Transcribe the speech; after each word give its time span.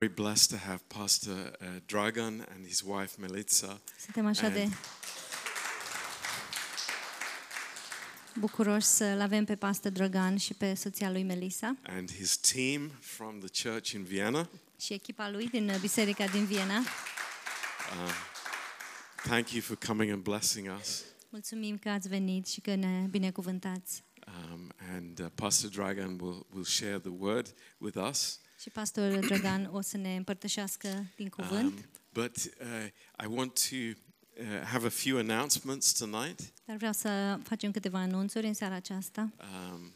very 0.00 0.14
blessed 0.14 0.48
to 0.48 0.56
have 0.56 0.88
Pastor 0.88 1.52
uh, 1.60 1.66
Dragan 1.86 2.46
and 2.54 2.66
his 2.66 2.82
wife 2.82 3.18
Melitza. 3.18 3.80
Suntem 3.98 4.26
așa 4.26 4.48
de 4.48 4.68
bucuroși 8.34 8.86
să-l 8.86 9.20
avem 9.20 9.44
pe 9.44 9.54
pastor 9.54 9.90
Dragan 9.90 10.36
și 10.36 10.54
pe 10.54 10.74
soția 10.74 11.10
lui 11.10 11.22
Melissa 11.22 11.76
and 11.82 12.12
his 12.12 12.36
team 12.36 12.88
from 13.00 13.40
the 13.40 13.68
church 13.68 13.90
in 13.90 14.04
Vienna. 14.04 14.48
și 14.78 14.92
echipa 14.92 15.30
lui 15.30 15.48
din 15.48 15.76
biserica 15.80 16.26
din 16.26 16.44
Viena. 16.44 16.82
Thank 19.22 19.50
you 19.50 19.62
for 19.62 19.76
coming 19.86 20.12
and 20.12 20.22
blessing 20.22 20.78
us. 20.80 21.04
Mulțumim 21.28 21.78
că 21.78 21.88
ați 21.88 22.08
venit 22.08 22.46
și 22.46 22.60
că 22.60 22.74
ne 22.74 23.06
binecuvântați. 23.10 24.04
Um, 24.26 24.72
and 24.94 25.18
uh, 25.18 25.26
Pastor 25.34 25.70
Dragan 25.70 26.18
will, 26.20 26.46
will 26.52 26.64
share 26.64 26.98
the 26.98 27.12
word 27.18 27.54
with 27.78 27.98
us. 28.10 28.40
Și 28.60 28.70
pastor 28.70 29.18
Dragan 29.18 29.68
o 29.72 29.80
să 29.80 29.96
ne 29.96 30.16
împărtășească 30.16 31.06
din 31.16 31.28
cuvânt, 31.28 31.72
Um, 31.72 31.84
but 32.12 32.36
uh, 32.36 32.86
I 33.22 33.26
want 33.26 33.68
to 33.68 33.76
uh, 33.76 34.62
have 34.64 34.86
a 34.86 34.90
few 34.90 35.18
announcements 35.18 35.92
tonight. 35.92 36.52
dar 36.64 36.76
vreau 36.76 36.92
să 36.92 37.38
facem 37.42 37.70
câteva 37.70 37.98
anunțuri 37.98 38.46
în 38.46 38.54
seara 38.54 38.74
aceasta. 38.74 39.32
Um, 39.72 39.92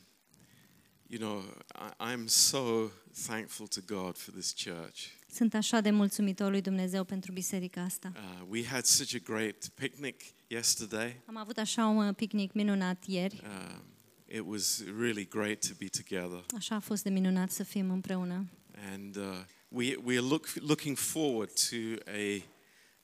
you 1.07 1.21
know, 1.21 1.43
I, 1.75 2.15
I'm 2.15 2.27
so 2.27 2.91
thankful 3.27 3.67
to 3.67 3.81
God 3.87 4.17
for 4.17 4.35
this 4.35 4.55
church. 4.65 4.99
Sunt 5.31 5.55
așa 5.55 5.81
de 5.81 5.91
mulțumitor 5.91 6.51
lui 6.51 6.61
Dumnezeu 6.61 7.05
pentru 7.05 7.33
biserica 7.33 7.83
asta. 7.83 8.13
Uh, 8.15 8.47
we 8.49 8.67
had 8.67 8.85
such 8.85 9.15
a 9.15 9.33
great 9.33 9.69
picnic 9.69 10.23
yesterday. 10.47 11.23
Am 11.27 11.37
avut 11.37 11.59
așa 11.59 11.87
un 11.87 12.13
picnic 12.13 12.53
minunat 12.53 13.05
ieri. 13.07 13.43
Um, 13.45 13.94
it 14.35 14.43
was 14.47 14.83
really 14.99 15.25
great 15.25 15.67
to 15.69 15.75
be 15.79 15.87
together, 15.87 16.45
Așa 16.57 16.75
a 16.75 16.79
fost 16.81 17.03
de 17.03 17.11
minunat 17.11 17.51
să 17.51 17.63
fim 17.63 17.91
împreună. 17.91 18.47
and 18.93 19.17
uh, 19.17 19.23
we 19.69 19.97
we 20.05 20.17
are 20.17 20.27
look, 20.27 20.47
looking 20.61 20.97
forward 20.97 21.51
to 21.69 21.77
a 22.11 22.43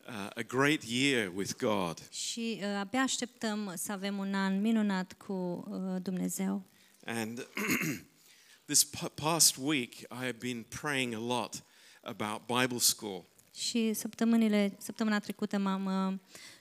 uh, 0.09 0.29
a 0.35 0.43
great 0.47 0.83
year 0.83 1.33
with 1.35 1.53
God. 1.59 2.09
Și 2.11 2.59
uh, 2.61 2.67
abia 2.79 3.01
așteptăm 3.01 3.73
să 3.77 3.93
avem 3.93 4.19
un 4.19 4.35
an 4.35 4.61
minunat 4.61 5.13
cu 5.13 5.33
uh, 5.69 6.03
Dumnezeu. 6.03 6.67
And 7.05 7.47
this 8.67 8.85
p- 8.85 9.15
past 9.15 9.57
week, 9.57 9.93
I 9.95 10.07
have 10.11 10.37
been 10.39 10.63
praying 10.81 11.15
a 11.15 11.19
lot 11.19 11.63
about 12.03 12.41
Bible 12.61 12.79
school. 12.79 13.25
Și 13.55 13.93
săptămânile, 13.93 14.77
săptămâna 14.79 15.19
trecută 15.19 15.59
m-am 15.59 15.85
uh, 16.13 16.19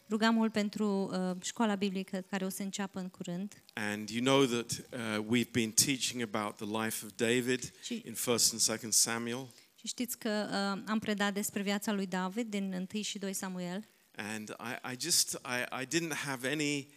rugat 0.09 0.33
mult 0.33 0.51
pentru 0.51 1.09
uh, 1.13 1.35
școala 1.41 1.75
biblică 1.75 2.23
care 2.29 2.45
o 2.45 2.49
să 2.49 2.61
înceapă 2.61 2.99
în 2.99 3.09
curând. 3.09 3.63
And 3.73 4.09
you 4.09 4.23
know 4.23 4.45
that 4.45 4.71
uh, 4.71 5.25
we've 5.25 5.51
been 5.51 5.71
teaching 5.71 6.21
about 6.21 6.55
the 6.55 6.83
life 6.83 7.05
of 7.05 7.11
David 7.15 7.71
Și- 7.83 8.01
in 8.05 8.13
1st 8.13 8.51
and 8.51 8.79
2nd 8.79 8.89
Samuel. 8.89 9.47
Și 9.75 9.87
știți 9.87 10.17
că 10.17 10.47
uh, 10.49 10.83
am 10.87 10.99
predat 10.99 11.33
despre 11.33 11.61
viața 11.61 11.91
lui 11.91 12.05
David 12.05 12.49
din 12.49 12.87
1 12.93 13.01
și 13.01 13.17
2 13.17 13.33
Samuel. 13.33 13.87
And 14.15 14.49
I, 14.49 14.93
I 14.93 14.95
just 14.99 15.33
I, 15.33 15.81
I 15.81 15.85
didn't 15.85 16.15
have 16.25 16.49
any 16.49 16.87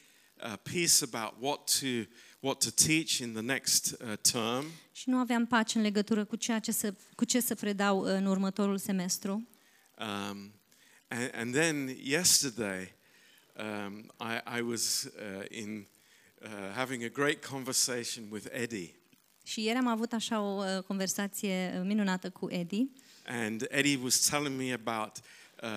uh, 0.45 0.53
peace 0.63 1.05
about 1.13 1.35
what 1.41 1.79
to 1.81 1.87
what 2.41 2.59
to 2.59 2.71
teach 2.71 3.19
in 3.21 3.33
the 3.33 3.43
next 3.43 3.97
uh, 4.01 4.13
term. 4.33 4.65
Și 4.93 5.09
nu 5.09 5.17
aveam 5.17 5.47
pace 5.47 5.79
în 5.79 5.85
legătură 5.85 6.25
cu, 6.25 6.37
ceea 6.37 6.59
ce 6.59 6.73
să, 6.73 6.95
cu 7.15 7.25
ce 7.25 7.41
să 7.41 7.55
predau 7.55 8.01
în 8.01 8.27
următorul 8.27 8.79
semestru. 8.79 9.33
Um, 9.99 10.53
and, 11.09 11.31
and 11.35 11.53
then 11.55 11.97
yesterday, 12.03 12.95
um, 13.59 14.13
I, 14.21 14.59
I 14.59 14.61
was 14.61 15.05
uh, 15.05 15.45
in 15.61 15.87
uh, 16.43 16.49
having 16.75 17.05
a 17.05 17.09
great 17.09 17.45
conversation 17.47 18.25
with 18.31 18.47
Eddie. 18.51 18.95
Și 19.45 19.65
ieri 19.65 19.79
am 19.79 19.87
avut 19.87 20.13
așa 20.13 20.41
o 20.41 20.65
uh, 20.65 20.83
conversație 20.83 21.75
uh, 21.79 21.83
minunată 21.87 22.31
cu 22.31 22.51
Eddie 22.51 22.91
And 23.27 23.67
Eddie 23.71 23.99
was 24.03 24.19
telling 24.29 24.59
me 24.61 24.73
about 24.73 25.17
uh, 25.63 25.69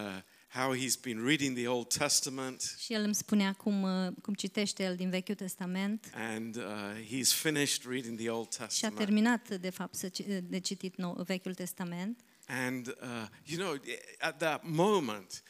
how 0.48 0.76
he's 0.76 1.02
been 1.02 1.26
reading 1.26 1.58
the 1.58 1.68
Old 1.68 1.88
Testament 1.94 2.76
și 2.80 2.94
el 2.94 3.04
îmi 3.04 3.16
spunea 3.16 3.54
cum, 3.54 3.82
uh, 3.82 4.12
cum 4.22 4.34
citește 4.34 4.84
el 4.84 4.96
din 4.96 5.10
Vechiul 5.10 5.36
Testament 5.36 6.12
and 6.14 6.56
uh, 6.56 6.64
he's 7.06 7.34
finished 7.42 7.84
reading 7.90 8.20
the 8.20 8.30
Old 8.30 8.52
și 8.54 8.62
a 8.62 8.66
Testament. 8.66 8.98
terminat 8.98 9.58
de 9.58 9.70
fapt 9.70 9.96
să, 9.96 10.08
ci- 10.10 10.22
de 10.44 10.60
citit 10.60 10.96
nou, 10.98 11.24
Vechiul 11.28 11.54
Testament. 11.54 12.20
And, 12.48 12.88
uh, 12.88 13.28
you 13.46 13.58
know, 13.60 13.76
at 14.20 14.38
that 14.38 14.62
moment, 14.64 15.44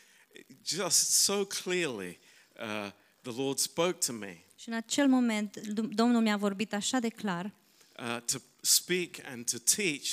just 0.66 1.10
so 1.12 1.46
clearly, 1.46 2.20
uh, 2.60 2.92
the 3.22 3.32
Lord 3.42 3.58
spoke 3.58 3.98
to 4.06 4.14
me 4.14 4.44
Și 4.56 4.70
în 4.70 4.76
acel 4.76 5.08
moment 5.08 5.58
Dum- 5.60 5.90
Domnul 5.92 6.22
mi-a 6.22 6.38
vorbit 6.38 6.74
așa 6.74 7.00
de 7.00 7.10
clar. 7.10 7.52
uh, 8.00 8.22
to 8.26 8.38
speak 8.62 9.10
and 9.26 9.50
to 9.52 9.58
teach 9.76 10.08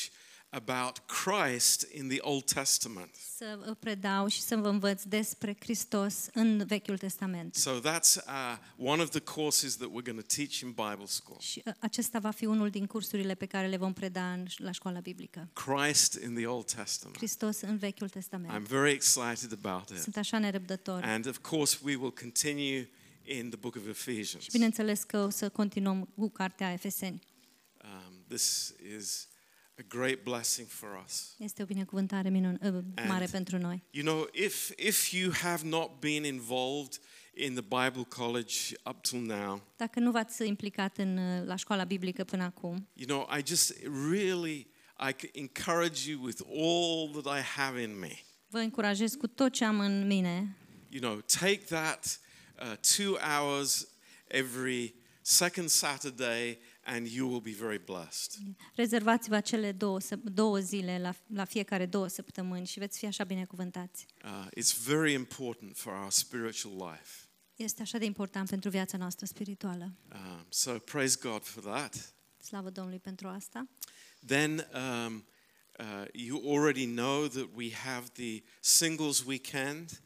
about 0.55 0.99
Christ 1.07 1.87
in 1.93 2.09
the 2.09 2.19
Old 2.21 2.45
Testament. 2.45 3.15
să 3.37 3.59
vă 3.65 3.75
predau 3.75 4.27
și 4.27 4.41
să 4.41 4.57
vă 4.57 4.69
învăț 4.69 5.03
despre 5.03 5.57
Hristos 5.61 6.29
în 6.33 6.65
Vechiul 6.67 6.99
Testament. 6.99 7.55
So 7.55 7.71
that's 7.81 8.17
uh, 8.27 8.57
one 8.77 9.03
of 9.03 9.11
the 9.11 9.21
courses 9.21 9.77
that 9.77 9.89
we're 9.89 10.05
going 10.05 10.21
to 10.21 10.35
teach 10.37 10.61
in 10.61 10.69
Bible 10.69 11.07
school. 11.07 11.39
Și 11.41 11.63
uh, 11.67 11.73
acesta 11.79 12.19
va 12.19 12.31
fi 12.31 12.45
unul 12.45 12.71
din 12.71 12.87
cursurile 12.87 13.35
pe 13.35 13.47
care 13.47 13.67
le 13.67 13.77
vom 13.77 13.93
preda 13.93 14.33
în, 14.33 14.47
la 14.57 14.71
școala 14.71 15.01
biblică. 15.01 15.49
Christ 15.53 16.19
in 16.25 16.35
the 16.35 16.47
Old 16.47 16.73
Testament. 16.73 17.17
Hristos 17.17 17.61
în 17.61 17.77
Vechiul 17.77 18.09
I'm 18.09 18.13
Testament. 18.13 18.69
very 18.69 18.93
excited 18.93 19.59
about 19.63 19.89
it. 19.89 19.99
Sunt 19.99 20.17
așa 20.17 20.39
nerăbdător. 20.39 21.03
And 21.03 21.27
of 21.27 21.39
course, 21.39 21.79
we 21.83 21.97
will 21.97 22.13
continue 22.13 22.91
in 23.25 23.49
the 23.49 23.59
book 23.59 23.77
of 23.77 23.87
Ephesians. 23.89 24.45
Și 24.45 24.51
bineînțeles 24.51 25.03
că 25.03 25.19
o 25.19 25.31
să 25.31 25.49
continuăm 25.49 26.05
cu 26.17 26.31
cartea 26.31 26.73
Efeseni. 26.73 27.23
Um, 27.85 28.25
this 28.29 28.75
is 28.97 29.27
a 29.83 29.97
great 29.97 30.23
blessing 30.23 30.69
for 30.69 31.03
us. 31.07 31.35
Este 31.39 31.63
o 31.63 31.67
binecuvântare 31.67 32.29
minun, 32.29 32.59
uh, 32.63 33.05
mare 33.09 33.27
pentru 33.27 33.59
noi. 33.59 33.83
You 33.91 34.05
know, 34.05 34.29
if, 34.33 34.71
if 34.77 35.13
you 35.13 35.33
have 35.33 35.67
not 35.69 35.91
been 36.01 36.25
involved 36.25 36.99
in 37.35 37.55
the 37.55 37.63
Bible 37.63 38.05
college 38.09 38.55
up 38.91 39.03
till 39.03 39.21
now, 39.21 39.63
Dacă 39.77 40.01
nu 40.01 40.11
v-ați 40.11 40.47
implicat 40.47 40.99
în, 40.99 41.17
uh, 41.17 41.47
la 41.47 41.57
școala 41.57 41.85
biblică 41.85 42.25
până 42.25 42.43
acum, 42.45 42.89
you 42.95 43.07
know, 43.07 43.39
I 43.39 43.43
just 43.47 43.73
really 44.11 44.71
I 45.09 45.13
c- 45.27 45.31
encourage 45.33 46.11
you 46.11 46.25
with 46.25 46.41
all 46.57 47.23
that 47.23 47.39
I 47.39 47.43
have 47.43 47.83
in 47.83 47.99
me. 47.99 48.19
vă 48.49 48.59
încurajez 48.59 49.15
cu 49.15 49.27
tot 49.27 49.53
ce 49.53 49.65
am 49.65 49.81
în 49.81 50.07
mine 50.07 50.57
You 50.89 51.01
know, 51.01 51.21
take 51.21 51.57
that 51.69 52.21
uh, 52.63 52.73
two 52.97 53.17
hours 53.19 53.89
every 54.27 54.95
second 55.23 55.69
Saturday, 55.69 56.59
and 56.85 57.07
you 57.07 57.29
will 57.29 57.41
be 57.41 57.55
very 57.59 57.79
blessed. 57.85 58.39
Rezervați-vă 58.75 59.35
acele 59.35 59.73
două, 59.73 60.01
săp- 60.01 60.33
două 60.33 60.59
zile 60.59 60.99
la, 60.99 61.15
la 61.27 61.45
fiecare 61.45 61.87
două 61.87 62.09
săptămâni 62.09 62.67
și 62.67 62.79
veți 62.79 62.99
fi 62.99 63.07
așa 63.07 63.25
binecuvântați. 63.25 64.07
Uh, 64.25 64.47
it's 64.61 64.85
very 64.85 65.13
important 65.13 65.77
for 65.77 65.93
our 65.93 66.11
spiritual 66.11 66.75
life. 66.75 67.27
Este 67.57 67.83
așa 67.83 67.99
de 67.99 68.05
important 68.05 68.49
pentru 68.49 68.71
viața 68.71 68.97
noastră 68.97 69.27
spirituală. 69.27 69.93
Um, 70.13 70.47
so 70.49 70.79
praise 70.79 71.19
God 71.23 71.45
for 71.45 71.63
that. 71.63 72.15
Slavă 72.43 72.71
Domnului 72.71 72.99
pentru 72.99 73.29
asta. 73.29 73.69
Then 74.27 74.69
um, 74.75 75.27
uh, 75.79 76.05
you 76.13 76.57
already 76.57 76.87
know 76.87 77.27
that 77.27 77.49
we 77.55 77.73
have 77.73 78.07
the 78.13 78.43
singles 78.61 79.25
weekend 79.25 80.03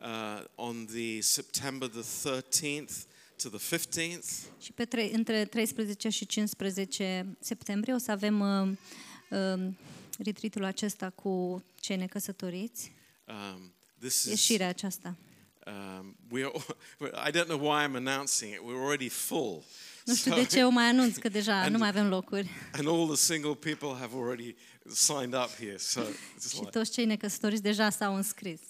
uh, 0.00 0.44
on 0.54 0.86
the 0.86 1.20
September 1.20 1.88
the 1.88 2.02
13th 2.02 3.06
to 3.42 3.48
the 3.48 3.76
15th. 3.76 4.28
Și 4.60 4.72
pe 4.72 4.84
tre- 4.84 5.10
între 5.12 5.44
13 5.44 6.08
și 6.08 6.26
15 6.26 7.36
septembrie 7.40 7.94
o 7.94 7.98
să 7.98 8.10
avem 8.10 8.40
uh, 8.40 8.68
uh, 9.56 9.68
retreatul 10.18 10.64
acesta 10.64 11.10
cu 11.10 11.64
cei 11.80 11.96
necăsătoriți, 11.96 12.92
Um, 13.26 13.72
this 13.98 14.22
is 14.22 14.30
ieșirea 14.30 14.68
aceasta. 14.68 15.16
um, 15.66 16.16
we 16.30 16.44
are, 16.44 16.52
I 17.28 17.32
don't 17.32 17.46
know 17.46 17.58
why 17.70 17.84
I'm 17.86 17.94
announcing 17.94 18.52
it. 18.52 18.58
We're 18.58 18.82
already 18.84 19.08
full. 19.08 19.62
Nu 20.04 20.14
știu 20.14 20.32
So- 20.32 20.34
de 20.34 20.44
ce 20.44 20.62
o 20.64 20.68
mai 20.68 20.84
anunț, 20.94 21.16
că 21.16 21.28
deja 21.28 21.60
And- 21.62 21.72
nu 21.72 21.78
mai 21.78 21.88
avem 21.88 22.08
locuri. 22.08 22.48
and 22.72 22.88
all 22.88 23.06
the 23.06 23.16
single 23.16 23.54
people 23.54 23.88
have 23.98 24.16
already 24.16 24.54
signed 24.94 25.34
up 25.34 25.50
here. 25.58 25.76
So 25.76 26.00
it's 26.36 26.48
Și 26.48 26.54
like, 26.58 26.70
toți 26.70 26.90
cei 26.92 27.04
necăsătoriți 27.04 27.62
deja 27.62 27.90
s-au 27.90 28.14
înscris. 28.16 28.60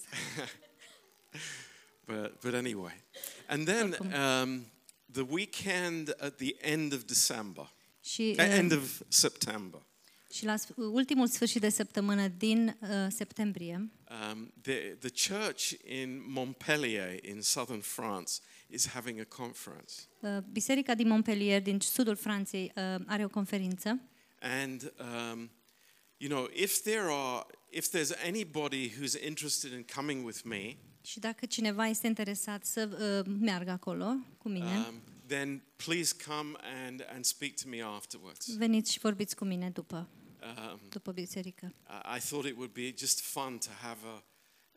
but, 2.05 2.41
but 2.41 2.55
anyway. 2.55 3.04
And 3.47 3.67
then 3.67 3.97
um, 4.01 4.65
the 5.13 5.23
weekend 5.29 6.09
at 6.21 6.37
the 6.37 6.55
end 6.61 6.93
of 6.93 7.03
December, 7.05 7.73
Și, 8.01 8.35
uh, 8.39 8.45
end 8.49 8.73
of 8.73 9.01
September. 9.09 9.81
și 10.33 10.45
la 10.45 10.55
ultimul 10.77 11.27
sfârșit 11.29 11.61
de 11.61 11.69
săptămână 11.69 12.29
din 12.29 12.77
uh, 12.81 12.89
septembrie, 13.09 13.89
Um, 14.33 14.53
the, 14.63 14.97
the 15.01 15.11
church 15.35 15.71
in 15.85 16.23
Montpellier 16.27 17.25
in 17.25 17.41
southern 17.41 17.81
France 17.81 18.33
is 18.69 18.87
having 18.89 19.21
a 19.21 19.25
conference. 19.25 19.93
uh, 20.21 20.39
Biserica 20.53 20.95
din 20.95 21.09
Montpellier, 21.09 21.63
din 21.63 21.81
sudul 21.81 22.17
Franței, 22.17 22.73
uh, 22.77 22.83
are 23.07 23.25
o 23.25 23.29
conferință 23.29 24.01
And, 24.41 24.93
um, 25.01 25.51
you 26.17 26.29
know, 26.31 26.49
if 26.53 26.81
there 26.83 27.07
are, 27.09 27.47
if 27.71 27.89
there's 27.89 28.13
anybody 28.25 28.91
who's 28.91 29.15
interested 29.27 29.73
in 29.73 29.85
coming 29.95 30.25
with 30.25 30.43
me, 30.45 30.77
și 31.05 31.19
dacă 31.19 31.47
cineva 31.47 31.87
este 31.87 32.07
interesat 32.07 32.65
să 32.65 32.89
uh, 33.27 33.35
meargă 33.41 33.71
acolo 33.71 34.15
cu 34.39 34.49
mine, 34.49 34.77
um, 34.89 35.01
then 35.27 35.63
please 35.77 36.15
come 36.27 36.53
and, 36.87 37.05
and 37.15 37.25
speak 37.25 37.53
to 37.53 37.69
me 37.69 37.83
afterwards. 37.83 38.57
veniți 38.57 38.93
și 38.93 38.99
vorbiți 38.99 39.37
cu 39.37 39.45
mine 39.45 39.71
după. 39.71 40.09
Um, 40.73 40.81
după 40.89 41.13
biserică. 41.13 41.75
I 41.89 42.17
I 42.17 42.21
thought 42.21 42.47
it 42.49 42.57
would 42.57 42.73
be 42.73 42.95
just 42.97 43.21
fun 43.21 43.59
to 43.59 43.71
have 43.81 44.01
a, 44.05 44.25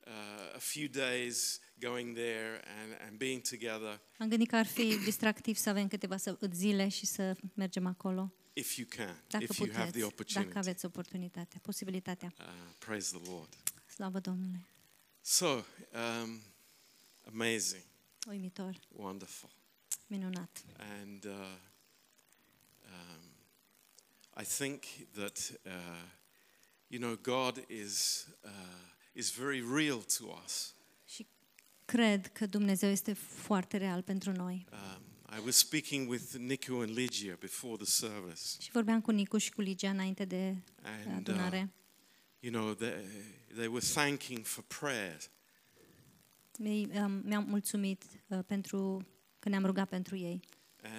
uh, 0.08 0.56
a 0.56 0.60
few 0.60 0.88
days 0.88 1.60
going 1.80 2.16
there 2.16 2.62
and, 2.82 2.98
and 3.08 3.18
being 3.18 3.42
together 3.42 4.00
Am 4.18 4.28
gândit 4.30 4.50
că 4.50 4.56
ar 4.56 4.66
fi 4.66 4.98
distractiv 5.04 5.56
să 5.56 5.70
avem 5.70 5.88
câteva 5.88 6.16
săp- 6.18 6.52
zile 6.52 6.88
și 6.88 7.06
să 7.06 7.36
mergem 7.54 7.86
acolo, 7.86 8.34
if 8.54 8.78
you 8.78 8.88
can, 8.90 9.24
dacă 9.28 9.44
if 9.44 9.58
you 9.58 9.70
have 9.72 9.80
the 9.80 9.86
puteți, 9.90 10.04
opportunity. 10.04 10.46
dacă 10.48 10.58
aveți 10.58 10.86
oportunitatea, 10.86 11.60
posibilitatea. 11.64 12.34
Uh, 12.40 12.46
praise 12.78 13.18
the 13.18 13.30
Lord. 13.32 13.54
Slavă 13.86 14.20
Domnului! 14.20 14.66
So, 15.30 15.46
um, 15.46 16.42
amazing, 17.26 17.84
Uimitor, 18.28 18.80
wonderful. 18.90 19.50
minunat. 20.08 20.64
And 21.02 21.26
uh, 21.26 21.32
um, 22.86 23.22
I 24.42 24.44
think 24.44 24.84
that, 25.14 25.52
uh, 25.66 25.72
you 26.88 27.00
know, 27.00 27.18
God 27.22 27.66
is, 27.70 28.26
uh, 28.44 28.50
is 29.14 29.32
very 29.32 29.62
real 29.62 30.02
to 30.18 30.26
us. 30.46 30.74
Și 31.06 31.28
cred 31.86 32.28
că 32.28 32.46
Dumnezeu 32.46 32.90
este 32.90 33.14
foarte 33.14 33.78
real 33.78 34.02
pentru 34.02 34.32
noi. 34.32 34.66
Um, 34.72 35.38
I 35.38 35.42
was 35.46 35.56
speaking 35.56 36.10
with 36.10 36.34
Nico 36.38 36.80
and 36.80 36.98
Ligia 36.98 37.36
before 37.40 37.76
the 37.76 37.86
service, 37.86 38.42
Și 38.60 38.72
vorbeam 38.72 39.02
cu 39.02 39.12
Nicu 39.12 39.38
și 39.38 39.52
cu 39.52 39.62
Ligia 39.62 39.90
înainte 39.90 40.26
de 40.26 40.56
and 40.82 41.08
uh, 41.08 41.14
adunare. 41.16 41.72
You 42.40 42.52
know 42.52 42.74
they, 42.74 42.94
they 43.56 43.68
were 43.68 43.86
thanking 43.94 44.46
for 44.46 44.64
prayer, 44.80 45.18
Ei, 46.60 46.90
um, 46.94 47.22
mi-au 47.26 47.42
mulțumit 47.42 48.04
uh, 48.28 48.40
pentru 48.48 49.08
că 49.40 49.50
ne-am 49.50 49.66
rugat 49.66 49.90
pentru 49.90 50.16
ei. 50.16 50.40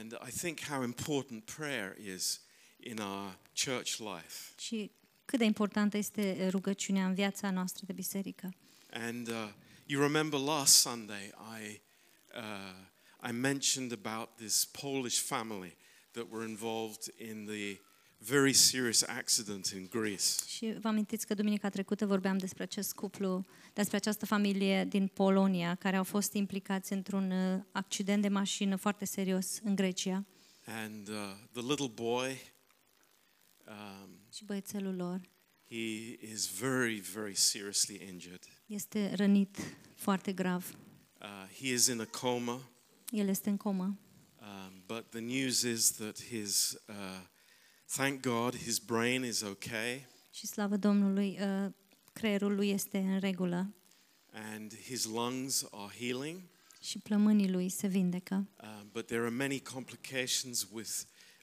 and 0.00 0.12
I 0.29 0.31
think 0.31 0.61
how 0.61 0.82
important 0.82 1.44
prayer 1.56 1.96
is 2.14 2.40
in 2.81 2.99
our 2.99 3.38
church 3.64 3.99
life. 3.99 4.52
Și 4.58 4.90
cât 5.25 5.38
de 5.38 5.44
importantă 5.44 5.96
este 5.96 6.49
rugăciunea 6.50 7.06
în 7.06 7.14
viața 7.14 7.50
noastră 7.50 7.85
de 7.87 7.93
biserică. 7.93 8.55
And 8.90 9.29
uh, 9.29 9.49
you 9.87 10.02
remember 10.02 10.40
last 10.40 10.75
Sunday 10.75 11.26
I 11.61 11.81
uh, 12.35 13.29
I 13.29 13.32
mentioned 13.32 13.93
about 13.93 14.37
this 14.37 14.64
Polish 14.64 15.20
family 15.20 15.76
that 16.12 16.26
were 16.31 16.49
involved 16.49 17.12
in 17.19 17.46
the 17.46 17.81
very 18.19 18.53
serious 18.53 19.03
accident 19.03 19.67
in 19.67 19.87
Greece. 19.91 20.25
Și 20.47 20.76
vă 20.81 20.88
amintiți 20.88 21.26
că 21.26 21.35
duminica 21.35 21.69
trecută 21.69 22.06
vorbeam 22.06 22.38
despre 22.38 22.62
acest 22.62 22.93
cuplu, 22.94 23.44
despre 23.73 23.97
această 23.97 24.26
familie 24.26 24.85
din 24.85 25.06
Polonia 25.06 25.75
care 25.75 25.97
au 25.97 26.05
fost 26.05 26.32
implicați 26.32 26.93
într-un 26.93 27.31
uh, 27.31 27.61
accident 27.73 28.23
de 28.23 28.29
mașină 28.29 28.76
foarte 28.76 29.05
serios 29.05 29.59
în 29.62 29.75
Grecia 29.75 30.25
And 30.65 31.09
uh, 31.09 31.15
the 31.53 31.62
little 31.62 31.88
boy, 31.94 32.41
um, 33.67 34.11
și 34.32 34.44
băiețelul 34.44 34.94
lor 34.94 35.21
he 35.71 36.17
is 36.32 36.47
very, 36.59 37.00
very 37.00 37.35
seriously 37.35 38.00
injured. 38.12 38.43
este 38.67 39.14
rănit 39.14 39.56
foarte 39.94 40.32
grav. 40.32 40.76
Uh, 41.21 41.26
he 41.61 41.73
is 41.73 41.87
in 41.87 42.00
a 42.00 42.05
coma, 42.05 42.71
El 43.11 43.29
este 43.29 43.50
în 43.50 43.56
comă. 43.56 43.99
um, 44.41 44.82
but 44.87 45.11
the 45.11 45.21
news 45.21 45.62
is 45.62 45.91
that 45.91 46.23
his, 46.23 46.76
uh, 46.88 46.94
thank 47.96 48.20
God, 48.23 48.56
his 48.56 48.79
brain 48.79 49.25
is 49.25 49.40
okay 49.40 50.06
Și 50.31 50.46
slavă 50.46 50.76
Domnului, 50.76 51.38
uh, 51.40 51.70
creierul 52.12 52.55
lui 52.55 52.70
este 52.70 52.99
în 52.99 53.19
regulă 53.19 53.73
and 54.32 54.75
his 54.81 55.05
lungs 55.05 55.67
are 55.70 55.94
healing. 55.99 56.40
și 56.82 56.99
plămânii 56.99 57.50
lui 57.50 57.69
se 57.69 57.87
vindecă. 57.87 58.35
Um, 58.62 58.88
but 58.93 59.06
there 59.06 59.20
are 59.20 59.31
many 59.35 59.61
complications 59.61 60.69
with 60.73 60.90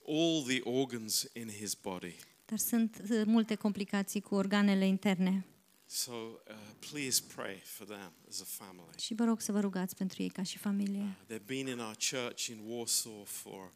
all 0.07 0.43
the 0.47 0.59
organs 0.63 1.25
in 1.33 1.49
his 1.49 1.73
body. 1.73 2.15
Dar 2.45 2.57
sunt 2.57 3.01
uh, 3.11 3.21
multe 3.25 3.55
complicații 3.55 4.21
cu 4.21 4.35
organele 4.35 4.85
interne 4.87 5.45
So 5.87 6.11
uh, 6.11 6.55
please 6.91 7.23
pray 7.35 7.55
for 7.63 7.87
them 7.87 8.13
as 8.29 8.41
a 8.41 8.45
family. 8.47 8.87
și 8.99 9.13
vă 9.13 9.23
rog 9.23 9.41
să 9.41 9.51
vă 9.51 9.59
rugați 9.59 9.95
pentru 9.95 10.21
ei 10.21 10.29
ca 10.29 10.43
și 10.43 10.57
familie. 10.57 11.15
They've 11.25 11.45
been 11.45 11.67
in 11.67 11.79
our 11.79 11.95
church 12.11 12.45
in 12.45 12.59
Warsaw 12.67 13.23
for, 13.25 13.63
uh, 13.63 13.71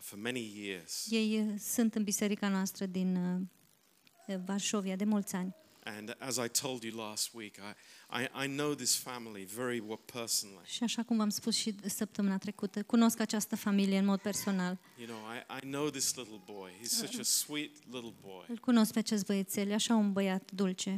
for 0.00 0.18
many 0.18 0.52
years. 0.54 1.06
Ei 1.10 1.40
uh, 1.40 1.54
sunt 1.58 1.94
în 1.94 2.02
biserica 2.02 2.48
noastră 2.48 2.86
din 2.86 3.16
uh, 3.16 4.36
Varșovia 4.44 4.96
de 4.96 5.04
mulți 5.04 5.34
ani. 5.34 5.54
And 5.96 6.16
as 6.18 6.36
I 6.36 6.48
told 6.48 6.82
you 6.82 7.08
last 7.08 7.32
week, 7.34 7.56
I, 7.56 7.74
I, 8.22 8.44
I 8.44 8.46
know 8.46 8.74
this 8.74 8.96
family 8.96 9.44
very 9.44 9.78
well 9.78 10.00
personally. 10.12 10.66
Și 10.66 10.82
așa 10.82 11.02
cum 11.02 11.16
v-am 11.16 11.28
spus 11.28 11.56
și 11.56 11.74
săptămâna 11.84 12.38
trecută, 12.38 12.82
cunosc 12.82 13.20
această 13.20 13.56
familie 13.56 13.98
în 13.98 14.04
mod 14.04 14.20
personal. 14.20 14.78
You 14.98 15.06
know, 15.06 15.18
I, 15.18 15.64
I 15.64 15.70
know 15.70 15.90
this 15.90 16.14
little 16.14 16.40
boy. 16.44 16.70
He's 16.80 16.88
such 16.88 17.18
a 17.18 17.22
sweet 17.22 17.70
little 17.90 18.14
boy. 18.20 18.44
Îl 18.48 18.58
cunosc 18.58 18.92
pe 18.92 18.98
acest 18.98 19.26
băiețel, 19.26 19.68
e 19.68 19.74
așa 19.74 19.94
un 19.94 20.12
băiat 20.12 20.50
dulce. 20.50 20.96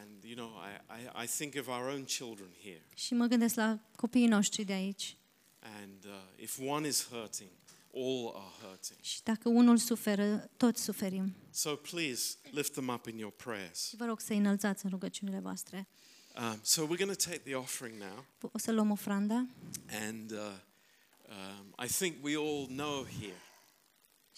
And, 0.00 0.24
you 0.24 0.34
know, 0.34 0.48
I, 0.48 1.02
I, 1.02 1.24
I 1.24 1.26
think 1.26 1.54
of 1.58 1.66
our 1.66 1.92
own 1.92 2.04
children 2.04 2.48
here. 2.62 2.86
Și 2.94 3.14
mă 3.14 3.26
gândesc 3.26 3.54
la 3.54 3.78
copiii 3.96 4.26
noștri 4.26 4.64
de 4.64 4.72
aici. 4.72 5.16
And 5.80 6.04
uh, 6.04 6.42
if 6.42 6.58
one 6.66 6.88
is 6.88 7.08
hurting, 7.10 7.50
all 7.98 8.32
are 8.34 8.68
hurting. 8.68 9.00
Și 9.00 9.22
dacă 9.22 9.48
unul 9.48 9.76
suferă, 9.76 10.50
toți 10.56 10.82
suferim. 10.82 11.34
So 11.50 11.74
please 11.74 12.36
lift 12.50 12.72
them 12.72 12.88
up 12.88 13.06
in 13.06 13.18
your 13.18 13.32
prayers. 13.32 13.88
Și 13.88 13.96
vă 13.96 14.04
rog 14.04 14.20
să 14.20 14.32
înălțați 14.32 14.84
în 14.84 14.90
rugăciunile 14.90 15.38
voastre. 15.38 15.88
Um, 16.36 16.60
so 16.62 16.82
we're 16.82 16.98
going 16.98 17.16
to 17.16 17.28
take 17.30 17.38
the 17.38 17.54
offering 17.54 18.00
now. 18.00 18.24
O 18.52 18.58
să 18.58 18.72
luăm 18.72 18.90
ofranda 18.90 19.46
And 19.90 20.30
uh, 20.30 20.38
um, 21.28 21.74
I 21.84 21.88
think 21.88 22.24
we 22.24 22.36
all 22.36 22.66
know 22.66 23.06
here 23.20 23.42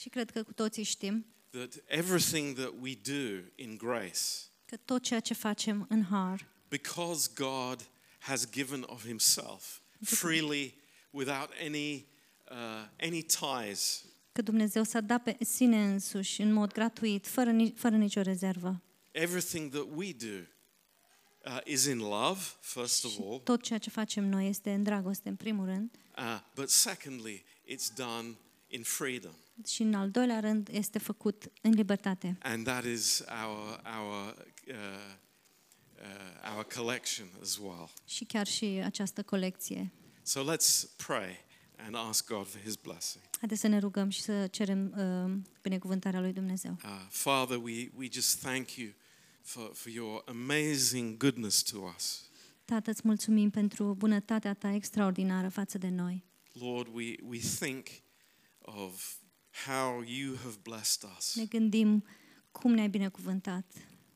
și 0.00 0.08
cred 0.08 0.30
că 0.30 0.42
cu 0.42 0.52
toții 0.52 0.82
știm 0.82 1.26
that 1.50 1.74
everything 1.86 2.56
that 2.56 2.72
we 2.80 2.94
do 2.94 3.44
in 3.54 3.76
grace, 3.76 4.20
că 4.64 4.76
tot 4.76 5.02
ceea 5.02 5.20
ce 5.20 5.34
facem 5.34 5.86
în 5.88 6.04
har, 6.04 6.46
because 6.68 7.30
God 7.34 7.90
has 8.18 8.50
given 8.50 8.82
of 8.86 9.06
Himself 9.06 9.80
freely 10.04 10.74
without 11.10 11.50
any, 11.66 12.06
uh, 12.50 12.56
any 13.00 13.22
ties, 13.22 14.04
că 14.32 14.42
Dumnezeu 14.42 14.82
s-a 14.82 15.00
dat 15.00 15.22
pe 15.22 15.36
sine 15.44 15.84
însuși 15.84 16.40
în 16.42 16.52
mod 16.52 16.72
gratuit, 16.72 17.26
fără, 17.26 17.50
ni- 17.50 17.72
fără 17.76 17.96
nicio 17.96 18.20
rezervă. 18.22 18.82
everything 19.10 19.70
that 19.72 19.86
we 19.94 20.12
do 20.12 20.26
uh, 21.46 21.58
is 21.64 21.84
in 21.84 21.98
love, 21.98 22.40
first 22.60 23.04
of 23.04 23.12
all, 23.20 23.38
Tot 23.38 23.62
ceea 23.62 23.78
ce 23.78 23.90
facem 23.90 24.24
noi 24.24 24.48
este 24.48 24.72
în 24.72 24.82
dragoste, 24.82 25.28
în 25.28 25.36
primul 25.36 25.64
rând, 25.64 25.90
uh, 26.18 26.40
but 26.54 26.68
secondly, 26.68 27.44
it's 27.64 27.94
done 27.96 28.36
in 28.66 28.82
freedom. 28.82 29.32
și 29.66 29.82
în 29.82 29.94
al 29.94 30.10
doilea 30.10 30.40
rând 30.40 30.68
este 30.72 30.98
făcut 30.98 31.44
în 31.62 31.70
libertate. 31.72 32.38
And 32.42 32.64
that 32.64 32.84
is 32.84 33.22
our, 33.44 33.80
our, 33.98 34.34
uh, 34.68 34.74
uh, 36.00 36.54
our 36.54 36.64
collection 36.74 37.26
as 37.42 37.56
well. 37.56 37.90
Și 38.06 38.24
chiar 38.24 38.46
și 38.46 38.64
această 38.64 39.22
colecție. 39.22 39.92
So 40.22 40.40
let's 40.54 40.96
pray 41.06 41.48
and 41.86 41.94
ask 41.94 42.26
God 42.26 42.46
for 42.46 42.60
His 42.60 42.76
blessing. 42.76 43.24
Haideți 43.38 43.60
să 43.60 43.66
ne 43.66 43.78
rugăm 43.78 44.08
și 44.08 44.20
să 44.20 44.46
cerem 44.46 44.94
uh, 44.96 45.50
binecuvântarea 45.62 46.20
lui 46.20 46.32
Dumnezeu. 46.32 46.76
Uh, 46.84 47.06
Father, 47.08 47.56
we, 47.62 47.88
we 47.96 48.08
just 48.12 48.38
thank 48.38 48.70
you 48.74 48.90
for, 49.42 49.70
for 49.74 49.92
your 49.92 50.22
amazing 50.26 51.16
goodness 51.16 51.62
to 51.62 51.78
us. 51.96 52.30
Tată, 52.64 52.90
îți 52.90 53.00
mulțumim 53.04 53.50
pentru 53.50 53.94
bunătatea 53.94 54.54
ta 54.54 54.74
extraordinară 54.74 55.48
față 55.48 55.78
de 55.78 55.88
noi. 55.88 56.24
Lord, 56.52 56.88
we, 56.92 57.14
we 57.22 57.38
think 57.38 57.86
of 58.60 59.14
how 59.66 60.02
you 60.02 60.36
have 60.36 60.56
blessed 60.62 61.08
us. 61.16 61.34
Ne 61.34 61.44
gândim 61.44 62.04
cum 62.50 62.72
ne-ai 62.74 62.88
binecuvântat. 62.88 63.64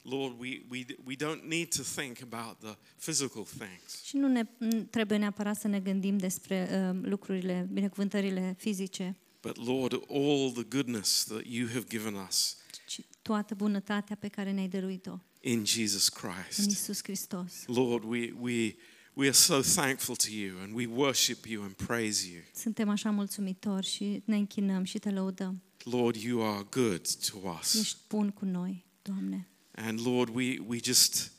Lord, 0.05 0.41
we, 0.41 0.63
we, 0.71 0.85
we 1.05 1.15
don't 1.17 1.43
need 1.49 1.69
to 1.75 1.83
think 1.83 2.19
about 2.33 2.59
the 2.59 2.77
physical 2.97 3.45
things, 3.45 4.03
Și 4.05 4.17
nu 4.17 4.29
ne 4.29 4.43
n- 4.43 4.91
trebuie 4.91 5.19
neapărat 5.19 5.57
să 5.61 5.69
ne 5.69 5.81
gândim 5.81 6.17
despre 6.19 6.69
uh, 6.93 6.99
lucrurile, 7.03 7.69
binecuvântările 7.73 8.55
fizice, 8.59 9.17
but 9.43 9.67
Lord, 9.67 9.93
all 10.11 10.51
the 10.53 10.63
goodness 10.69 11.25
that 11.25 11.43
you 11.47 11.67
have 11.69 11.85
given 11.89 12.15
us 12.15 12.57
ci 12.87 13.01
toată 13.23 13.55
bunătatea 13.55 14.17
pe 14.17 14.29
care 14.29 14.51
ne-ai 14.51 14.69
dăruit-o 14.69 15.19
in 15.41 15.65
Jesus 15.67 16.09
în 16.09 16.31
Christ. 16.31 16.71
Isus 16.71 17.03
Hristos. 17.03 17.53
Lord, 17.67 18.05
we, 18.05 18.33
we, 18.41 18.75
we 19.15 19.27
are 19.27 19.33
so 19.37 19.61
thankful 19.61 20.17
to 20.17 20.29
you 20.31 20.59
and 20.61 20.75
we 20.75 20.87
worship 20.87 21.45
you 21.47 21.63
and 21.63 21.73
praise 21.73 22.29
you. 22.33 22.41
Suntem 22.55 22.89
așa 22.89 23.11
mulțumitori 23.11 23.87
și 23.87 24.23
ne 24.25 24.37
închinăm 24.37 24.85
și 24.85 24.99
te 24.99 25.11
lăudăm. 25.11 25.63
Lord, 25.85 26.17
you 26.17 26.43
are 26.55 26.67
good 26.71 27.09
to 27.31 27.39
us. 27.61 27.75
Ești 27.75 27.97
bun 28.09 28.31
cu 28.31 28.45
noi, 28.45 28.85
Doamne. 29.03 29.49
And 29.77 30.01
Lord, 30.05 30.29
we, 30.29 30.59
we 30.67 30.79
just 30.81 31.33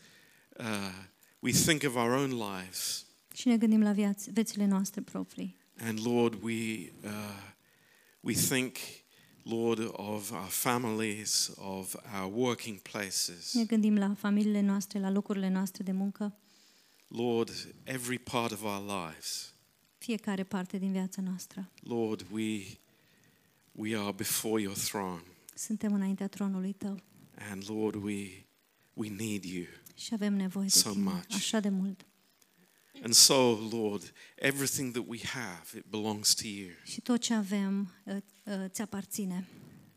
uh, 0.60 0.66
we 1.40 1.52
think 1.52 1.84
of 1.84 1.96
our 1.96 2.12
own 2.12 2.30
lives. 2.32 3.06
Și 3.34 3.48
ne 3.48 3.58
gândim 3.58 3.82
la 3.82 3.94
viaț- 3.94 4.32
viețile 4.34 4.66
noastre 4.66 5.02
proprii. 5.02 5.58
And 5.80 6.06
Lord, 6.06 6.42
we 6.44 6.92
uh, 7.04 7.10
we 8.20 8.34
think, 8.34 8.76
Lord, 9.44 9.80
of 9.92 10.32
our 10.32 10.48
families, 10.50 11.52
of 11.56 11.96
our 12.22 12.34
working 12.34 12.80
places. 12.80 13.54
Ne 13.54 13.64
gândim 13.64 13.98
la 13.98 14.14
familiile 14.18 14.62
noastre, 14.62 15.00
la 15.00 15.10
locurile 15.10 15.50
noastre 15.50 15.84
de 15.84 15.92
muncă, 15.92 16.38
Lord, 17.08 17.52
every 17.84 18.18
part 18.18 18.52
of 18.52 18.62
our 18.64 18.82
lives. 19.08 19.54
fiecare 19.98 20.44
parte 20.44 20.78
din 20.78 20.92
viața 20.92 21.22
noastră. 21.22 21.72
Lord, 21.84 22.26
we 22.32 22.64
we 23.72 23.98
are 23.98 24.12
before 24.12 24.62
your 24.62 24.76
throne. 24.78 25.22
Suntem 25.56 25.94
înaintea 25.94 26.28
tronului 26.28 26.74
tău 26.74 27.00
And 27.52 27.64
Lord, 27.70 27.96
we, 27.96 28.46
we 28.94 29.10
need 29.10 29.44
you. 29.44 29.66
și 29.96 30.14
avem 30.14 30.34
nevoie 30.34 30.66
de 30.68 30.72
So 30.80 30.92
tine 30.92 31.04
much. 31.04 31.26
așa 31.36 31.60
de 31.60 31.70
mult. 31.70 32.06
And 33.04 33.14
so, 33.14 33.68
Lord, 33.72 34.14
everything 34.36 34.92
that 34.94 35.04
we 35.08 35.20
have, 35.26 35.78
it 35.78 35.86
belongs 35.90 36.34
to 36.34 36.48
you. 36.48 36.70
Și 36.84 37.02
tot 37.02 37.22
ce 37.22 37.34
avem 37.34 37.94
uh, 38.04 38.16
uh, 38.44 38.66
ți 38.68 38.82
aparține 38.82 39.48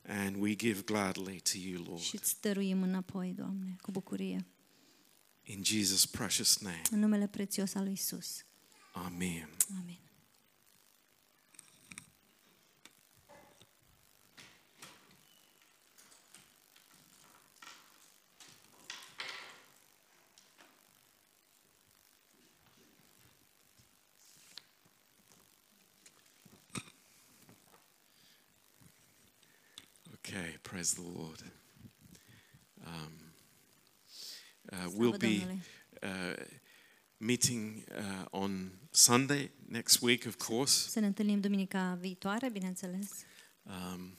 And 0.07 0.37
we 0.41 0.55
give 0.57 0.81
gladly 0.81 1.41
to 1.41 1.59
you, 1.59 1.83
Lord. 1.83 2.01
și 2.03 2.15
îți 2.15 2.41
dăruim 2.41 2.83
înapoi, 2.83 3.33
Doamne, 3.33 3.77
cu 3.81 3.91
bucurie. 3.91 4.47
In 5.43 5.63
Jesus' 5.65 6.11
precious 6.11 6.59
name. 6.59 6.83
În 6.91 6.99
numele 6.99 7.27
prețios 7.27 7.75
al 7.75 7.83
lui 7.85 7.93
Isus. 7.93 8.45
Amen. 8.93 9.49
Amin. 9.81 9.99
Praise 30.71 30.95
the 30.95 31.03
Lord. 31.03 31.43
Um, 32.87 33.13
uh, 34.73 34.91
we'll 34.95 35.19
be 35.19 35.47
uh, 36.03 36.09
meeting 37.19 37.85
uh, 37.97 38.43
on 38.43 38.71
Sunday 38.91 39.51
next 39.69 40.03
week, 40.03 40.27
of 40.27 40.37
course. 40.37 40.89
Să 40.89 41.01
ne 41.01 41.07
întâlnim 41.07 41.41
duminica 41.41 41.99
viitoare, 42.01 42.51
bineînțeles. 42.51 43.11
Um, 43.63 44.19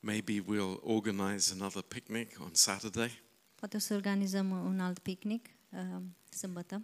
maybe 0.00 0.40
we'll 0.40 0.80
organize 0.82 1.52
another 1.52 1.82
picnic 1.82 2.40
on 2.40 2.50
Saturday. 2.52 3.22
Poate 3.54 3.76
o 3.76 3.80
să 3.80 3.94
organizăm 3.94 4.50
un 4.50 4.80
alt 4.80 4.98
picnic 4.98 5.46
uh, 5.70 6.02
sâmbătă. 6.28 6.82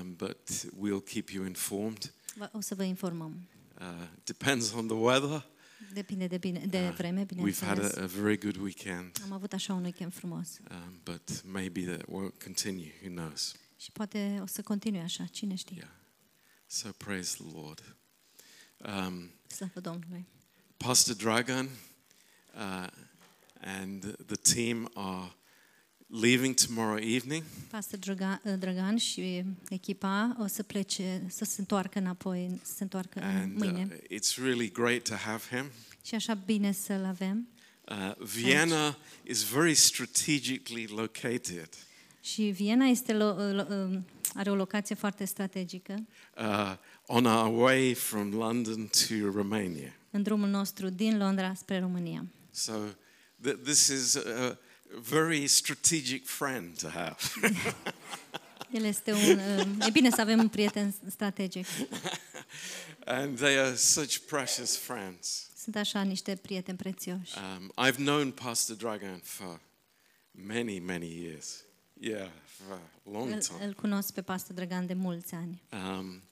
Um, 0.00 0.14
but 0.14 0.50
we'll 0.64 1.04
keep 1.12 1.28
you 1.28 1.46
informed. 1.46 2.14
O 2.52 2.60
să 2.60 2.74
vă 2.74 2.82
informăm. 2.82 3.48
Uh, 3.80 4.08
depends 4.24 4.72
on 4.72 4.86
the 4.86 4.96
weather. 4.96 5.52
Depinde 5.92 6.26
de, 6.26 6.36
bine, 6.38 6.58
de 6.66 6.88
Uh, 6.88 6.94
vreme, 6.94 7.20
We've 7.26 7.60
had 7.60 7.76
bineînțeles. 7.76 7.92
a, 7.96 8.02
a 8.02 8.06
very 8.06 8.36
good 8.38 8.56
weekend, 8.56 9.20
Am 9.22 9.32
avut 9.32 9.52
așa 9.52 9.74
un 9.74 9.82
weekend 9.82 10.12
frumos. 10.14 10.48
um, 10.70 11.00
but 11.04 11.42
maybe 11.44 11.80
that 11.84 12.02
won't 12.02 12.42
continue. 12.44 12.92
Who 13.02 13.08
knows? 13.14 13.54
Și 13.76 13.92
poate 13.92 14.38
o 14.42 14.46
să 14.46 14.62
continue 14.62 15.00
așa, 15.00 15.24
cine 15.24 15.54
știe. 15.54 15.76
Yeah. 15.76 15.90
So 16.66 16.88
praise 16.90 17.36
the 17.36 17.56
Lord. 17.58 17.96
Um, 18.78 19.30
Slavă 19.46 19.80
Domnului. 19.80 20.26
Pastor 20.76 21.14
Dragan 21.14 21.64
uh, 22.54 22.86
and 23.60 24.16
the 24.26 24.54
team 24.54 24.90
are 24.94 25.32
leaving 26.06 26.54
tomorrow 26.54 26.96
evening. 26.98 27.42
Pastor 27.70 27.98
Drăga- 27.98 28.40
Drăgan 28.58 28.96
și 28.96 29.44
echipa 29.68 30.36
o 30.40 30.46
să 30.46 30.62
plece, 30.62 31.22
să 31.28 31.44
se 31.44 31.54
întoarcă 31.58 31.98
înapoi, 31.98 32.60
să 32.62 32.72
se 32.76 32.82
întoarcă 32.82 33.18
în 33.20 33.24
And 33.26 33.60
uh, 33.62 33.68
mâine. 33.68 34.00
it's 34.04 34.36
really 34.42 34.70
great 34.72 35.02
to 35.02 35.14
have 35.14 35.42
him. 35.56 35.70
Și 36.04 36.14
așa 36.14 36.34
bine 36.34 36.72
să-l 36.72 37.04
avem. 37.04 37.48
Uh, 37.88 38.12
Vienna 38.34 38.98
is 39.22 39.42
very 39.42 39.74
strategically 39.74 40.86
located 40.86 41.68
Și 42.20 42.42
Viena 42.42 42.84
este 42.86 43.12
lo- 43.12 43.52
lo- 43.54 43.68
um, 43.70 44.04
are 44.34 44.50
o 44.50 44.54
locație 44.54 44.94
foarte 44.94 45.24
strategică 45.24 45.94
uh, 46.38 46.76
on 47.06 47.24
our 47.24 47.62
way 47.62 47.94
from 47.94 48.32
London 48.32 48.86
to 49.08 49.30
Romania. 49.34 49.94
în 50.10 50.22
drumul 50.22 50.48
nostru 50.48 50.88
din 50.88 51.18
Londra 51.18 51.54
spre 51.54 51.78
România. 51.78 52.24
So 52.50 52.72
th- 53.48 53.62
this 53.64 53.86
is 53.86 54.16
a 54.16 54.58
very 55.00 55.46
strategic 55.46 56.26
friend 56.26 56.78
to 56.78 56.88
have. 56.88 57.16
El 58.72 58.84
este 58.84 59.12
un, 59.12 59.38
um, 59.58 59.80
e 59.80 59.90
bine 59.92 60.10
să 60.10 60.20
avem 60.20 60.38
un 60.38 60.48
prieten 60.48 60.94
strategic. 61.08 61.66
and 63.06 63.38
they 63.38 63.58
are 63.58 63.74
such 63.74 64.16
precious 64.18 64.76
friends. 64.76 65.48
Sunt 65.56 65.76
așa 65.76 66.02
niște 66.02 66.34
prieteni 66.36 66.78
prețioși. 66.78 67.32
Um, 67.58 67.72
I've 67.86 67.96
known 67.96 68.30
Pastor 68.30 68.76
Dragan 68.76 69.20
for 69.22 69.60
many, 70.30 70.78
many 70.78 71.06
years. 71.22 71.64
Yeah, 72.00 72.28
for 72.46 72.72
a 72.76 73.10
long 73.10 73.32
Îl, 73.32 73.38
time. 73.40 73.64
îl 73.64 73.72
cunosc 73.74 74.12
pe 74.12 74.22
Pastor 74.22 74.54
Drăgan 74.54 74.86
de 74.86 74.94
mulți 74.94 75.34
ani. 75.34 75.62
Um, 75.72 76.22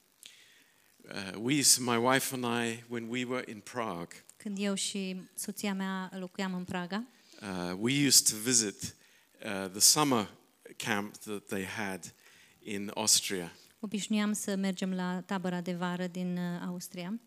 uh, 1.03 1.31
we 1.41 1.57
used, 1.57 1.85
my 1.85 1.97
wife 1.97 2.35
and 2.35 2.43
I, 2.67 2.83
when 2.89 3.07
we 3.09 3.25
were 3.25 3.51
in 3.51 3.59
Prague, 3.59 4.23
Când 4.37 4.57
eu 4.59 4.73
și 4.73 5.21
soția 5.35 5.73
mea 5.73 6.09
locuiam 6.19 6.53
în 6.53 6.63
Praga, 6.63 7.03
uh, 7.43 7.75
we 7.79 8.07
used 8.07 8.27
to 8.29 8.35
visit 8.35 8.95
uh, 9.45 9.65
the 9.71 9.79
summer 9.79 10.27
camp 10.75 11.17
that 11.17 11.45
they 11.47 11.65
had 11.65 12.13
in 12.59 12.91
Austria. 12.95 13.51
obișnuiam 13.79 14.33
să 14.33 14.55
mergem 14.55 14.93
la 14.93 15.21
tabăra 15.25 15.61
de 15.61 15.73
vară 15.73 16.07
din 16.07 16.37
uh, 16.37 16.61
Austria 16.67 17.19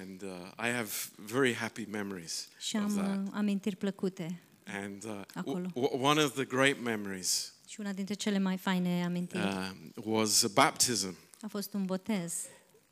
And 0.00 0.22
uh, 0.22 0.30
I 0.58 0.70
have 0.70 0.90
very 1.16 1.54
happy 1.54 1.84
memories 1.90 2.48
și 2.58 2.76
of 2.76 2.82
am 2.82 2.94
that. 2.96 3.16
uh, 3.26 3.30
amintiri 3.32 3.76
plăcute. 3.76 4.40
And 4.66 5.04
uh, 5.04 5.10
w- 5.10 5.24
Acolo. 5.34 5.66
w- 5.74 6.00
one 6.02 6.22
of 6.22 6.32
the 6.34 6.44
great 6.44 6.80
memories 6.82 7.52
Și 7.68 7.80
una 7.80 7.92
dintre 7.92 8.14
cele 8.14 8.38
mai 8.38 8.56
faine 8.56 9.04
amintiri 9.04 9.42
um, 9.42 9.92
was 10.14 10.42
a 10.42 10.48
baptism. 10.54 11.16
a 11.40 11.46
fost 11.48 11.74
un 11.74 11.84
botez. 11.84 12.34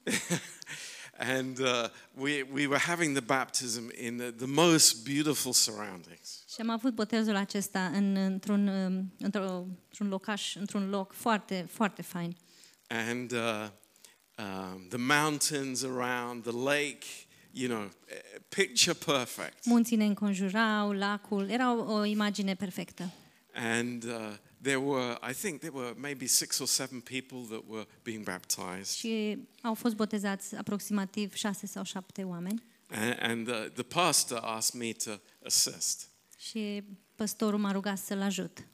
And 1.22 1.58
uh, 1.58 1.88
we, 2.14 2.42
we 2.52 2.66
were 2.66 2.78
having 2.78 3.12
the 3.12 3.24
baptism 3.24 3.90
in 4.06 4.16
the, 4.16 4.30
the 4.30 4.46
most 4.46 5.04
beautiful 5.04 5.52
surroundings. 5.52 6.44
Și 6.48 6.60
am 6.60 6.70
avut 6.70 6.94
botezul 6.94 7.36
acesta 7.36 7.84
în, 7.84 8.16
într-un, 8.16 8.66
um, 8.66 9.12
într-o, 9.18 9.66
într-un 9.88 10.08
locaș, 10.08 10.54
într-un 10.54 10.88
loc 10.88 11.12
foarte, 11.12 11.66
foarte 11.70 12.02
fain. 12.02 12.36
And 12.88 13.32
uh, 13.32 13.68
um, 14.38 14.86
the 14.88 14.98
mountains 14.98 15.82
around, 15.82 16.42
the 16.42 16.52
lake, 16.52 17.06
you 17.50 17.68
know, 17.68 17.90
eh, 18.06 18.40
picture 18.48 18.96
perfect. 19.04 19.64
Munții 19.64 19.96
ne 19.96 20.04
înconjurau, 20.04 20.92
lacul, 20.92 21.48
era 21.48 21.74
o, 21.74 21.92
o 21.92 22.04
imagine 22.04 22.54
perfectă. 22.54 23.10
And 23.54 24.04
uh, 24.04 24.34
there 24.62 24.78
were, 24.78 25.18
I 25.30 25.32
think 25.32 25.60
there 25.60 25.72
were 25.72 25.94
maybe 25.96 26.26
six 26.26 26.60
or 26.60 26.66
seven 26.66 27.00
people 27.00 27.38
that 27.48 27.62
were 27.68 27.86
being 28.02 28.24
baptized. 28.24 28.96
Și 28.96 29.38
au 29.62 29.74
fost 29.74 29.94
botezați 29.94 30.56
aproximativ 30.56 31.34
șase 31.34 31.66
sau 31.66 31.84
șapte 31.84 32.24
oameni. 32.24 32.62
And, 32.90 33.16
and 33.20 33.48
uh, 33.48 33.66
the 33.74 33.82
pastor 33.82 34.40
asked 34.42 34.80
me 34.80 34.92
to 34.92 35.10
assist. 35.44 36.08
Și 36.38 36.82
păstorul 37.14 37.58
m-a 37.58 37.72
rugat 37.72 37.98
să-l 37.98 38.20
ajut. 38.20 38.64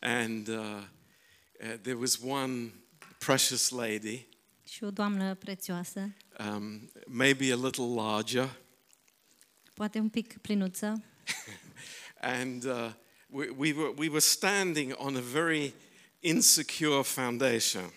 And 0.00 0.48
uh, 0.48 0.56
uh, 0.56 1.74
there 1.82 1.96
was 1.96 2.18
one 2.22 2.72
precious 3.18 3.68
lady, 3.68 4.28
Și 4.64 4.84
o 4.84 4.90
doamnă 4.90 5.34
prețioasă, 5.34 6.14
um, 6.38 6.90
maybe 7.06 7.52
a 7.52 7.56
little 7.56 7.84
larger, 7.84 8.56
poate 9.74 9.98
un 9.98 10.08
pic 10.08 10.38
plinuță, 10.38 11.02
and 12.20 12.64
uh, 12.64 12.92
we, 13.30 13.50
we, 13.50 13.72
were, 13.72 13.90
we 13.92 14.08
were 14.08 14.20
standing 14.20 14.94
on 14.94 15.16
a 15.16 15.20
very 15.20 15.74
insecure 16.22 17.02
foundation. 17.02 17.92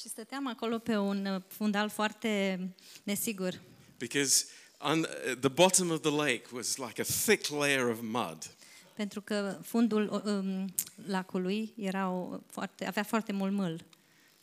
și 0.00 0.08
stăteam 0.08 0.46
acolo 0.46 0.78
pe 0.78 0.96
un 0.96 1.26
uh, 1.26 1.42
fundal 1.48 1.88
foarte 1.88 2.58
nesigur. 3.02 3.60
Because 3.98 4.46
on 4.78 4.98
uh, 4.98 5.36
the 5.40 5.48
bottom 5.48 5.90
of 5.90 6.00
the 6.00 6.10
lake 6.10 6.42
was 6.52 6.76
like 6.76 7.00
a 7.00 7.04
thick 7.04 7.48
layer 7.48 7.88
of 7.88 7.98
mud. 8.02 8.50
Pentru 8.94 9.20
că 9.20 9.58
fundul 9.62 10.22
um, 10.24 10.74
lacului 11.06 11.72
era 11.76 12.10
o, 12.10 12.40
foarte, 12.46 12.86
avea 12.86 13.02
foarte 13.02 13.32
mult 13.32 13.52
mâl. 13.52 13.84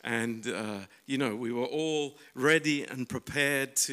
And, 0.02 0.46
uh, 0.46 0.84
you 1.04 1.16
know, 1.18 1.38
we 1.38 1.50
were 1.52 1.68
all 1.70 2.18
ready 2.34 2.84
and 2.88 3.06
prepared 3.06 3.72
to 3.86 3.92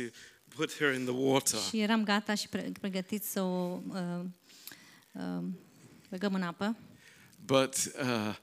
put 0.59 0.73
her 0.77 0.93
in 0.93 1.05
the 1.05 1.13
water. 1.13 1.59
Și 1.59 1.79
eram 1.79 2.03
gata 2.03 2.33
și 2.35 2.47
pre- 2.49 2.71
pregătiți 2.79 3.31
să 3.31 3.41
o 3.41 3.79
uh, 3.87 4.19
uh, 5.11 5.43
băgăm 6.09 6.33
în 6.33 6.41
apă. 6.41 6.75
But 7.45 7.75
uh, 8.01 8.35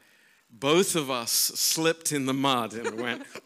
both 0.46 0.94
of 0.94 1.22
us 1.22 1.30
slipped 1.54 2.06
in 2.18 2.24
the 2.24 2.32
mud 2.34 2.80
and 2.86 2.98
went, 3.00 3.26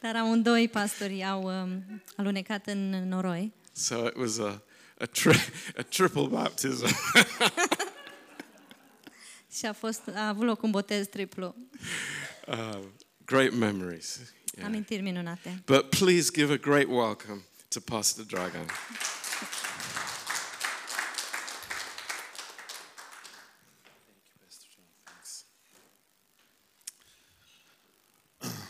Dar 0.00 0.16
amândoi 0.16 0.68
pastorii 0.68 1.24
au 1.24 1.42
um, 1.62 2.02
alunecat 2.16 2.66
în 2.66 3.08
noroi. 3.08 3.52
so 3.72 4.06
it 4.06 4.14
was 4.16 4.38
a, 4.38 4.62
a, 4.98 5.04
tri- 5.04 5.50
a 5.76 5.82
triple 5.82 6.26
baptism. 6.26 6.86
Și 9.58 9.66
a, 9.66 9.72
fost, 9.72 10.02
a 10.14 10.28
avut 10.28 10.44
loc 10.46 10.62
un 10.62 10.70
botez 10.70 11.06
triplu. 11.06 11.54
uh, 12.46 12.78
great 13.24 13.52
memories. 13.52 14.20
Yeah. 14.56 14.68
Amintiri 14.68 15.02
minunate. 15.02 15.66
But 15.66 15.90
please 15.90 16.30
give 16.30 16.50
a 16.50 16.58
great 16.58 16.88
welcome 16.88 17.42
to 17.70 17.80
Pastor 17.80 18.22
Dragan. 18.24 18.70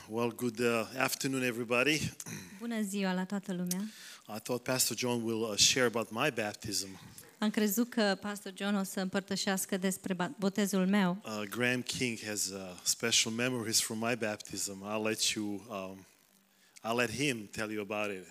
Well, 0.08 0.30
good 0.30 0.60
uh, 0.60 0.86
afternoon, 0.96 1.42
everybody. 1.42 2.00
Bună 2.58 2.82
ziua 2.82 3.12
la 3.12 3.24
toată 3.24 3.52
lumea! 3.52 3.88
I 4.28 4.38
thought 4.38 4.62
Pastor 4.62 4.96
John 4.96 5.24
will 5.24 5.50
uh, 5.50 5.56
share 5.56 5.86
about 5.86 6.10
my 6.10 6.30
baptism. 6.30 6.88
Am 7.44 7.50
crezut 7.50 7.88
că 7.90 8.18
Pastor 8.20 8.52
John 8.56 8.74
o 8.74 8.82
să 8.82 9.00
împărtășească 9.00 9.76
despre 9.76 10.14
ba- 10.14 10.34
botezul 10.38 10.86
meu, 10.86 11.22
Uh, 11.24 11.42
Graham 11.50 11.82
King 11.82 12.18
has 12.26 12.46
uh, 12.46 12.60
special 12.82 13.32
memories 13.32 13.80
from 13.80 13.98
my 13.98 14.16
baptism. 14.16 14.84
I'll 14.84 15.02
let 15.06 15.22
you, 15.22 15.46
um, 15.68 16.06
I'll 16.90 16.96
let 16.96 17.10
him 17.10 17.48
tell 17.52 17.70
you 17.70 17.86
about 17.90 18.16
it. 18.16 18.26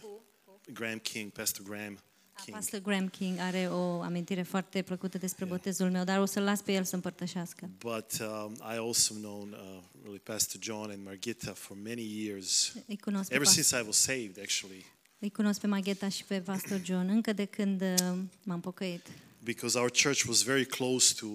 Graham 0.73 0.97
King, 0.99 1.31
Pastor 1.31 1.63
Graham 1.63 1.99
King. 2.45 2.55
Pastor 2.57 2.79
Graham 2.79 3.07
King 3.07 3.39
are 3.39 3.67
o 3.67 4.01
amintire 4.01 4.41
foarte 4.41 4.81
plăcută 4.81 5.17
despre 5.17 5.45
botezul 5.45 5.89
meu, 5.91 6.03
dar 6.03 6.19
o 6.19 6.25
să-l 6.25 6.43
las 6.43 6.61
pe 6.61 6.71
el 6.73 6.83
să 6.83 6.95
împărtășească. 6.95 7.69
But 7.77 8.11
um, 8.21 8.53
I 8.53 8.77
also 8.77 9.13
known 9.13 9.51
uh, 9.51 9.83
really 10.01 10.19
Pastor 10.19 10.61
John 10.63 10.89
and 10.89 11.03
Margita 11.03 11.51
for 11.53 11.77
many 11.83 12.23
years, 12.25 12.73
Îi 12.87 12.97
cunosc 12.97 13.27
pe, 13.29 13.33
ever 13.35 13.47
pas- 13.47 13.53
since 13.53 13.77
I 13.77 13.83
was 13.85 13.97
saved, 13.97 14.39
actually, 14.41 14.85
îi 15.23 15.29
cunosc 15.31 15.59
pe 15.59 15.67
Magheta 15.67 16.09
și 16.09 16.23
pe 16.23 16.39
Pastor 16.41 16.81
John 16.83 17.07
încă 17.09 17.33
de 17.33 17.45
când 17.45 17.81
uh, 17.81 18.17
m-am 18.43 18.59
pocăit. 18.59 19.07
because 19.43 19.77
our 19.77 19.89
church 20.03 20.23
was 20.27 20.41
very 20.41 20.65
close 20.65 21.13
to 21.19 21.27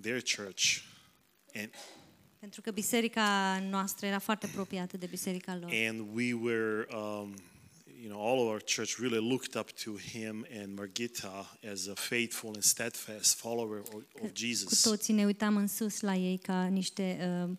their 0.00 0.22
church, 0.36 0.76
and 1.54 1.70
Pentru 2.38 2.60
că 2.60 2.70
biserica 2.70 3.58
noastră 3.70 4.06
era 4.06 4.18
foarte 4.18 4.46
apropiată 4.46 4.96
de 4.96 5.06
biserica 5.06 5.56
lor. 5.60 5.70
and 5.88 6.08
we 6.14 6.32
were, 6.34 6.86
um, 6.94 7.34
you 8.02 8.08
know, 8.08 8.26
all 8.26 8.38
of 8.40 8.46
our 8.48 8.62
church 8.74 8.96
really 8.98 9.28
looked 9.28 9.54
up 9.60 9.70
to 9.70 9.96
him 9.98 10.46
and 10.60 10.78
Margita 10.78 11.58
as 11.72 11.86
a 11.86 11.94
faithful 11.94 12.50
and 12.54 12.62
steadfast 12.62 13.34
follower 13.38 13.78
of, 13.78 13.94
of 13.94 14.02
Cu 14.20 14.30
Jesus. 14.34 14.80
toții 14.80 15.14
ne 15.14 15.24
uitam 15.24 15.56
în 15.56 15.66
sus 15.66 16.00
la 16.00 16.14
ei 16.14 16.38
ca 16.38 16.66
niște 16.66 17.18
uh, 17.20 17.44
um, 17.44 17.58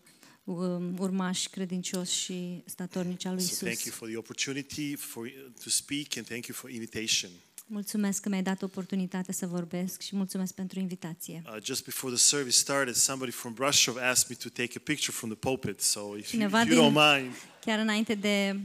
urmași 0.97 1.49
credincioși 1.49 2.19
și 2.19 2.63
statornici 2.65 3.25
al 3.25 3.33
lui 3.33 3.43
So 3.43 3.65
thank 3.65 3.79
you 3.79 3.87
Isus. 3.87 3.93
for 3.93 4.07
the 4.07 4.17
opportunity 4.17 4.95
for 4.95 5.27
to 5.63 5.69
speak 5.69 6.17
and 6.17 6.25
thank 6.27 6.45
you 6.45 6.55
for 6.57 6.69
invitation. 6.69 7.29
Mulțumesc 7.67 8.21
că 8.21 8.29
mi-ai 8.29 8.43
dat 8.43 8.61
oportunitatea 8.61 9.33
să 9.33 9.47
vorbesc 9.47 10.01
și 10.01 10.15
mulțumesc 10.15 10.53
pentru 10.53 10.79
invitație. 10.79 11.41
Uh, 11.45 11.57
just 11.63 11.83
before 11.85 12.13
the 12.13 12.21
service 12.21 12.55
started, 12.55 12.93
somebody 12.95 13.31
from 13.31 13.53
Brashov 13.53 13.97
asked 13.97 14.29
me 14.29 14.35
to 14.35 14.49
take 14.49 14.71
a 14.75 14.81
picture 14.83 15.11
from 15.11 15.29
the 15.29 15.37
pulpit. 15.39 15.81
So 15.81 15.99
if 15.99 16.09
you, 16.09 16.17
if 16.17 16.29
Cineva 16.29 16.61
you 16.61 16.83
don't 16.83 16.93
din- 16.93 17.01
mind, 17.23 17.35
Chiar 17.65 17.79
înainte 17.79 18.13
de, 18.15 18.59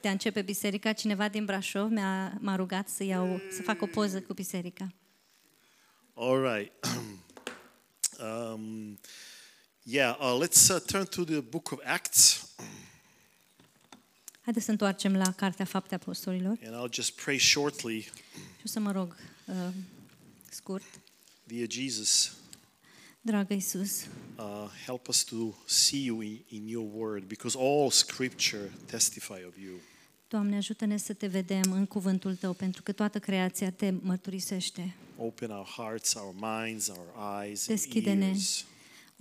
de 0.00 0.08
a 0.08 0.10
începe 0.10 0.42
biserica, 0.42 0.92
cineva 0.92 1.28
din 1.28 1.44
Brașov 1.44 1.90
mi-a, 1.90 2.38
m-a 2.40 2.56
rugat 2.56 2.88
să, 2.88 3.04
iau, 3.04 3.40
să 3.56 3.62
fac 3.62 3.82
o 3.82 3.86
poză 3.86 4.20
cu 4.20 4.32
biserica. 4.34 4.92
all 6.14 6.54
right. 6.54 6.72
um, 9.86 9.92
yeah, 9.92 10.16
uh, 10.20 10.38
let's 10.40 10.70
uh, 10.70 10.80
turn 10.80 11.04
to 11.04 11.24
the 11.24 11.40
book 11.40 11.72
of 11.72 11.78
Acts, 11.84 12.46
Haideți 14.40 14.64
să 14.64 14.70
întoarcem 14.70 15.16
la 15.16 15.32
Cartea 15.32 15.64
Fapte 15.64 15.94
Apostolilor 15.94 16.58
and 16.64 16.74
I'll 16.74 16.94
just 16.94 17.12
pray 17.12 17.38
shortly. 17.38 18.00
și 18.56 18.62
o 18.64 18.68
să 18.68 18.80
mă 18.80 18.92
rog 18.92 19.16
uh, 19.46 19.54
scurt. 20.50 20.84
Dear 21.44 21.66
Jesus, 21.70 22.32
Dragă 23.20 23.54
Isus, 23.54 24.06
uh, 24.36 24.70
help 24.86 25.08
us 25.08 25.24
to 25.24 25.36
see 25.64 26.04
you 26.04 26.20
in, 26.20 26.44
in 26.48 26.68
your 26.68 26.88
word, 26.94 27.24
because 27.24 27.58
all 27.58 27.90
Scripture 27.90 28.70
testify 28.86 29.44
of 29.46 29.56
you. 29.62 29.74
Doamne, 30.28 30.56
ajută-ne 30.56 30.96
să 30.96 31.12
te 31.12 31.26
vedem 31.26 31.72
în 31.72 31.86
cuvântul 31.86 32.34
Tău, 32.36 32.52
pentru 32.52 32.82
că 32.82 32.92
toată 32.92 33.18
creația 33.18 33.70
Te 33.70 33.90
mărturisește. 34.00 34.94
Open 35.16 35.50
our 35.50 35.66
hearts, 35.66 36.14
our 36.14 36.34
minds, 36.40 36.88
our 36.88 37.42
eyes, 37.42 37.68
and 37.68 37.78
Deschide-ne 37.78 38.26
ears 38.26 38.64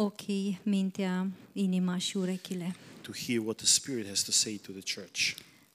ochii, 0.04 0.60
mintea, 0.64 1.28
inima 1.54 1.98
și 1.98 2.18
urechile. 2.18 2.76
to 3.02 3.12
hear 3.26 3.40
what 3.40 3.56
the 3.58 3.66
Spirit 3.66 4.08
has 4.08 4.22
to 4.24 4.32
say 4.32 4.54
to 4.66 4.72
the 4.72 4.94
church. 5.00 5.34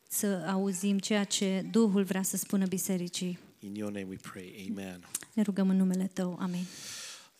Să 0.09 0.26
auzim 0.49 0.99
ceea 0.99 1.25
ce 1.25 1.66
Duhul 1.71 2.02
vrea 2.02 2.23
să 2.23 2.37
spună 2.37 2.66
bisericii. 2.66 3.38
In 3.59 3.75
your 3.75 3.92
name 3.92 4.06
we 4.09 4.16
pray. 4.33 4.66
Amen. 4.71 5.09
Ne 5.33 5.42
rugăm 5.42 5.68
în 5.71 5.76
numele 5.76 6.11
Tău. 6.12 6.38
Amin. 6.40 6.64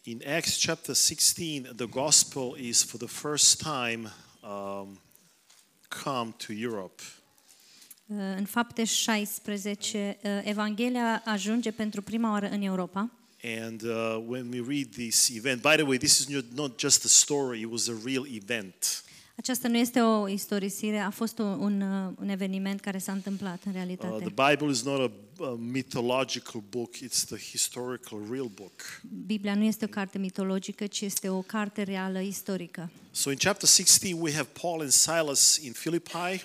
In 0.03 0.23
Acts 0.37 0.65
chapter 0.65 0.95
16, 0.95 1.73
the 1.77 1.87
gospel 1.87 2.57
is 2.61 2.83
for 2.85 3.01
the 3.01 3.09
first 3.29 3.63
time 3.63 4.13
um, 4.43 5.01
come 6.05 6.35
to 6.47 6.53
Europe. 6.53 7.03
Uh, 8.07 8.17
În 8.37 8.45
fapte 8.45 8.85
16, 8.85 10.17
uh, 10.23 10.31
Evanghelia 10.45 11.23
ajunge 11.25 11.71
pentru 11.71 12.03
prima 12.03 12.31
oară 12.31 12.49
în 12.49 12.63
Europa. 12.63 13.11
And 13.65 13.83
uh, 13.83 14.17
when 14.29 14.49
we 14.53 14.61
read 14.69 14.87
this 14.95 15.29
event, 15.29 15.63
by 15.63 15.75
the 15.77 15.83
way, 15.85 15.97
this 15.99 16.19
is 16.19 16.27
not- 16.29 16.45
not 16.55 16.79
just 16.79 17.05
a 17.05 17.09
story, 17.09 17.61
it 17.61 17.71
was 17.71 17.89
a 17.89 17.95
real 18.05 18.27
event. 18.31 19.05
Aceasta 19.37 19.69
nu 19.69 19.77
este 19.77 20.01
o 20.01 20.29
istorisire, 20.29 20.99
a 20.99 21.11
fost 21.11 21.39
un, 21.39 21.47
un, 21.47 21.81
uh, 21.81 22.13
un 22.21 22.29
eveniment 22.29 22.81
care 22.81 22.99
s-a 22.99 23.13
întâmplat 23.13 23.63
în 23.65 23.71
Uh, 23.71 23.77
realitate. 23.77 24.25
the 24.33 24.51
Bible 24.51 24.71
is 24.71 24.83
not 24.83 24.99
a, 25.39 25.45
a 25.45 25.57
mythological 25.61 26.63
book, 26.71 26.95
it's 26.97 27.25
the 27.27 27.37
historical, 27.51 28.19
real 28.31 28.51
book. 28.55 29.01
Biblia 29.27 29.55
nu 29.55 29.65
este 29.65 29.85
o 29.85 29.89
carte 29.89 30.19
mitologică, 30.19 30.87
ci 30.87 31.01
este 31.01 31.29
o 31.29 31.43
carte 31.43 31.83
reală, 31.83 32.21
istorică. 32.21 32.91
So 33.11 33.31
in 33.31 33.37
chapter 33.37 33.69
16, 33.69 34.21
we 34.23 34.33
have 34.33 34.49
Paul 34.61 34.81
and 34.81 34.91
Silas 34.91 35.57
in 35.63 35.73
Philippi, 35.73 36.45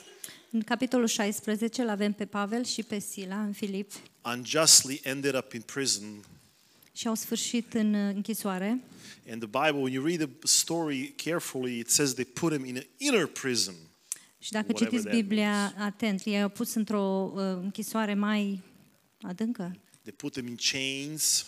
În 0.53 0.61
capitolul 0.61 1.07
16 1.07 1.81
îl 1.81 1.89
avem 1.89 2.11
pe 2.13 2.25
Pavel 2.25 2.63
și 2.63 2.83
pe 2.83 2.99
Sila 2.99 3.41
în 3.41 3.51
Filip 3.51 3.91
unjustly 4.35 4.99
ended 5.03 5.35
up 5.35 5.53
in 5.53 5.61
prison. 5.61 6.03
Și 6.93 7.07
au 7.07 7.15
sfârșit 7.15 7.73
în 7.73 7.93
uh, 7.93 8.13
închisoare. 8.15 8.79
And 9.31 9.49
the 9.49 9.65
Bible, 9.65 9.81
when 9.81 9.93
you 9.93 10.05
read 10.05 10.19
the 10.19 10.29
story 10.43 11.13
carefully, 11.23 11.79
it 11.79 11.89
says 11.89 12.13
they 12.13 12.25
put 12.25 12.51
him 12.53 12.65
in 12.65 12.75
an 12.75 12.83
inner 12.97 13.25
prison. 13.25 13.73
Și 14.39 14.51
dacă 14.51 14.65
Whatever 14.67 14.89
citiți 14.91 15.03
that 15.09 15.15
Biblia 15.21 15.73
atent, 15.77 16.21
ei 16.25 16.41
au 16.41 16.49
pus 16.49 16.73
într-o 16.73 17.31
uh, 17.35 17.41
închisoare 17.41 18.13
mai 18.13 18.59
adâncă, 19.21 19.75
They 20.01 20.13
put 20.17 20.33
him 20.37 20.47
in 20.47 20.55
chains. 20.71 21.45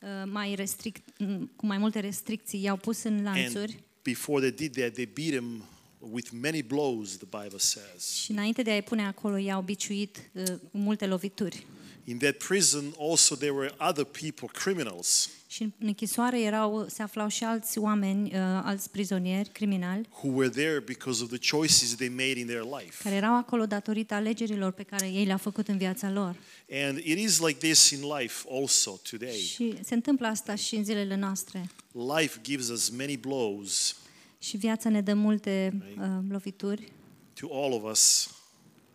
uh, 0.00 0.08
mai 0.24 0.54
restrict, 0.54 1.18
m, 1.18 1.50
cu 1.56 1.66
mai 1.66 1.78
multe 1.78 2.00
restricții, 2.00 2.62
i-au 2.62 2.76
pus 2.76 3.02
în 3.02 3.22
lanțuri. 3.22 3.72
And 3.72 3.82
before 4.02 4.50
they 4.50 4.68
did 4.68 4.76
that, 4.82 4.92
they 4.92 5.08
beat 5.14 5.32
him 5.42 5.64
with 5.98 6.28
many 6.40 6.62
blows, 6.62 7.16
the 7.16 7.26
Bible 7.42 7.58
says. 7.58 8.12
Și 8.14 8.30
înainte 8.30 8.62
de 8.62 8.70
a-i 8.70 8.82
pune 8.82 9.06
acolo, 9.06 9.36
i-au 9.36 9.62
biciuit 9.62 10.30
uh, 10.32 10.44
cu 10.48 10.78
multe 10.78 11.06
lovituri. 11.06 11.66
In 12.04 12.18
that 12.18 12.34
prison, 12.36 12.94
also, 12.98 13.34
there 13.34 13.52
were 13.52 13.74
other 13.78 14.04
people, 14.04 14.48
criminals, 14.52 15.28
Și 15.46 15.62
în 15.62 15.72
închisoare 15.78 16.40
erau, 16.40 16.86
se 16.88 17.02
aflau 17.02 17.28
și 17.28 17.44
alți 17.44 17.78
oameni, 17.78 18.26
uh, 18.26 18.38
alți 18.62 18.90
prizonieri, 18.90 19.48
criminali, 19.48 20.08
who 20.22 20.28
were 20.28 20.48
there 20.48 20.80
because 20.80 21.22
of 21.22 21.28
the 21.28 21.56
choices 21.56 21.94
they 21.94 22.08
made 22.08 22.38
in 22.38 22.46
their 22.46 22.62
life. 22.62 23.02
care 23.02 23.14
erau 23.14 23.36
acolo 23.36 23.66
datorită 23.66 24.14
alegerilor 24.14 24.72
pe 24.72 24.82
care 24.82 25.06
ei 25.06 25.24
le-au 25.24 25.38
făcut 25.38 25.68
în 25.68 25.76
viața 25.76 26.10
lor. 26.10 26.36
And 26.70 26.98
it 26.98 27.18
is 27.18 27.38
like 27.40 27.58
this 27.68 27.90
in 27.90 28.00
life 28.18 28.48
also 28.60 29.00
today. 29.10 29.36
Și 29.36 29.74
se 29.84 29.94
întâmplă 29.94 30.26
asta 30.26 30.54
și 30.54 30.76
în 30.76 30.84
zilele 30.84 31.16
noastre. 31.16 31.70
Life 32.18 32.38
gives 32.42 32.68
us 32.68 32.88
many 32.88 33.16
blows 33.16 33.96
Și 34.38 34.56
viața 34.56 34.88
ne 34.88 35.00
dă 35.00 35.14
multe 35.14 35.82
uh, 35.98 36.06
lovituri, 36.28 36.92
to 37.40 37.46
all 37.50 37.72
of 37.72 37.90
us 37.90 38.30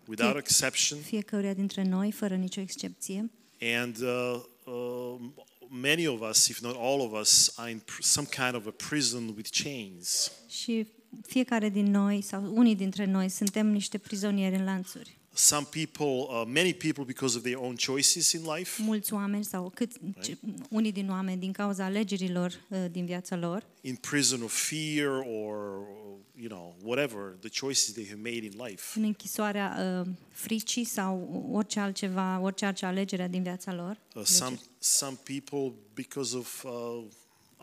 without 0.08 0.32
Fie- 0.32 0.40
exception. 0.40 1.00
fiecăruia 1.00 1.54
dintre 1.54 1.84
noi, 1.84 2.12
fără 2.12 2.36
nicio 2.36 2.62
excepție. 2.62 3.32
And 3.62 3.98
uh, 4.02 4.42
um, 4.74 5.34
many 5.70 6.08
of 6.08 6.22
us, 6.30 6.48
if 6.48 6.60
not 6.60 6.76
all 6.80 7.00
of 7.02 7.20
us, 7.22 7.54
are 7.56 7.70
in 7.72 7.80
pr- 7.80 8.02
some 8.02 8.28
kind 8.36 8.56
of 8.56 8.66
a 8.66 8.74
prison 8.90 9.34
with 9.36 9.50
chains. 9.64 10.32
Și 10.50 10.88
fiecare 11.28 11.70
din 11.70 11.86
noi, 11.92 12.22
sau 12.22 12.54
unii 12.56 12.76
dintre 12.76 13.06
noi, 13.06 13.30
suntem 13.30 13.68
niște 13.68 13.98
prizonieri 13.98 14.56
în 14.56 14.64
lanțuri. 14.64 15.18
Some 15.40 15.66
people, 15.66 16.28
uh, 16.30 16.46
many 16.46 16.74
people, 16.74 17.06
because 17.06 17.36
of 17.38 17.44
their 17.44 17.60
own 17.60 17.76
choices 17.76 18.32
in 18.32 18.44
life, 18.44 18.82
Mulți 18.82 19.14
oameni, 19.14 19.44
sau 19.44 19.72
cât, 19.76 19.92
ce, 20.22 20.38
unii 20.70 20.92
din 20.92 21.10
oameni, 21.10 21.40
din 21.40 21.52
cauza 21.52 21.84
alegerilor 21.84 22.52
uh, 22.70 22.86
din 22.92 23.06
viața 23.06 23.36
lor, 23.36 23.64
in 23.82 23.96
prison 23.96 24.42
of 24.42 24.70
fear 24.70 25.10
or, 25.10 25.84
you 26.36 26.48
know, 26.48 26.76
whatever 26.84 27.36
the 27.40 27.50
choices 27.50 27.94
they 27.94 28.06
have 28.08 28.20
made 28.22 28.46
in 28.46 28.54
life. 28.66 29.00
în 29.00 29.04
închisoarea 29.04 29.78
uh, 30.02 30.08
fricii 30.30 30.84
sau 30.84 31.48
orice 31.52 31.80
altceva, 31.80 32.40
orice 32.40 32.66
altă 32.66 32.86
alegere 32.86 33.28
din 33.28 33.44
viața 33.44 33.74
lor. 33.74 33.98
Uh, 34.16 34.24
some, 34.24 34.60
some 34.80 35.18
people 35.24 35.74
because 35.94 36.38
of 36.38 36.64
uh, 36.64 37.04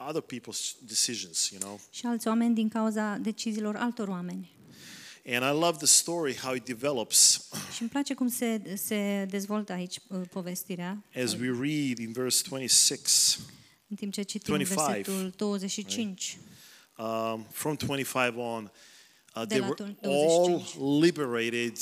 other 0.08 0.22
people's 0.22 0.74
decisions, 0.86 1.50
you 1.50 1.60
know. 1.60 1.80
Și 1.90 2.06
alți 2.06 2.28
oameni 2.28 2.54
din 2.54 2.68
cauza 2.68 3.16
deciziilor 3.16 3.76
altor 3.76 4.08
oameni. 4.08 4.52
And 5.26 5.44
I 5.44 5.60
love 5.60 5.78
the 5.78 5.86
story, 5.86 6.36
how 6.36 6.54
it 6.54 6.64
develops 6.64 7.48
Și 7.74 7.80
îmi 7.80 7.90
place 7.90 8.14
cum 8.14 8.28
se, 8.28 8.74
se 8.76 9.26
dezvoltă 9.30 9.72
aici 9.72 9.96
uh, 10.08 10.20
povestirea, 10.30 11.04
as 11.24 11.32
we 11.32 11.46
read 11.46 11.98
in 11.98 12.12
verse 12.12 12.42
26. 12.48 13.38
în 13.88 13.96
timp 13.96 14.12
ce 14.12 14.22
citim 14.22 14.54
25. 14.54 15.04
versetul 15.06 15.32
25. 15.36 16.38
Um, 16.98 17.46
from 17.50 17.74
25 17.86 18.34
on, 18.36 18.70
uh, 19.36 19.42
De 19.42 19.46
they 19.46 19.58
la 19.58 19.66
were 19.66 19.96
25. 20.00 20.74
all 20.76 21.00
liberated 21.00 21.78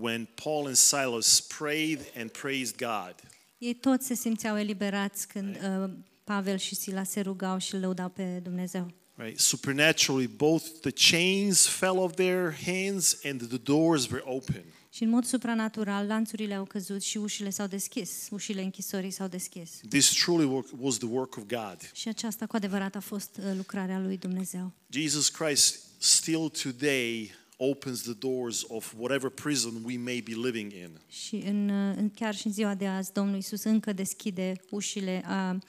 when 0.00 0.28
Paul 0.34 0.66
and 0.66 0.76
Silas 0.76 1.40
prayed 1.40 2.12
and 2.16 2.30
praised 2.30 2.76
God. 2.76 3.14
Ei 3.58 3.74
toți 3.74 4.06
se 4.06 4.14
simțeau 4.14 4.58
eliberați 4.58 5.28
când 5.28 5.56
uh, 5.56 5.90
Pavel 6.24 6.56
și 6.56 6.74
Sila 6.74 7.02
se 7.02 7.20
rugau 7.20 7.58
și 7.58 7.74
îl 7.74 7.80
lăudau 7.80 8.08
pe 8.08 8.38
Dumnezeu. 8.42 8.90
Right? 9.22 9.38
Supernaturally, 9.38 10.26
both 10.26 10.80
the 10.80 10.90
chains 10.90 11.66
fell 11.66 11.98
off 11.98 12.14
their 12.14 12.50
hands 12.50 13.20
and 13.24 13.40
the 13.40 13.58
doors 13.58 14.10
were 14.10 14.22
open. 14.24 14.64
Și 14.94 15.02
în 15.02 15.08
mod 15.08 15.24
supranatural, 15.24 16.06
lanțurile 16.06 16.54
au 16.54 16.64
căzut 16.64 17.02
și 17.02 17.16
ușile 17.16 17.50
s-au 17.50 17.66
deschis, 17.66 18.28
ușile 18.30 18.62
închisorii 18.62 19.10
s-au 19.10 19.26
deschis. 19.26 19.80
This 19.88 20.08
truly 20.08 20.44
work, 20.44 20.66
was 20.78 20.96
the 20.96 21.06
work 21.06 21.36
of 21.36 21.42
God. 21.46 21.90
Și 21.92 22.08
aceasta 22.08 22.46
cu 22.46 22.56
adevărat 22.56 22.94
a 22.94 23.00
fost 23.00 23.38
uh, 23.38 23.52
lucrarea 23.56 23.98
lui 23.98 24.16
Dumnezeu. 24.16 24.72
Jesus 24.90 25.28
Christ 25.28 25.78
still 25.98 26.48
today 26.62 27.30
opens 27.56 28.02
the 28.02 28.14
doors 28.18 28.64
of 28.68 28.94
whatever 28.98 29.30
prison 29.30 29.82
we 29.84 29.98
may 29.98 30.22
be 30.24 30.34
living 30.34 30.72
in. 30.72 31.00
Și 31.08 31.34
în, 31.34 31.68
uh, 31.68 31.94
în, 31.96 32.10
chiar 32.10 32.34
și 32.34 32.46
în 32.46 32.52
ziua 32.52 32.74
de 32.74 32.86
azi, 32.86 33.12
Domnul 33.12 33.36
Isus 33.36 33.62
încă 33.62 33.92
deschide 33.92 34.60
ușile 34.70 35.22
a 35.26 35.50
uh, 35.50 35.60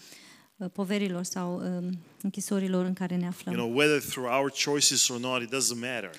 poverilor 0.73 1.23
sau 1.23 1.55
um, 1.55 1.99
închisorilor 2.21 2.85
în 2.85 2.93
care 2.93 3.15
ne 3.15 3.21
You 3.21 3.29
aflăm. 3.29 3.53
know, 3.53 3.75
whether 3.75 4.01
through 4.01 4.29
our 4.39 4.51
choices 4.65 5.07
or 5.07 5.19
not, 5.19 5.41
it 5.41 5.47
doesn't 5.55 5.79
matter. 5.79 6.11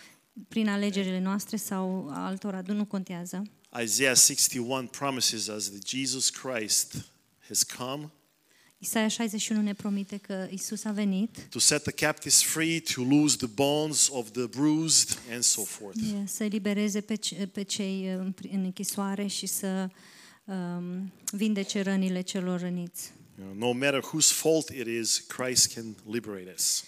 Prin 0.48 0.68
alegerile 0.68 1.20
noastre 1.20 1.56
sau 1.56 2.08
a 2.10 2.26
altora, 2.26 2.62
nu 2.66 2.84
contează. 2.84 3.42
Isaiah 3.82 4.16
61 4.16 4.86
promises 4.86 5.46
us 5.46 5.68
that 5.70 5.86
Jesus 5.88 6.30
Christ 6.30 6.94
has 7.48 7.62
come 7.62 8.10
Isaia 8.78 9.08
61 9.08 9.62
ne 9.62 9.74
promite 9.74 10.16
că 10.16 10.46
Isus 10.50 10.84
a 10.84 10.90
venit 10.90 11.46
to 11.50 11.58
set 11.58 11.82
the 11.82 11.92
captives 12.06 12.42
free, 12.42 12.80
to 12.94 13.02
loose 13.02 13.36
the 13.36 13.46
bonds 13.46 14.08
of 14.12 14.30
the 14.30 14.46
bruised, 14.46 15.18
and 15.32 15.42
so 15.42 15.62
forth. 15.62 15.96
e, 16.22 16.26
să 16.26 16.44
elibereze 16.44 17.00
pe, 17.00 17.14
ce- 17.14 17.46
pe 17.52 17.62
cei 17.62 18.14
uh, 18.14 18.18
în 18.18 18.32
pri- 18.32 18.50
în 18.52 18.64
închisoare 18.64 19.26
și 19.26 19.46
să 19.46 19.88
um, 20.44 21.12
vindece 21.32 21.82
rănile 21.82 22.20
celor 22.20 22.60
răniți. 22.60 23.12
You 23.38 23.46
know, 23.46 23.68
no 23.68 23.72
matter 23.72 24.00
whose 24.12 24.32
fault 24.32 24.68
it 24.70 24.86
is, 24.86 25.18
Christ 25.36 25.72
can 25.74 25.96
liberate 26.10 26.52
us. 26.56 26.84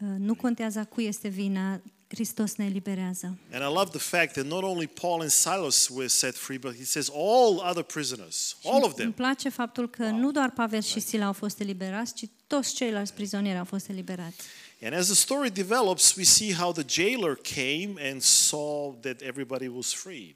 Uh, 0.00 0.08
Nu 0.18 0.34
contează 0.34 0.78
a 0.78 0.84
cui 0.84 1.04
este 1.06 1.28
vina, 1.28 1.80
Hristos 2.08 2.54
ne 2.54 2.64
eliberează. 2.64 3.38
And 3.52 3.62
I 3.62 3.74
love 3.74 3.90
the 3.90 3.98
fact 3.98 4.32
that 4.32 4.44
not 4.44 4.62
only 4.62 4.86
Paul 4.86 5.20
and 5.20 5.30
Silas 5.30 5.88
were 5.88 6.06
set 6.06 6.34
free, 6.34 6.58
but 6.58 6.76
he 6.76 6.84
says 6.84 7.10
all 7.14 7.60
other 7.70 7.82
prisoners, 7.82 8.56
all 8.64 8.76
of 8.84 8.84
Îmi 8.84 8.94
them. 8.94 9.12
place 9.12 9.48
faptul 9.48 9.90
că 9.90 10.04
nu 10.04 10.30
doar 10.32 10.50
Pavel 10.50 10.82
și 10.82 11.00
Sila 11.00 11.26
au 11.26 11.32
fost 11.32 11.60
eliberați, 11.60 12.14
ci 12.14 12.24
toți 12.46 12.74
ceilalți 12.74 13.12
prizonieri 13.14 13.58
au 13.58 13.64
fost 13.64 13.88
eliberați. 13.88 14.36
And 14.82 14.94
as 14.94 15.06
the 15.06 15.14
story 15.14 15.50
develops, 15.50 16.14
we 16.14 16.22
see 16.24 16.52
how 16.54 16.72
the 16.72 16.84
jailer 16.88 17.34
came 17.54 18.10
and 18.10 18.22
saw 18.22 18.94
that 19.00 19.20
everybody 19.22 19.66
was 19.66 19.92
freed. 19.92 20.34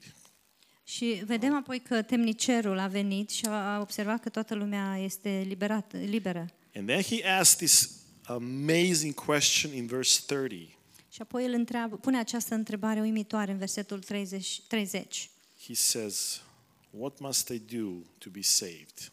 Și 0.83 1.21
vedem 1.25 1.55
apoi 1.55 1.79
că 1.79 2.01
temnicerul 2.01 2.79
a 2.79 2.87
venit 2.87 3.29
și 3.29 3.45
a 3.45 3.73
a 3.75 3.79
observat 3.79 4.21
că 4.21 4.29
toată 4.29 4.55
lumea 4.55 4.97
este 4.97 5.45
liberată, 5.47 5.97
liberă. 5.97 6.49
And 6.75 6.87
then 6.87 7.01
he 7.01 7.27
asked 7.27 7.67
this 7.67 7.91
amazing 8.23 9.13
question 9.13 9.73
in 9.73 9.85
verse 9.85 10.21
30. 10.25 10.77
Și 11.09 11.21
apoi 11.21 11.43
el 11.43 11.53
întreabă, 11.53 11.95
pune 11.95 12.17
această 12.17 12.53
întrebare 12.53 13.01
uimitoare 13.01 13.51
în 13.51 13.57
versetul 13.57 13.99
30. 13.99 14.61
30. 14.67 15.29
He 15.67 15.73
says, 15.73 16.41
What 16.89 17.19
must 17.19 17.49
I 17.49 17.59
do 17.59 17.89
to 18.17 18.29
be 18.29 18.41
saved? 18.41 19.11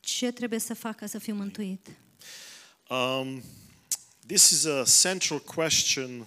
Ce 0.00 0.30
trebuie 0.30 0.58
să 0.58 0.74
fac 0.74 0.96
ca 0.96 1.06
să 1.06 1.18
fiu 1.18 1.34
mântuit? 1.34 1.88
Um, 2.88 3.42
this 4.26 4.50
is 4.50 4.64
a 4.64 4.82
central 5.02 5.40
question 5.40 6.26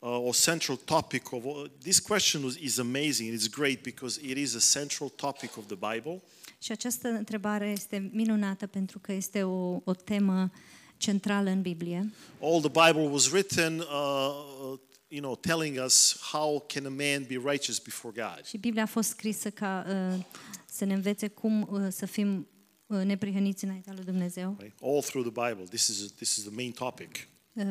uh, 0.00 0.26
or 0.26 0.34
central 0.34 0.76
topic 0.76 1.32
of 1.32 1.42
this 1.82 1.98
question 1.98 2.44
is, 2.44 2.56
is 2.56 2.78
amazing. 2.78 3.32
It's 3.32 3.48
great 3.48 3.82
because 3.82 4.20
it 4.22 4.36
is 4.36 4.54
a 4.54 4.78
central 4.78 5.08
topic 5.08 5.56
of 5.56 5.66
the 5.66 5.76
Bible. 5.92 6.22
Și 6.62 6.72
această 6.72 7.08
întrebare 7.08 7.68
este 7.68 8.10
minunată 8.12 8.66
pentru 8.66 8.98
că 8.98 9.12
este 9.12 9.42
o, 9.42 9.80
o 9.84 9.94
temă 9.94 10.50
centrală 10.96 11.50
în 11.50 11.62
Biblie. 11.62 12.12
All 12.40 12.60
the 12.60 12.86
Bible 12.86 13.08
was 13.08 13.30
written, 13.30 13.78
uh, 13.78 13.86
uh, 13.86 14.78
you 15.08 15.20
know, 15.20 15.36
telling 15.36 15.84
us 15.84 16.18
how 16.32 16.64
can 16.66 16.86
a 16.86 16.88
man 16.88 17.24
be 17.28 17.40
righteous 17.44 17.78
before 17.78 18.14
God. 18.16 18.44
Și 18.44 18.58
Biblia 18.58 18.82
a 18.82 18.86
fost 18.86 19.08
scrisă 19.08 19.50
ca 19.50 19.86
uh, 19.88 20.24
să 20.66 20.84
ne 20.84 20.94
învețe 20.94 21.28
cum 21.28 21.68
uh, 21.70 21.86
să 21.90 22.06
fim 22.06 22.48
uh, 22.86 23.02
neprihăniți 23.02 23.64
înaintea 23.64 23.92
lui 23.92 24.04
Dumnezeu. 24.04 24.56
Right? 24.58 24.76
All 24.82 25.02
through 25.02 25.32
the 25.32 25.48
Bible, 25.48 25.64
this 25.64 25.88
is 25.88 26.12
this 26.12 26.36
is 26.36 26.42
the 26.42 26.54
main 26.54 26.72
topic. 26.72 27.28
Uh, 27.52 27.64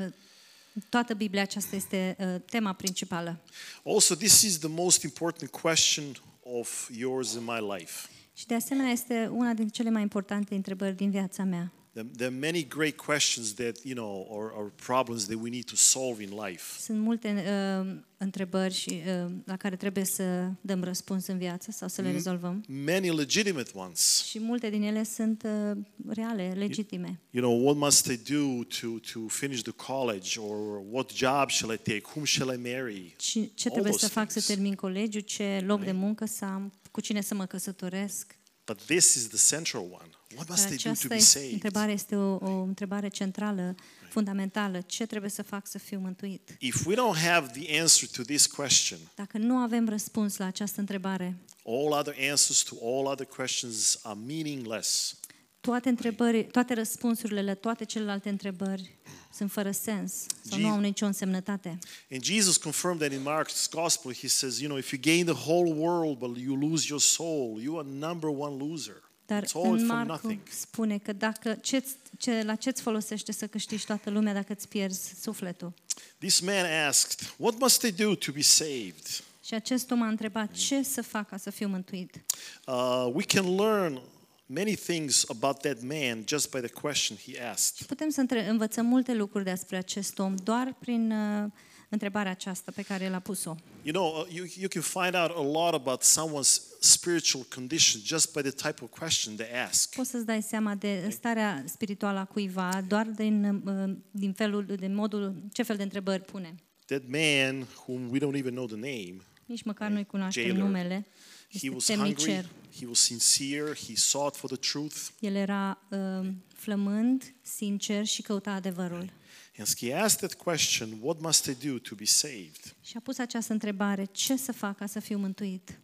toată 0.90 1.14
Biblia 1.14 1.42
aceasta 1.42 1.76
este 1.76 2.16
uh, 2.20 2.42
tema 2.50 2.74
principală. 2.74 3.40
Also, 3.86 4.16
this 4.16 4.42
is 4.42 4.58
the 4.58 4.70
most 4.70 5.04
important 5.04 5.52
question 5.52 6.06
of 6.44 6.90
yours 6.98 7.34
in 7.34 7.44
my 7.44 7.78
life. 7.78 8.08
Și 8.34 8.46
de 8.46 8.56
asemenea 8.56 8.92
este 8.92 9.30
una 9.32 9.54
din 9.54 9.68
cele 9.68 9.90
mai 9.90 10.02
importante 10.02 10.56
întrebări 10.56 10.96
din 10.96 11.10
viața 11.10 11.44
mea. 11.44 11.72
There, 12.00 12.12
there 12.16 12.30
are 12.30 12.40
many 12.40 12.64
great 12.64 12.96
questions 12.98 13.54
that 13.54 13.84
you 13.84 13.94
know 13.94 14.26
are, 14.32 14.54
are 14.54 14.72
problems 14.86 15.28
that 15.28 15.38
we 15.38 15.50
need 15.50 15.66
to 15.66 15.76
solve 15.76 16.24
in 16.24 16.30
life. 16.30 16.80
Sunt 16.80 17.00
multe 17.00 17.44
uh, 17.82 17.96
întrebări 18.18 18.74
și, 18.74 18.90
uh, 18.90 19.32
la 19.46 19.58
care 19.58 19.76
trebuie 19.76 20.06
să 20.06 20.50
dăm 20.62 20.84
răspuns 20.84 21.28
în 21.28 21.38
viață 21.38 21.72
sau 21.72 21.88
să 21.88 22.02
le 22.02 22.12
rezolvăm. 22.12 22.64
Many 22.68 23.16
legitimate 23.16 23.72
ones. 23.74 24.24
Și 24.24 24.40
multe 24.40 24.70
din 24.70 24.82
ele 24.82 25.04
sunt 25.04 25.44
uh, 25.46 25.78
reale, 26.08 26.54
legitime. 26.58 27.20
You 27.30 27.44
know, 27.44 27.66
what 27.66 27.78
must 27.78 28.06
I 28.06 28.18
do 28.34 28.64
to 28.64 28.88
to 29.14 29.28
finish 29.28 29.62
the 29.62 29.72
college, 29.72 30.40
or 30.40 30.82
what 30.90 31.12
job 31.12 31.50
shall 31.50 31.74
I 31.74 31.78
take? 31.78 32.02
Whom 32.14 32.26
shall 32.26 32.54
I 32.54 32.58
marry? 32.58 33.16
Și 33.20 33.52
ce 33.54 33.68
All 33.68 33.74
trebuie 33.74 33.92
those 33.92 34.06
să 34.06 34.12
fac 34.12 34.32
să 34.32 34.40
things. 34.40 34.48
termin 34.48 34.76
colegiul, 34.76 35.22
ce 35.22 35.64
loc 35.66 35.84
de 35.84 35.92
muncă 35.92 36.26
să 36.26 36.46
am, 36.46 36.74
cu 36.92 37.02
cine 37.02 37.22
să 37.22 37.36
mă 37.36 37.46
căsătoresc. 37.46 38.38
But 38.66 38.82
this 38.86 39.14
is 39.14 39.28
the 39.28 39.56
central 39.56 39.84
one. 39.84 40.10
What 40.36 40.50
must 40.50 40.64
Dar 40.64 40.72
I 40.74 40.76
do 40.76 40.82
to 40.84 40.90
aceasta 40.90 41.08
be 41.08 41.16
este, 41.16 41.38
saved? 41.40 41.54
întrebare 41.54 41.92
este 41.92 42.16
o, 42.16 42.36
o 42.36 42.62
întrebare 42.62 43.08
centrală, 43.08 43.76
fundamentală. 44.10 44.82
Ce 44.82 45.06
trebuie 45.06 45.30
să 45.32 45.42
fac 45.44 45.68
să 45.68 45.78
fiu 45.78 46.00
mântuit? 46.00 46.56
If 46.60 46.86
we 46.86 46.96
don't 46.96 47.18
have 47.24 47.60
the 47.60 47.80
answer 47.82 48.10
to 48.10 48.22
this 48.24 48.46
question, 48.46 49.00
Dacă 49.16 49.38
nu 49.38 49.56
avem 49.56 49.90
răspuns 49.90 50.38
la 50.38 50.46
această 50.46 50.80
întrebare, 50.80 51.38
all 51.66 51.92
other 52.00 52.16
answers 52.30 52.62
to 52.64 52.76
all 52.82 53.06
other 53.06 53.26
questions 53.26 54.00
are 54.04 54.20
meaningless. 54.28 55.20
toate, 55.62 55.90
întrebări, 55.90 56.44
toate 56.44 56.74
răspunsurile 56.74 57.42
la 57.44 57.54
toate 57.54 57.86
celelalte 57.86 58.30
întrebări 58.30 58.98
sunt 59.34 59.52
fără 59.52 59.72
sens 59.72 60.12
sau 60.42 60.58
nu 60.58 60.66
Jesus- 60.66 60.72
au 60.72 60.80
nicio 60.80 61.06
însemnătate. 61.06 61.78
And 62.12 62.24
Jesus 62.24 62.58
confirmed 62.58 63.00
that 63.00 63.12
in 63.12 63.22
Mark's 63.22 63.70
gospel. 63.72 64.14
He 64.14 64.28
says, 64.28 64.60
you 64.60 64.68
know, 64.68 64.78
if 64.80 64.92
you 64.92 65.02
gain 65.02 65.26
the 65.26 65.50
whole 65.52 65.74
world 65.74 66.18
but 66.18 66.38
you 66.38 66.56
lose 66.56 66.86
your 66.90 67.00
soul, 67.02 67.62
you 67.62 67.78
are 67.80 67.88
number 67.90 68.30
one 68.30 68.64
loser. 68.64 69.08
Dar 69.30 69.44
It's 69.44 69.52
all 69.54 69.72
în 69.72 69.78
for 69.78 69.96
Marcu 69.96 70.12
nothing. 70.12 70.40
spune 70.50 70.98
că 70.98 71.14
dacă 71.14 71.54
ce, 71.62 71.84
ce, 72.18 72.44
la 72.44 72.56
ce 72.56 72.70
îți 72.70 72.82
folosește 72.82 73.32
să 73.32 73.48
câștigi 73.48 73.86
toată 73.86 74.10
lumea 74.10 74.34
dacă 74.34 74.54
îți 74.54 74.68
pierzi 74.68 75.14
sufletul? 75.22 75.74
This 76.18 76.40
man 76.40 76.66
asked, 76.88 77.34
What 77.38 77.58
must 77.60 77.82
I 77.82 77.92
do 77.92 78.16
to 78.16 78.32
be 78.32 78.42
saved? 78.42 79.06
Și 79.46 79.54
acest 79.54 79.92
om 79.92 80.02
a 80.02 80.08
întrebat 80.08 80.52
ce 80.52 80.84
să 80.84 81.02
fac 81.02 81.30
ca 81.30 81.38
să 81.38 81.50
fiu 81.50 81.68
mântuit. 81.68 82.22
Uh, 82.68 83.10
we 83.14 83.24
can 83.24 83.56
learn 83.56 84.02
many 84.46 84.76
things 84.76 85.24
about 85.28 85.58
that 85.62 85.82
man 85.82 86.24
just 86.28 86.50
by 86.52 86.60
the 86.60 86.68
question 86.82 87.18
he 87.26 87.42
asked. 87.44 87.88
Putem 87.88 88.10
să 88.10 88.20
între- 88.20 88.50
învățăm 88.50 88.86
multe 88.86 89.14
lucruri 89.14 89.44
despre 89.44 89.78
acest 89.78 90.20
om 90.20 90.36
doar 90.44 90.76
prin 90.80 91.12
uh, 91.12 91.52
întrebarea 91.90 92.32
aceasta 92.32 92.72
pe 92.76 92.82
care 92.82 93.10
l-a 93.10 93.20
pus-o. 93.20 93.56
You 93.84 93.94
know, 93.94 94.22
uh, 94.22 94.34
you, 94.36 94.46
you 94.58 94.68
can 94.68 94.82
find 94.82 95.16
out 95.16 95.32
a 95.36 95.42
lot 95.62 95.74
about 95.74 96.04
someone's 96.04 96.62
spiritual 96.80 97.44
condition 97.56 98.02
just 98.06 98.34
by 98.34 98.42
the 98.42 98.52
type 98.52 98.84
of 98.84 98.90
question 99.00 99.36
they 99.36 99.62
ask. 99.68 99.96
Poți 99.96 100.10
să-ți 100.10 100.26
dai 100.26 100.42
seama 100.42 100.76
de 100.76 101.08
starea 101.12 101.64
spirituală 101.68 102.20
a 102.20 102.26
cuiva 102.26 102.82
doar 102.88 103.06
din, 103.06 103.44
uh, 103.66 103.96
din 104.12 104.34
felul, 104.34 104.66
din 104.80 104.96
modul, 104.96 105.36
ce 105.54 105.64
fel 105.64 105.76
de 105.78 105.84
întrebări 105.84 106.22
pune. 106.22 106.56
That 106.86 107.02
man, 107.08 107.68
whom 107.88 108.10
we 108.12 108.18
don't 108.20 108.36
even 108.38 108.54
know 108.54 108.66
the 108.66 108.76
name, 108.76 109.16
Nici 109.46 109.64
măcar 109.64 109.90
nu-i 109.90 110.06
cunoaștem 110.06 110.44
Jailer. 110.44 110.62
numele. 110.62 111.06
he 111.50 111.56
Este 111.56 111.70
was 111.70 111.86
hungry, 111.92 112.14
temnicer. 112.14 112.46
he 112.80 112.86
was 112.86 113.00
sincere, 113.00 113.74
he 113.88 113.96
sought 113.96 114.36
for 114.36 114.50
the 114.50 114.72
truth. 114.72 114.96
El 115.20 115.36
era 115.36 115.80
uh, 115.90 116.28
flămând, 116.56 117.34
sincer 117.42 118.06
și 118.06 118.22
căuta 118.22 118.52
adevărul. 118.52 119.10
And 119.60 119.68
he 119.80 119.94
asked 119.94 120.20
that 120.20 120.34
question, 120.34 120.98
What 121.02 121.22
must 121.22 121.48
I 121.48 121.68
do 121.68 121.80
to 121.80 121.96
be 121.96 122.06
saved? 122.06 122.76
Și 122.82 122.94
a 122.96 123.00
pus 123.00 123.18
această 123.18 123.54
întrebare, 123.54 124.06
ce 124.12 124.36
să 124.36 124.52
fac 124.52 124.78
ca 124.78 124.86
să 124.86 125.00
fiu 125.00 125.18
mântuit? 125.18 125.80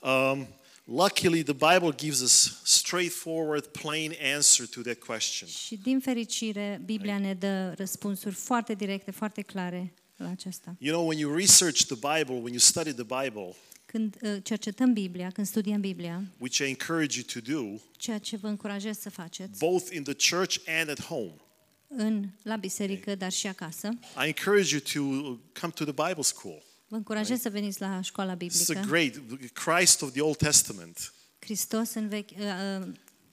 Um, 0.00 0.46
luckily, 0.84 1.42
the 1.42 1.52
Bible 1.52 1.94
gives 1.96 2.20
us 2.20 2.60
straightforward, 2.64 3.66
plain 3.66 4.12
answer 4.34 4.66
to 4.66 4.80
that 4.80 4.98
question. 4.98 5.48
Și 5.48 5.76
din 5.76 6.00
fericire, 6.00 6.80
Biblia 6.84 7.18
ne 7.18 7.34
dă 7.34 7.72
răspunsuri 7.76 8.34
foarte 8.34 8.74
directe, 8.74 9.10
foarte 9.10 9.42
clare 9.42 9.94
la 10.16 10.30
aceasta. 10.30 10.76
You 10.78 10.94
know, 10.94 11.06
when 11.06 11.18
you 11.18 11.36
research 11.36 11.84
the 11.84 11.94
Bible, 11.94 12.34
when 12.34 12.52
you 12.52 12.58
study 12.58 12.92
the 12.92 13.22
Bible, 13.22 13.54
Când 13.86 14.16
uh, 14.22 14.36
cercetăm 14.42 14.92
Biblia, 14.92 15.30
când 15.30 15.46
studiem 15.46 15.80
Biblia, 15.80 16.22
which 16.38 16.58
I 16.58 16.64
encourage 16.64 17.18
you 17.18 17.42
to 17.42 17.52
do, 17.52 17.80
ceea 17.96 18.18
ce 18.18 18.36
vă 18.36 18.46
încurajez 18.46 18.98
să 18.98 19.10
faceți, 19.10 19.58
both 19.58 19.84
in 19.92 20.02
the 20.02 20.14
church 20.30 20.56
and 20.80 20.88
at 20.88 21.02
home, 21.02 21.34
în, 21.96 22.28
la 22.42 22.56
biserică, 22.56 23.14
dar 23.14 23.32
și 23.32 23.46
acasă, 23.46 23.88
I 24.24 24.26
encourage 24.26 24.74
you 24.74 24.80
to 24.80 25.00
come 25.60 25.72
to 25.74 25.84
the 25.84 26.08
Bible 26.08 26.22
school. 26.22 26.62
vă 26.88 26.96
încurajez 26.96 27.40
să 27.40 27.48
veniți 27.50 27.80
la 27.80 28.00
școala 28.00 28.36
This 28.36 28.60
is 28.60 28.68
a 28.68 28.72
biblică. 28.72 28.90
great 28.90 29.52
Christ 29.52 30.02
of 30.02 30.10
the 30.12 30.20
Old 30.20 30.36
Testament. 30.36 31.12
Hristos 31.38 31.94
în 31.94 32.08
vechi, 32.08 32.30
uh, 32.30 32.44
uh, 32.80 32.88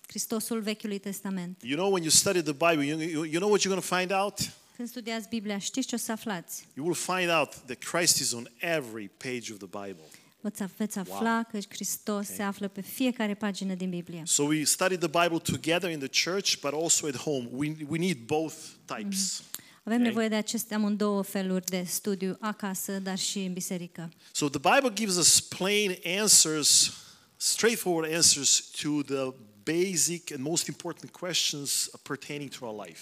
Hristosul 0.08 0.62
Vechiului 0.62 1.00
Testament. 1.00 1.62
You 1.64 1.78
know, 1.78 1.92
when 1.92 2.02
you 2.04 2.12
study 2.12 2.42
the 2.42 2.52
Bible, 2.54 2.86
you, 2.86 3.00
you, 3.00 3.24
you 3.24 3.40
know 3.40 3.50
what 3.50 3.62
you're 3.62 3.70
going 3.70 3.84
to 3.88 3.96
find 3.96 4.12
out? 4.12 4.38
Când 4.76 4.90
studiați 4.90 5.28
Biblia, 5.28 5.58
știți 5.58 5.88
ce 5.88 5.96
o 5.96 5.98
să 5.98 6.12
aflați? 6.12 6.68
You 6.76 6.86
will 6.86 7.00
find 7.00 7.30
out 7.30 7.50
that 7.66 7.78
Christ 7.78 8.20
is 8.20 8.32
on 8.32 8.50
every 8.58 9.12
page 9.18 9.52
of 9.54 9.58
the 9.58 9.86
Bible. 9.86 10.04
Veți 10.42 10.64
veți 10.78 10.98
afla 10.98 11.44
că 11.52 11.60
Hristos 11.70 12.28
se 12.28 12.42
află 12.42 12.68
pe 12.68 12.82
fiecare 12.82 13.34
pagină 13.34 13.74
din 13.74 13.90
Biblie. 13.90 14.22
So 14.26 14.44
we 14.44 14.64
study 14.64 14.98
the 14.98 15.08
Bible 15.08 15.40
together 15.40 15.90
in 15.90 16.00
the 16.00 16.32
church, 16.32 16.60
but 16.62 16.74
also 16.74 17.08
at 17.08 17.16
home. 17.16 17.50
We, 17.52 17.76
we 17.88 17.98
need 17.98 18.18
both 18.26 18.56
types. 18.86 19.44
Avem 19.84 20.00
Ok. 20.00 20.06
nevoie 20.06 20.28
de 20.28 20.36
aceste 20.36 20.74
amândouă 20.74 21.22
feluri 21.22 21.66
de 21.66 21.84
studiu 21.88 22.38
acasă, 22.40 23.00
dar 23.00 23.18
și 23.18 23.40
în 23.40 23.54
biserică. 23.54 24.10
So 24.32 24.50
the 24.50 24.60
Bible 24.76 24.94
gives 24.94 25.16
us 25.16 25.40
plain 25.40 25.96
answers, 26.20 26.94
straightforward 27.36 28.14
answers 28.14 28.70
to 28.82 29.02
the 29.02 29.34
basic 29.64 30.32
and 30.32 30.44
most 30.44 30.68
important 30.68 31.12
questions 31.12 31.90
pertaining 32.04 32.50
to 32.50 32.66
our 32.66 32.86
life. 32.86 33.02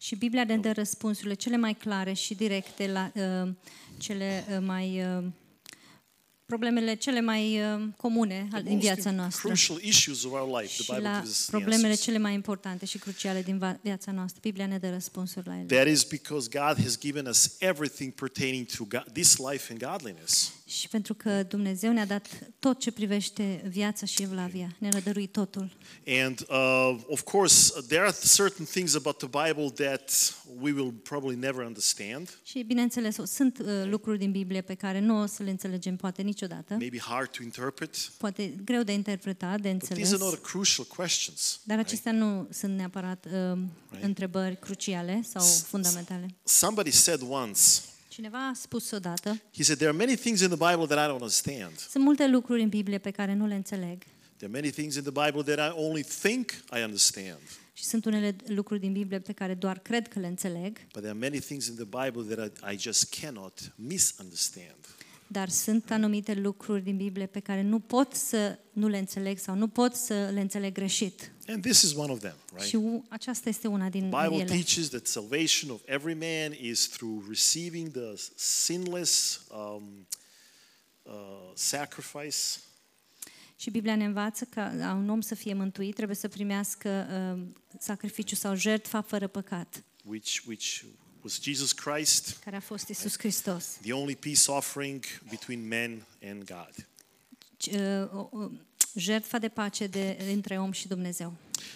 Și 0.00 0.16
Biblia 0.16 0.44
ne 0.44 0.58
dă 0.58 0.72
răspunsurile 0.72 1.34
cele 1.34 1.56
mai 1.56 1.74
clare 1.74 2.12
și 2.12 2.34
directe 2.34 2.86
la 2.86 3.12
uh, 3.14 3.50
cele 3.98 4.44
uh, 4.50 4.58
mai 4.60 5.02
uh, 5.16 5.24
problemele 6.52 6.94
cele 6.94 7.20
mai 7.20 7.60
uh, 7.60 7.88
comune 7.96 8.38
al- 8.40 8.48
The 8.48 8.62
din 8.62 8.72
most 8.72 8.84
viața 8.84 9.10
noastră 9.10 9.48
crucial 9.48 9.78
issues 9.82 10.24
of 10.24 10.32
our 10.32 10.60
life. 10.60 10.72
și 10.72 10.82
The 10.84 10.94
Bible 10.94 11.08
la 11.10 11.14
gives 11.18 11.30
us 11.30 11.40
the 11.42 11.50
problemele 11.50 11.86
answers. 11.86 12.02
cele 12.02 12.18
mai 12.18 12.34
importante 12.34 12.84
și 12.86 12.98
cruciale 12.98 13.42
din 13.42 13.58
va- 13.58 13.78
viața 13.82 14.12
noastră. 14.12 14.40
Biblia 14.42 14.66
ne 14.66 14.78
dă 14.78 14.90
răspunsuri 14.90 15.46
la 15.46 15.54
ele. 15.58 15.64
That 15.76 15.86
is 15.88 16.04
because 16.04 16.48
God 16.52 16.82
has 16.84 16.98
given 16.98 17.26
us 17.26 17.56
everything 17.58 18.12
pertaining 18.12 18.66
to 18.66 18.84
God, 18.84 19.04
this 19.12 19.36
life 19.50 19.72
and 19.72 19.82
godliness. 19.90 20.52
Și 20.68 20.88
pentru 20.88 21.14
că 21.14 21.42
Dumnezeu 21.42 21.92
ne-a 21.92 22.06
dat 22.06 22.28
tot 22.58 22.78
ce 22.78 22.90
privește 22.92 23.62
viața 23.68 24.06
și 24.06 24.22
evlavia, 24.22 24.76
ne-a 24.78 25.00
dăruit 25.04 25.32
totul. 25.32 25.76
And 26.06 26.46
uh, 26.48 26.98
of 27.06 27.22
course, 27.22 27.72
uh, 27.76 27.84
there 27.86 28.00
are 28.00 28.16
certain 28.34 28.66
things 28.66 28.94
about 28.94 29.18
the 29.18 29.28
Bible 29.46 29.86
that 29.86 30.34
we 30.60 30.72
will 30.72 30.92
probably 30.92 31.36
never 31.36 31.64
understand, 31.66 32.38
Și 32.42 32.62
bineînțeles, 32.62 33.16
sunt 33.24 33.58
uh, 33.58 33.66
lucruri 33.84 34.18
din 34.18 34.30
Biblie 34.30 34.60
pe 34.60 34.74
care 34.74 35.00
nu 35.00 35.20
o 35.20 35.26
să 35.26 35.42
le 35.42 35.50
înțelegem 35.50 35.96
poate 35.96 36.22
niciodată, 36.22 36.74
maybe 36.74 36.98
hard 36.98 37.30
to 37.30 37.42
interpret, 37.42 37.96
poate 38.16 38.54
greu 38.64 38.82
de 38.82 38.92
interpretat, 38.92 39.60
de 39.60 39.70
but 39.70 39.78
these 39.78 39.92
înțeles, 39.94 40.12
are 40.12 40.22
not 40.22 40.32
the 40.32 40.50
crucial 40.50 40.86
questions. 40.86 41.60
dar 41.64 41.76
right? 41.76 41.90
acestea 41.90 42.12
nu 42.12 42.48
sunt 42.50 42.76
neapărat 42.76 43.26
uh, 43.52 43.58
întrebări 44.00 44.58
cruciale 44.58 45.22
sau 45.32 45.42
fundamentale. 45.42 46.26
Somebody 46.44 46.90
said 46.90 47.20
once, 47.28 47.60
Cineva 48.18 48.48
a 48.48 48.54
spus 48.54 48.90
odată, 48.90 49.42
he 49.56 49.62
said, 49.62 49.78
There 49.78 49.88
are 49.90 49.96
many 49.96 50.16
things 50.16 50.40
in 50.40 50.48
the 50.48 50.70
Bible 50.70 50.86
that 50.86 51.06
I 51.06 51.10
don't 51.10 51.20
understand. 51.20 51.78
sunt 51.90 52.04
multe 52.04 52.28
lucruri 52.28 52.62
în 52.62 52.68
Biblie 52.68 52.98
pe 52.98 53.10
care 53.10 53.34
nu 53.34 53.46
le 53.46 53.54
înțeleg 53.54 53.98
There 54.36 54.52
are 54.52 54.60
many 54.60 54.70
things 54.70 54.94
in 54.94 55.02
the 55.02 55.24
Bible 55.26 55.54
that 55.54 55.72
I 55.72 55.78
only 55.78 56.02
think 56.02 56.50
I 56.50 56.82
understand. 56.82 57.38
și 57.72 57.84
sunt 57.84 58.04
unele 58.04 58.36
lucruri 58.46 58.80
din 58.80 58.92
Biblie 58.92 59.18
pe 59.18 59.32
care 59.32 59.54
doar 59.54 59.78
cred 59.78 60.08
că 60.08 60.18
le 60.18 60.26
înțeleg, 60.26 60.78
But 60.78 61.02
there 61.02 61.08
are 61.08 61.18
many 61.18 61.38
things 61.38 61.66
in 61.66 61.74
the 61.74 61.84
Bible 61.84 62.34
that 62.34 62.70
I, 62.70 62.74
I 62.74 62.78
just 62.78 63.14
cannot 63.20 63.72
misunderstand. 63.74 64.78
Dar 65.30 65.48
sunt 65.48 65.90
anumite 65.90 66.34
lucruri 66.34 66.82
din 66.82 66.96
Biblie 66.96 67.26
pe 67.26 67.40
care 67.40 67.62
nu 67.62 67.78
pot 67.78 68.14
să 68.14 68.58
nu 68.72 68.88
le 68.88 68.98
înțeleg 68.98 69.38
sau 69.38 69.54
nu 69.54 69.68
pot 69.68 69.94
să 69.94 70.30
le 70.32 70.40
înțeleg 70.40 70.72
greșit. 70.74 71.32
And 71.46 71.62
this 71.62 71.82
is 71.82 71.94
one 71.94 72.12
of 72.12 72.18
them, 72.18 72.34
right? 72.52 72.66
Și 72.66 72.76
u- 72.76 73.04
aceasta 73.08 73.48
este 73.48 73.66
una 73.68 73.88
din 73.88 74.10
The 74.10 74.22
Bible 74.22 74.36
ele. 74.42 74.50
teaches 74.50 74.88
that 74.88 75.06
salvation 75.06 75.70
of 75.70 75.80
every 75.84 76.14
man 76.14 76.52
is 76.60 76.88
through 76.88 77.24
receiving 77.28 77.90
the 77.90 78.14
sinless 78.36 79.40
um, 79.50 80.06
uh, 81.02 81.12
sacrifice 81.54 82.36
Și 83.56 83.70
Biblia 83.70 83.96
ne 83.96 84.04
învață 84.04 84.44
că 84.50 84.60
a 84.60 84.92
un 84.92 85.08
om 85.08 85.20
să 85.20 85.34
fie 85.34 85.54
mântuit 85.54 85.94
trebuie 85.94 86.16
să 86.16 86.28
primească 86.28 87.06
uh, 87.36 87.42
sacrificiu 87.78 88.34
sau 88.34 88.54
jertfa 88.54 89.00
fără 89.00 89.26
păcat, 89.26 89.82
which, 90.04 90.38
which 90.46 90.80
was 91.22 91.40
Jesus 91.42 91.72
Christ, 91.72 92.36
care 92.44 92.56
a 92.56 92.60
fost 92.60 92.88
Isus 92.88 93.18
Hristos. 93.18 93.64
the 93.82 93.92
only 93.92 94.14
peace 94.16 94.50
offering 94.50 95.04
between 95.30 95.68
men 95.68 96.06
and 96.30 96.44
God. 96.44 96.86
C- 97.56 97.72
uh, 97.72 98.14
o- 98.14 98.28
o- 98.32 98.50
Jertfa 98.94 99.38
de 99.38 99.48
pace 99.48 99.86
de, 99.86 100.16
între 100.32 100.58
om 100.58 100.72
și 100.72 100.88
Dumnezeu. 100.88 101.32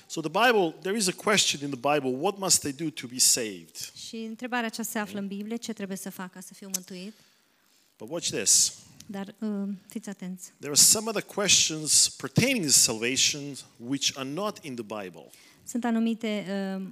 So 0.07 0.21
the 0.21 0.31
Bible, 0.31 0.75
there 0.81 0.97
is 0.97 1.07
a 1.09 1.13
question 1.13 1.61
in 1.71 1.79
the 1.79 1.93
Bible, 1.95 2.19
what 2.21 2.39
must 2.39 2.63
I 2.63 2.73
do 2.73 2.91
to 2.91 3.07
be 3.07 3.19
saved? 3.19 3.93
Și 4.07 4.17
întrebarea 4.17 4.67
aceasta 4.67 4.93
se 4.93 4.99
află 4.99 5.19
în 5.19 5.27
Biblie, 5.27 5.57
ce 5.57 5.73
trebuie 5.73 5.97
să 5.97 6.11
fac 6.11 6.33
ca 6.33 6.41
să 6.41 6.55
fiu 6.55 6.71
mântuit? 6.75 7.13
But 7.99 8.09
watch 8.11 8.29
this. 8.31 8.75
Dar 9.07 9.35
uh, 9.39 9.49
fiți 9.89 10.09
atenți. 10.09 10.45
There 10.59 10.73
are 10.73 10.75
some 10.81 11.09
other 11.09 11.23
questions 11.23 12.09
pertaining 12.09 12.65
to 12.65 12.71
salvation 12.71 13.57
which 13.77 14.11
are 14.19 14.29
not 14.29 14.59
in 14.65 14.75
the 14.75 14.85
Bible. 15.03 15.31
Sunt 15.67 15.85
anumite 15.85 16.45
uh, 16.79 16.87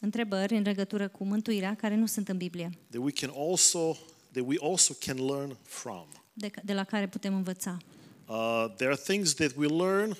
întrebări 0.00 0.56
în 0.56 0.62
legătură 0.62 1.08
cu 1.08 1.24
mântuirea 1.24 1.74
care 1.76 1.94
nu 1.94 2.06
sunt 2.06 2.28
în 2.28 2.36
Biblie, 2.36 2.70
That 2.90 3.02
we 3.02 3.10
can 3.10 3.30
also 3.48 3.96
that 4.32 4.44
we 4.46 4.56
also 4.60 4.94
can 5.06 5.26
learn 5.26 5.56
from. 5.62 6.06
de, 6.32 6.50
de 6.64 6.72
la 6.72 6.84
care 6.84 7.08
putem 7.08 7.34
învăța. 7.34 7.76
Uh, 8.28 8.64
there 8.76 8.90
are 8.92 9.00
things 9.04 9.34
that 9.34 9.52
we 9.56 9.66
learn 9.66 10.16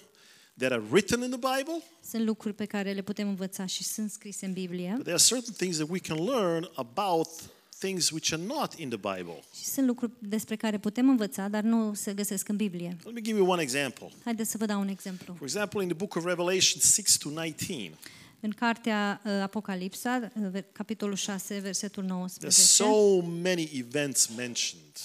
that 0.59 0.73
are 0.73 0.83
written 0.91 1.23
in 1.23 1.31
the 1.31 1.39
Bible, 1.57 1.83
Sunt 2.11 2.25
lucruri 2.25 2.55
pe 2.55 2.65
care 2.65 2.93
le 2.93 3.03
putem 3.03 3.29
învăța 3.29 3.67
și 3.67 3.83
sunt 3.85 4.11
scrise 4.11 4.47
în 4.47 4.53
Biblie 4.53 4.91
but 4.95 5.03
there 5.05 5.15
are 5.15 5.23
certain 5.27 5.55
things 5.57 5.77
that 5.77 5.89
we 5.91 5.99
can 5.99 6.25
learn 6.25 6.71
about 6.75 7.29
things 7.79 8.11
which 8.11 8.33
are 8.33 8.43
not 8.43 8.73
in 8.75 8.89
the 8.89 8.99
Bible. 9.17 9.43
și 9.57 9.65
sunt 9.65 9.87
lucruri 9.87 10.13
despre 10.19 10.57
care 10.57 10.79
putem 10.79 11.09
învăța, 11.09 11.49
dar 11.49 11.63
nu 11.63 11.95
se 11.95 12.13
găsesc 12.15 12.49
în 12.49 12.57
Biblie. 12.57 12.97
Let 13.05 13.15
me 13.15 13.21
give 13.21 13.39
you 13.39 13.49
one 13.51 13.63
example. 13.63 14.09
Haideți 14.25 14.51
să 14.51 14.59
vă 14.59 14.67
dau 14.67 14.81
un 14.81 14.89
exemplu. 14.89 15.35
For 15.35 15.43
example, 15.47 15.83
in 15.83 15.89
the 15.89 15.97
book 15.97 16.15
of 16.15 16.25
Revelation 16.25 16.81
6 16.81 17.03
to 17.19 17.29
19, 17.31 17.91
În 18.45 18.51
cartea 18.51 19.21
uh, 19.25 19.33
Apocalipsa, 19.33 20.31
uh, 20.43 20.49
ver- 20.51 20.65
capitolul 20.73 21.15
6, 21.15 21.59
versetul 21.59 22.03
there's 22.03 22.07
19, 22.07 22.61
so 22.63 23.21
many 23.21 23.71
events 23.73 24.27
mentioned. 24.37 24.97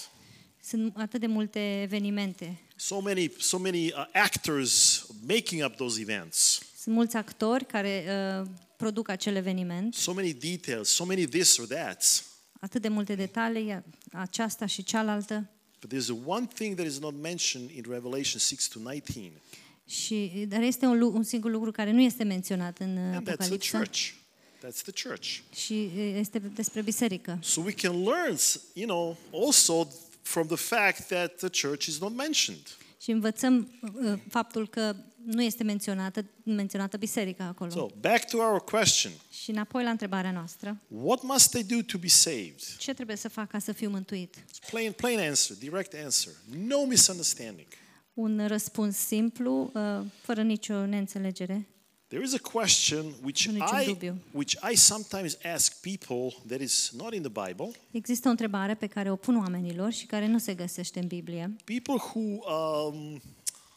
sunt 0.64 0.94
atât 0.98 1.20
de 1.20 1.28
multe 1.28 1.82
evenimente. 1.82 2.62
So 2.76 3.00
many, 3.00 3.32
so 3.38 3.58
many 3.58 3.86
uh, 3.86 4.06
actors 4.14 5.06
making 5.28 5.64
up 5.64 5.76
those 5.76 6.02
events. 6.02 6.62
Sunt 6.82 6.96
mulți 6.96 7.16
actori 7.18 7.66
care 7.66 8.06
uh, 8.42 8.48
produc 8.78 9.10
acel 9.10 9.36
eveniment, 9.36 9.94
So 9.94 10.14
many 10.14 10.34
details, 10.34 10.90
so 10.90 11.06
many 11.06 11.26
this 11.26 11.58
or 11.58 11.68
that. 11.68 12.24
atât 12.60 12.82
de 12.82 12.88
multe 12.88 13.16
detalii, 13.16 13.84
aceasta 14.12 14.66
și 14.66 14.84
cealaltă. 14.84 15.50
But 15.82 15.94
there's 15.94 16.26
one 16.26 16.48
thing 16.54 16.76
that 16.76 16.86
is 16.86 17.00
not 17.00 17.14
mentioned 17.22 17.70
in 17.70 17.84
Revelation 17.88 18.40
6 18.40 18.68
to 18.74 18.80
19, 18.80 19.32
Și, 19.90 20.46
dar 20.48 20.62
este 20.62 20.86
un, 20.86 20.98
lu- 20.98 21.12
un 21.16 21.24
singur 21.24 21.52
lucru 21.52 21.72
care 21.72 21.92
nu 21.92 22.02
este 22.02 22.24
menționat 22.24 22.78
în 22.80 22.98
uh, 22.98 23.04
and 23.04 23.22
that's 23.22 23.24
the 23.24 23.32
Apocalipsa 23.32 23.78
church. 23.78 24.00
That's 24.66 24.82
the 24.92 25.08
church. 25.08 25.38
și 25.56 25.90
uh, 25.98 26.14
este 26.20 26.40
despre 26.40 26.82
biserică. 26.82 27.40
So 27.42 27.62
we 27.62 27.72
can 27.72 28.04
learn, 28.04 28.38
you 28.74 28.88
know, 28.88 29.18
also 29.46 29.88
from 30.22 30.48
the 30.48 30.56
fact 30.56 31.08
that 31.08 31.36
the 31.36 31.68
church 31.68 31.86
is 31.86 32.00
not 32.00 32.16
mentioned. 32.16 32.78
Și 33.02 33.12
învățăm 33.12 33.80
uh, 34.04 34.20
faptul 34.30 34.68
că 34.70 34.96
nu 35.26 35.44
este 35.44 35.64
menționată, 35.64 36.26
menționată 36.44 36.98
biserica 36.98 37.44
acolo. 37.44 37.70
So 37.70 37.88
back 38.00 38.30
to 38.30 38.38
our 38.38 38.64
question. 38.64 39.12
Și 39.44 39.50
înapoi 39.50 39.84
la 39.84 39.90
întrebarea 39.90 40.32
noastră, 40.32 40.82
What 40.88 41.22
must 41.24 41.54
I 41.54 41.64
do 41.64 41.82
to 41.82 41.98
be 41.98 42.08
saved? 42.08 42.60
ce 42.78 42.94
trebuie 42.94 43.16
să 43.16 43.30
fac 43.30 43.50
ca 43.50 43.60
să 43.60 43.72
fiu 43.72 43.90
mântuit? 43.90 44.36
It's 44.38 44.70
plain, 44.70 44.92
plain 44.92 45.20
answer, 45.20 45.58
direct 45.58 45.94
answer. 46.04 46.34
No 46.68 46.86
misunderstanding. 46.86 47.68
Un 48.22 48.48
răspuns 48.48 48.96
simplu, 48.98 49.72
uh, 49.74 50.06
fără 50.22 50.42
nicio 50.42 50.86
neînțelegere. 50.86 51.68
There 52.08 52.24
is 52.24 52.34
a 52.34 52.50
question 52.52 53.06
which 53.24 53.46
Niciun 53.48 53.82
I, 53.82 53.86
dubiu. 53.86 54.16
which 54.32 54.54
I 54.72 54.76
sometimes 54.76 55.38
ask 55.54 55.82
people 55.82 56.36
that 56.48 56.62
is 56.62 56.92
not 56.98 57.14
in 57.14 57.22
the 57.22 57.48
Bible. 57.48 57.72
Există 57.92 58.28
o 58.28 58.32
întrebare 58.32 58.76
pe 58.76 58.88
care 58.88 59.12
o 59.12 59.16
pun 59.16 59.38
oamenilor 59.38 59.92
și 59.92 60.06
care 60.06 60.28
nu 60.28 60.38
se 60.38 60.54
găsește 60.54 61.00
în 61.00 61.08
Biblie. 61.08 61.56
People 61.66 61.94
who 61.94 62.20
um, 62.20 63.22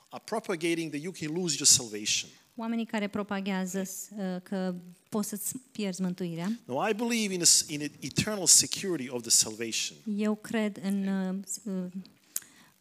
are 0.09 0.23
propagating 0.25 0.91
that 0.91 1.03
you 1.03 1.13
can 1.21 1.41
lose 1.41 1.55
your 1.59 1.67
salvation. 1.67 2.31
Oamenii 2.57 2.87
care 2.87 3.09
propaghează 3.09 3.79
uh, 3.81 4.25
că 4.43 4.75
poți 5.09 5.29
să-ți 5.29 5.53
pierzi 5.73 6.03
mântuirea. 6.03 6.59
Now, 6.65 6.89
I 6.89 6.95
believe 6.95 7.35
in, 7.35 7.41
a 7.41 7.45
s 7.45 7.65
in 7.69 7.81
an 7.81 7.89
eternal 8.01 8.47
security 8.47 9.09
of 9.11 9.21
the 9.21 9.31
salvation. 9.31 9.97
Eu 10.19 10.35
cred 10.35 10.81
în 10.83 11.07
uh, 11.07 11.35
s- 11.47 11.61
uh, 11.65 11.73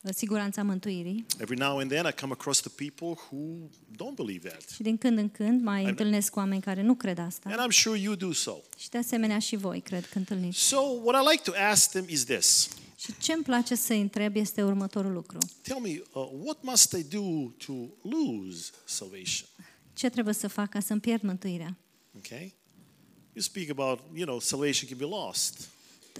siguranța 0.09 0.63
mântuirii 0.63 1.25
Every 1.39 1.59
now 1.59 1.77
and 1.77 1.89
then, 1.91 2.05
I 2.05 2.11
come 2.19 2.31
across 2.31 2.61
the 2.61 2.89
people 2.89 3.21
who 3.29 3.69
don't 3.91 4.15
believe 4.15 4.49
that. 4.49 4.69
și 4.69 4.81
din 4.81 4.97
când 4.97 5.17
în 5.17 5.29
când 5.29 5.63
mai 5.63 5.85
întâlnesc 5.85 6.31
cu 6.31 6.39
oameni 6.39 6.61
care 6.61 6.81
nu 6.81 6.95
cred 6.95 7.17
asta. 7.17 7.49
And 7.49 7.59
I'm 7.59 7.75
sure 7.75 7.99
you 7.99 8.15
do 8.15 8.31
so. 8.31 8.55
Și 8.77 8.89
de 8.89 8.97
asemenea 8.97 9.39
și 9.39 9.55
voi 9.55 9.79
cred 9.79 10.05
că 10.05 10.17
întâlniți. 10.17 10.59
So, 10.59 10.77
what 11.03 11.23
I 11.23 11.29
like 11.31 11.51
to 11.51 11.51
ask 11.71 11.89
them 11.89 12.05
is 12.07 12.23
this 12.23 12.69
Și 12.97 13.17
ce 13.17 13.33
îmi 13.33 13.43
place 13.43 13.75
să 13.75 13.93
întreb 13.93 14.35
este 14.35 14.63
următorul 14.63 15.11
lucru. 15.11 15.37
Tell 15.61 15.79
me, 15.79 16.01
uh, 16.13 16.29
what 16.43 16.57
must 16.61 16.91
I 16.91 17.03
do 17.03 17.49
to 17.65 17.73
lose 18.01 18.69
salvation? 18.85 19.47
Ce 19.93 20.09
trebuie 20.09 20.33
să 20.33 20.47
fac 20.47 20.69
ca 20.69 20.79
să-mi 20.79 20.99
pierd 20.99 21.21
mântuirea? 21.21 21.77
Okay? 22.17 22.53
You 23.33 23.43
speak 23.43 23.69
about, 23.69 23.99
you 24.13 24.25
know, 24.25 24.39
salvation 24.39 24.89
can 24.89 24.97
be 24.97 25.15
lost. 25.15 25.69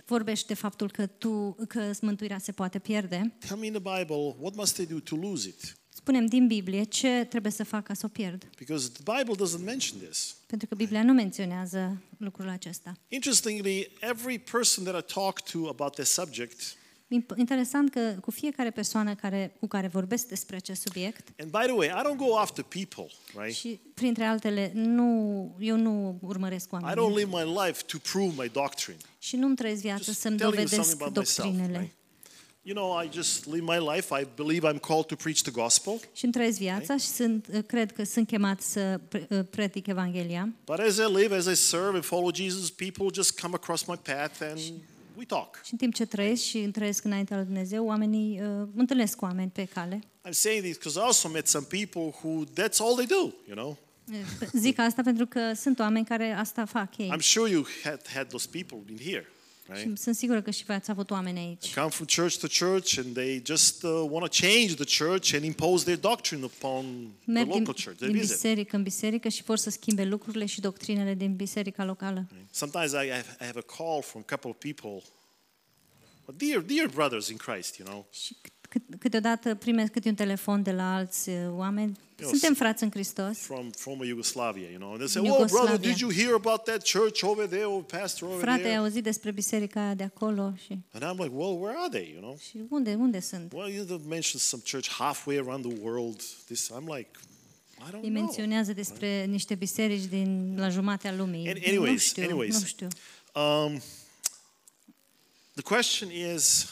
Vorbești 0.05 0.47
de 0.47 0.53
faptul 0.53 0.91
că 0.91 1.05
tu 1.05 1.57
că 1.67 1.91
mântuirea 2.01 2.37
se 2.37 2.51
poate 2.51 2.79
pierde. 2.79 3.33
Tell 3.47 3.59
me 3.59 3.65
in 3.65 3.73
the 3.73 3.97
Bible, 3.99 4.35
what 4.39 4.55
must 4.55 4.77
I 4.77 4.85
do 4.85 4.99
to 4.99 5.15
lose 5.15 5.47
it? 5.47 5.75
spunem 6.01 6.25
din 6.25 6.47
Biblie 6.47 6.83
ce 6.83 7.25
trebuie 7.29 7.51
să 7.51 7.63
fac 7.63 7.83
ca 7.83 7.93
să 7.93 8.05
o 8.05 8.09
pierd. 8.09 8.49
Because 8.57 8.89
the 8.89 9.03
Bible 9.17 9.45
doesn't 9.45 9.63
mention 9.65 9.99
this. 9.99 10.35
Pentru 10.45 10.67
că 10.67 10.75
Biblia 10.75 11.03
nu 11.03 11.13
menționează 11.13 12.01
lucrul 12.17 12.49
acesta. 12.49 12.93
Interestingly, 13.07 13.91
every 13.99 14.39
person 14.39 14.83
that 14.83 15.09
I 15.09 15.13
talk 15.13 15.41
to 15.41 15.67
about 15.67 15.93
this 15.93 16.09
subject, 16.09 16.61
Imp- 16.61 16.80
Interesant 17.37 17.89
că 17.91 18.15
cu 18.21 18.31
fiecare 18.31 18.69
persoană 18.71 19.15
care, 19.15 19.55
cu 19.59 19.67
care 19.67 19.87
vorbesc 19.87 20.27
despre 20.27 20.55
acest 20.55 20.81
subiect, 20.81 21.27
and 21.39 21.51
by 21.51 21.57
the 21.63 21.71
way, 21.71 21.87
I 21.87 22.01
don't 22.05 22.17
go 22.17 22.37
after 22.37 22.63
people, 22.63 23.07
right? 23.43 23.55
și 23.55 23.79
printre 23.93 24.23
altele, 24.23 24.71
nu, 24.73 25.55
eu 25.59 25.75
nu 25.77 26.17
urmăresc 26.21 26.65
I 26.71 26.75
don't 26.75 26.81
oamenii 26.81 27.15
live 27.17 27.29
my 27.43 27.57
life 27.65 27.83
to 27.87 27.97
prove 28.11 28.33
my 28.37 28.49
doctrine. 28.53 28.97
și 29.19 29.35
nu-mi 29.35 29.55
trăiesc 29.55 29.81
viața 29.81 30.01
Just 30.03 30.19
să-mi 30.19 30.37
telling 30.37 30.57
you 30.57 30.65
dovedesc 30.67 30.89
something 30.89 31.01
about 31.01 31.17
myself, 31.17 31.45
doctrinele. 31.47 31.79
right? 31.79 31.93
You 32.63 32.75
know, 32.75 33.01
I 33.03 33.09
just 33.13 33.45
live 33.45 33.61
my 33.63 33.95
life. 33.95 34.21
I 34.21 34.27
believe 34.35 34.67
I'm 34.73 34.79
called 34.79 35.05
to 35.05 35.15
preach 35.15 35.39
the 35.41 35.51
gospel. 35.51 35.93
Și 36.13 36.23
îmi 36.23 36.33
trăiesc 36.33 36.57
viața 36.57 36.97
și 36.97 37.05
sunt, 37.05 37.63
cred 37.67 37.91
că 37.91 38.03
sunt 38.03 38.27
chemat 38.27 38.61
să 38.61 38.99
pre- 39.09 39.27
uh, 39.29 39.39
predic 39.49 39.87
Evanghelia. 39.87 40.49
But 40.65 40.79
as 40.79 40.95
I 40.97 41.13
live, 41.15 41.35
as 41.35 41.45
I 41.45 41.55
serve 41.55 41.93
and 41.93 42.03
follow 42.03 42.33
Jesus, 42.33 42.69
people 42.69 43.05
just 43.13 43.39
come 43.39 43.53
across 43.55 43.83
my 43.85 43.95
path 44.03 44.41
and 44.41 44.59
we 45.17 45.25
talk. 45.25 45.61
Și 45.63 45.71
în 45.71 45.77
timp 45.77 45.93
ce 45.93 46.05
trăiesc 46.05 46.43
și 46.43 46.57
îmi 46.57 46.71
trăiesc 46.71 47.03
înaintea 47.03 47.35
lui 47.35 47.45
Dumnezeu, 47.45 47.85
oamenii 47.85 48.41
uh, 48.41 48.67
întâlnesc 48.75 49.15
cu 49.15 49.25
oameni 49.25 49.49
pe 49.49 49.65
cale. 49.65 49.99
I'm 50.27 50.31
saying 50.31 50.63
this 50.63 50.77
because 50.77 50.99
I 50.99 51.01
also 51.01 51.29
met 51.29 51.47
some 51.47 51.65
people 51.69 52.01
who 52.01 52.43
that's 52.43 52.79
all 52.79 52.95
they 52.95 53.05
do, 53.05 53.33
you 53.47 53.55
know. 53.55 53.77
Zic 54.53 54.79
asta 54.79 55.01
pentru 55.01 55.25
că 55.25 55.53
sunt 55.53 55.79
oameni 55.79 56.05
care 56.05 56.31
asta 56.31 56.65
fac 56.65 56.97
ei. 56.97 57.11
I'm 57.15 57.21
sure 57.21 57.51
you 57.51 57.65
had 57.83 58.07
had 58.13 58.27
those 58.27 58.47
people 58.51 58.77
in 58.89 58.97
here, 58.97 59.27
right? 59.73 59.97
Și 59.97 60.03
sunt 60.03 60.15
sigură 60.15 60.41
că 60.41 60.51
și 60.51 60.63
voi 60.63 60.75
ați 60.75 60.89
avut 60.91 61.11
oameni 61.11 61.35
They 61.35 61.47
aici. 61.61 61.73
come 61.73 61.89
from 61.89 62.07
church 62.15 62.37
to 62.37 62.65
church 62.65 62.97
and 62.97 63.13
they 63.13 63.41
just 63.45 63.83
uh, 63.83 63.89
want 64.09 64.31
to 64.31 64.47
change 64.47 64.73
the 64.75 65.03
church 65.03 65.33
and 65.33 65.43
impose 65.43 65.83
their 65.83 65.97
doctrine 65.99 66.43
upon 66.43 66.83
the 67.23 67.31
Merg 67.31 67.47
din, 67.49 67.57
local 67.59 67.73
church 67.73 67.97
they 67.97 68.09
din 68.09 68.17
visit. 68.19 68.31
biserică 68.35 68.75
în 68.75 68.83
biserică 68.83 69.29
și 69.29 69.43
vor 69.43 69.57
să 69.57 69.69
schimbe 69.69 70.03
lucrurile 70.03 70.45
și 70.45 70.61
doctrinele 70.61 71.13
din 71.13 71.35
biserica 71.35 71.85
locală. 71.85 72.27
Sometimes 72.51 72.91
I 72.91 72.95
have, 72.95 73.37
I 73.39 73.43
have 73.45 73.59
a 73.59 73.75
call 73.77 74.01
from 74.01 74.23
a 74.27 74.35
couple 74.35 74.49
of 74.49 74.57
people, 74.57 75.09
dear, 76.37 76.59
dear 76.61 76.87
brothers 76.87 77.27
in 77.27 77.37
Christ, 77.37 77.75
you 77.77 77.87
know. 77.87 78.07
Și 78.11 78.35
cât- 78.71 78.99
câteodată 78.99 79.55
primesc 79.55 79.91
câte 79.91 80.09
un 80.09 80.15
telefon 80.15 80.63
de 80.63 80.71
la 80.71 80.93
alți 80.95 81.29
uh, 81.29 81.35
oameni. 81.49 81.97
Eu 82.19 82.27
Suntem 82.27 82.39
sunt- 82.39 82.57
frați 82.57 82.83
în 82.83 82.89
Hristos. 82.91 83.37
from 83.37 83.69
former 83.69 84.07
Yugoslavia, 84.07 84.69
you 84.69 84.77
know. 84.79 84.89
And 84.89 84.97
they 84.97 85.07
say, 85.07 85.21
Din 85.21 85.31
"Oh, 85.31 85.37
brother, 85.37 85.55
Iugoslavia. 85.55 85.89
did 85.91 85.99
you 85.99 86.11
hear 86.11 86.33
about 86.33 86.63
that 86.63 86.89
church 86.89 87.21
over 87.23 87.47
there, 87.47 87.63
or 87.63 87.83
pastor 87.83 88.27
over 88.27 88.39
Frate, 88.41 88.57
ai 88.61 88.63
there?" 88.67 88.77
auzit 88.77 89.03
despre 89.03 89.31
biserica 89.31 89.81
aia 89.85 89.93
de 89.93 90.03
acolo 90.03 90.53
și, 90.65 90.77
And 90.91 91.03
I'm 91.03 91.17
like, 91.23 91.31
"Well, 91.35 91.61
where 91.61 91.75
are 91.77 91.89
they?" 91.91 92.09
You 92.13 92.21
know. 92.21 92.37
și 92.49 92.57
unde, 92.69 92.93
unde 92.99 93.19
sunt? 93.19 93.51
Well, 93.55 93.73
you 93.73 93.83
did 93.85 94.05
mention 94.07 94.39
some 94.39 94.61
church 94.71 94.87
halfway 94.89 95.37
around 95.37 95.65
the 95.73 95.81
world. 95.81 96.21
This, 96.45 96.69
I'm 96.71 96.95
like, 96.97 97.09
I 97.77 97.89
don't 97.89 98.01
Îi 98.03 98.09
know. 98.09 98.21
menționează 98.21 98.73
despre 98.73 99.25
niște 99.25 99.55
biserici 99.55 100.03
din 100.05 100.53
la 100.57 100.69
jumatea 100.69 101.13
lumii. 101.13 101.47
An- 101.49 101.57
anyways, 101.67 101.91
nu 101.91 101.97
știu, 101.97 102.23
anyways. 102.23 102.59
nu 102.59 102.65
știu. 102.65 102.87
Um, 103.35 103.81
the 105.53 105.61
question 105.63 106.09
is, 106.35 106.69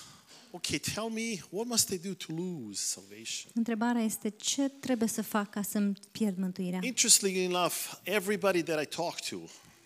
okay, 0.52 0.80
tell 0.80 1.10
me, 1.10 1.40
what 1.50 1.68
must 1.68 1.90
I 1.90 1.98
do 1.98 2.14
to 2.14 2.34
lose 2.34 2.82
salvation? 2.84 3.52
Întrebarea 3.54 4.02
este 4.02 4.30
ce 4.30 4.70
trebuie 4.70 5.08
să 5.08 5.22
fac 5.22 5.50
ca 5.50 5.62
să-mi 5.62 5.94
pierd 6.12 6.38
mântuirea? 6.38 6.80
Interestingly 6.84 7.44
enough, 7.44 7.76
everybody 8.04 8.64
that 8.64 8.82
I 8.84 8.86
talk 8.86 9.20
to, 9.20 9.38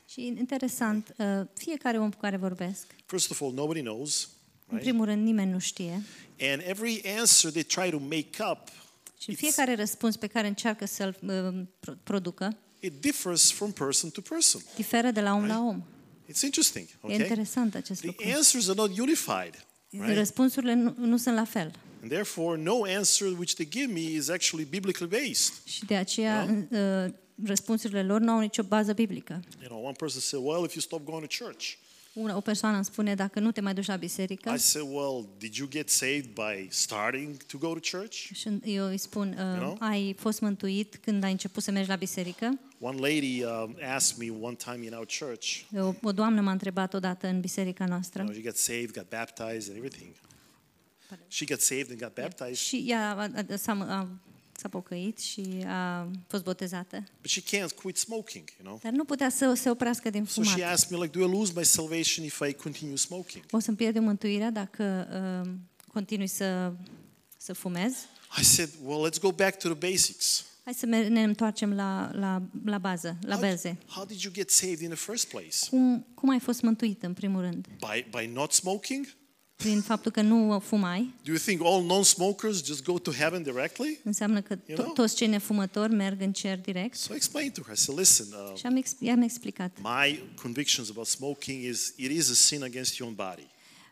Și 0.10 0.26
interesant, 0.26 1.14
uh, 1.18 1.26
fiecare 1.54 2.00
om 2.00 2.12
cu 2.12 2.18
care 2.20 2.38
vorbesc, 2.38 2.86
first 3.06 3.32
of 3.32 3.42
all, 3.42 3.54
nobody 3.54 3.82
knows, 3.82 4.30
în 4.68 4.78
right? 4.78 4.82
primul 4.90 5.06
rând 5.06 5.24
nimeni 5.26 5.52
nu 5.52 5.60
știe 5.60 6.02
And 6.40 6.62
every 6.66 7.02
answer 7.18 7.52
they 7.52 7.64
try 7.64 7.90
to 7.90 8.00
make 8.00 8.30
up, 8.52 8.68
și 9.20 9.32
it's- 9.34 9.38
fiecare 9.38 9.76
răspuns 9.76 10.16
pe 10.18 10.28
care 10.28 10.48
încearcă 10.48 10.86
să-l 10.86 11.16
uh, 11.22 11.62
pro- 11.80 11.94
producă 12.04 12.58
it 12.80 13.02
differs 13.02 13.52
from 13.52 13.72
person 13.72 14.10
to 14.10 14.22
person. 14.22 14.62
diferă 14.76 15.12
de 15.12 15.22
la 15.22 15.34
om 15.34 15.46
la 15.46 15.60
om. 15.60 15.84
It's 16.30 16.42
interesting, 16.44 16.88
E 16.88 16.96
okay? 17.02 17.18
interesant 17.20 17.76
acest 17.76 18.04
lucru. 18.04 18.24
The 18.24 18.34
answers 18.36 18.68
are 18.68 18.76
not 18.78 18.98
unified, 18.98 19.66
right? 20.00 20.18
Răspunsurile 20.18 20.74
nu, 20.74 20.94
nu 20.98 21.18
sunt 21.18 21.36
la 21.36 21.44
fel. 21.44 21.72
And 22.02 22.12
therefore, 22.12 22.62
no 22.62 22.82
answer 22.98 23.28
which 23.28 23.54
they 23.54 23.68
give 23.70 23.94
me 23.94 24.00
is 24.00 24.30
actually 24.30 24.66
biblically 24.66 25.10
based. 25.10 25.54
Și 25.66 25.86
de 25.86 25.96
aceea 25.96 26.66
uh, 26.70 27.14
răspunsurile 27.46 28.04
lor 28.04 28.20
nu 28.20 28.32
au 28.32 28.40
nicio 28.40 28.64
bază 28.64 28.94
biblică. 28.94 29.42
You 29.60 29.70
know, 29.70 29.84
one 29.84 29.96
person 29.98 30.22
said, 30.22 30.46
"Well, 30.46 30.64
if 30.66 30.74
you 30.74 30.82
stop 30.82 31.04
going 31.04 31.28
to 31.28 31.44
church," 31.44 31.78
Una, 32.14 32.36
o 32.36 32.42
persoană 32.42 32.76
îmi 32.76 32.86
spune, 32.86 33.16
dacă 33.16 33.40
nu 33.40 33.52
te 33.52 33.62
mai 33.62 33.74
duci 33.74 33.86
la 33.86 33.96
biserică, 33.96 34.54
I 34.54 34.58
said, 34.58 34.88
"Well, 34.92 35.28
did 35.38 35.56
you 35.56 35.68
get 35.68 35.90
saved 35.90 36.34
by 36.34 36.68
starting 36.70 37.44
to 37.44 37.58
go 37.58 37.74
to 37.74 37.98
church?" 37.98 38.30
și 38.34 38.60
eu 38.64 38.86
îi 38.86 38.98
spun, 38.98 39.28
uh, 39.30 39.58
know? 39.58 39.78
ai 39.80 40.16
fost 40.20 40.42
mântuit 40.42 40.96
când 40.96 41.24
ai 41.24 41.32
început 41.32 41.64
să 41.64 41.72
mergi 41.72 41.90
la 41.90 41.96
biserică? 41.96 42.60
One 42.80 43.00
lady 43.00 43.44
um, 43.44 43.76
asked 43.96 44.28
me 44.28 44.38
one 44.42 44.56
time 44.56 44.86
in 44.86 44.94
our 44.94 45.06
church, 45.20 45.62
O, 45.78 45.94
o 46.02 46.12
doamnă 46.12 46.42
m-a 46.42 46.52
întrebat 46.52 46.94
odată 46.94 47.28
în 47.28 47.40
biserica 47.40 47.84
you 47.84 47.94
noastră 47.94 48.22
know, 48.22 48.34
she 48.34 48.42
got 48.42 48.56
saved, 48.56 48.92
got 48.92 49.10
baptized, 49.10 49.76
and 49.76 49.84
everything. 49.84 50.16
She 51.28 51.46
got 51.46 51.60
saved 51.60 51.90
and 51.90 52.00
got 52.00 52.14
baptized, 52.14 52.56
și 52.56 52.86
ea 52.88 53.16
a, 53.16 53.30
a, 53.52 53.56
s-a, 53.56 53.72
a, 53.72 54.08
s-a 54.64 54.70
pocăit 54.70 55.20
și 55.20 55.64
a 55.68 56.08
fost 56.28 56.44
botezată, 56.44 57.04
but 57.22 57.30
she 57.30 57.42
can't 57.42 57.76
quit 57.82 57.98
smoking, 57.98 58.44
you 58.58 58.64
know. 58.66 58.80
dar 58.84 58.92
nu 58.92 59.04
putea 59.04 59.30
să 59.30 59.54
se 59.56 59.70
oprească 59.70 60.10
din 60.10 60.26
So 60.26 60.44
she 60.44 60.52
fumat. 60.52 60.72
asked 60.72 60.92
me, 60.98 61.04
like, 61.04 61.20
do 61.20 61.26
I 61.26 61.32
lose 61.38 61.52
my 61.56 61.66
salvation 61.66 62.26
if 62.26 62.40
I 62.48 62.54
continue 62.54 62.96
smoking? 62.96 63.44
O 63.52 63.60
să-mi 63.60 63.78
pierd 63.78 63.98
mântuirea 63.98 64.52
dacă 64.52 65.08
uh, 65.46 65.52
continui 65.88 66.28
să, 66.28 66.74
să 67.38 67.54
fumez? 67.54 67.94
I 68.40 68.44
said, 68.44 68.70
well, 68.84 69.10
let's 69.10 69.20
go 69.22 69.32
back 69.32 69.58
to 69.58 69.74
the 69.76 69.90
basics. 69.92 70.46
Hai 70.64 70.74
să 70.74 70.86
mer- 70.86 71.08
ne 71.08 71.24
întoarcem 71.24 71.74
la, 71.74 72.10
la, 72.14 72.42
la 72.66 72.78
bază, 72.78 73.18
la 73.22 73.36
How, 73.36 73.42
baze. 73.50 73.78
how 73.88 74.06
did 74.06 74.22
you 74.22 74.34
get 74.34 74.50
saved 74.50 74.80
in 74.80 74.88
the 74.90 74.98
first 74.98 75.28
place? 75.28 75.58
Cum, 75.70 76.06
cum 76.14 76.30
ai 76.30 76.40
fost 76.40 76.62
mântuit 76.62 77.04
în 77.04 77.14
primul 77.14 77.42
rând? 77.42 77.68
By, 77.68 78.06
by 78.18 78.32
not 78.34 78.52
smoking? 78.52 79.08
Prin 79.64 79.82
faptul 79.82 80.12
că 80.12 80.22
nu 80.22 80.60
fumai? 80.60 81.14
Do 81.24 81.32
you 81.32 81.38
think 81.38 81.62
all 81.64 81.84
non-smokers 81.86 82.66
just 82.66 82.84
go 82.84 83.00
to 83.00 83.12
heaven 83.12 83.44
directly? 83.44 84.00
Înseamnă 84.04 84.42
că 84.42 84.58
You 84.66 84.78
to- 84.78 84.82
know? 84.82 84.94
toți 84.94 85.16
cei 85.16 85.28
nefumători 85.28 85.94
merg 85.94 86.22
în 86.22 86.32
cer 86.32 86.60
direct? 86.60 86.96
So 86.96 87.14
I 87.14 87.16
explained 87.16 87.54
to 87.54 87.62
her. 87.62 87.74
I 87.76 87.78
said, 87.80 88.00
listen, 88.00 88.26
uh, 88.32 88.58
Și 88.58 88.66
am, 88.66 88.76
ex- 88.76 88.96
i-am 89.00 89.22
explicat. 89.22 89.78
my 89.82 90.24
convictions 90.42 90.90
about 90.90 91.08
smoking 91.08 91.64
is 91.64 91.94
it 91.96 92.12
is 92.12 92.30
a 92.30 92.34
sin 92.34 92.64
against 92.64 92.96
your 92.98 93.12
own 93.18 93.28
body. 93.30 93.48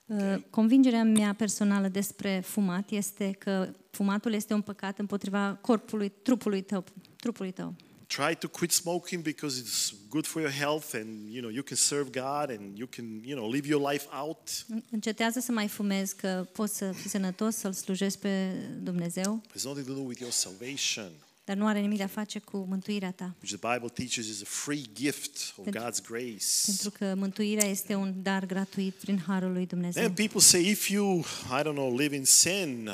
Uh, 0.05 0.41
Convingerea 0.49 1.03
mea 1.03 1.33
personală 1.33 1.87
despre 1.87 2.43
fumat 2.45 2.89
este 2.89 3.35
că 3.39 3.69
fumatul 3.91 4.33
este 4.33 4.53
un 4.53 4.61
păcat 4.61 4.99
împotriva 4.99 5.57
corpului, 5.61 6.11
trupului 6.23 6.61
tău. 6.61 6.83
Trupului 7.15 7.51
tău. 7.51 7.75
Try 8.17 8.35
to 8.35 8.47
quit 8.47 8.71
smoking 8.71 9.23
because 9.23 9.57
it's 9.59 9.93
good 10.09 10.25
for 10.25 10.41
your 10.41 10.51
health 10.53 10.93
and 10.93 11.07
you 11.33 11.39
know 11.39 11.49
you 11.49 11.63
can 11.63 11.77
serve 11.77 12.09
God 12.11 12.49
and 12.57 12.77
you 12.77 12.87
can 12.87 13.21
you 13.23 13.35
know 13.37 13.49
live 13.51 13.67
your 13.67 13.91
life 13.91 14.05
out. 14.21 14.65
Încetează 14.89 15.39
să 15.39 15.51
mai 15.51 15.67
fumezi, 15.67 16.15
că 16.15 16.47
poți 16.51 16.77
să 16.77 16.91
fii 16.91 17.09
sănătos, 17.09 17.55
să-L 17.55 17.73
slujești 17.73 18.19
pe 18.19 18.51
Dumnezeu, 18.83 19.41
It's 19.57 19.61
nothing 19.63 19.85
to 19.87 19.93
do 19.93 19.99
with 20.01 20.19
your 20.19 20.31
salvation, 20.31 21.11
dar 21.45 21.55
nu 21.55 21.67
are 21.67 21.79
nimic 21.79 21.97
de 21.97 22.03
a 22.03 22.07
face 22.07 22.39
cu 22.39 22.57
mântuirea 22.69 23.11
ta. 23.11 23.35
which 23.41 23.55
the 23.59 23.73
Bible 23.73 23.89
teaches 23.93 24.25
is 24.27 24.41
a 24.41 24.45
free 24.47 24.83
gift 24.93 25.53
of 25.57 25.63
Pentru- 25.63 25.81
God's 25.81 26.07
grace. 26.07 26.45
Pentru 26.65 26.89
că 26.91 27.13
mântuirea 27.17 27.67
este 27.67 27.95
un 27.95 28.13
dar 28.21 28.45
gratuit 28.45 28.93
prin 28.93 29.23
harul 29.27 29.51
lui 29.51 29.65
Dumnezeu. 29.65 30.03
Then 30.03 30.13
people 30.13 30.39
say, 30.39 30.69
if 30.69 30.89
you, 30.89 31.19
I 31.59 31.61
don't 31.63 31.73
know, 31.75 31.97
live 31.97 32.15
in 32.15 32.25
sin, 32.25 32.87
O- 32.87 32.93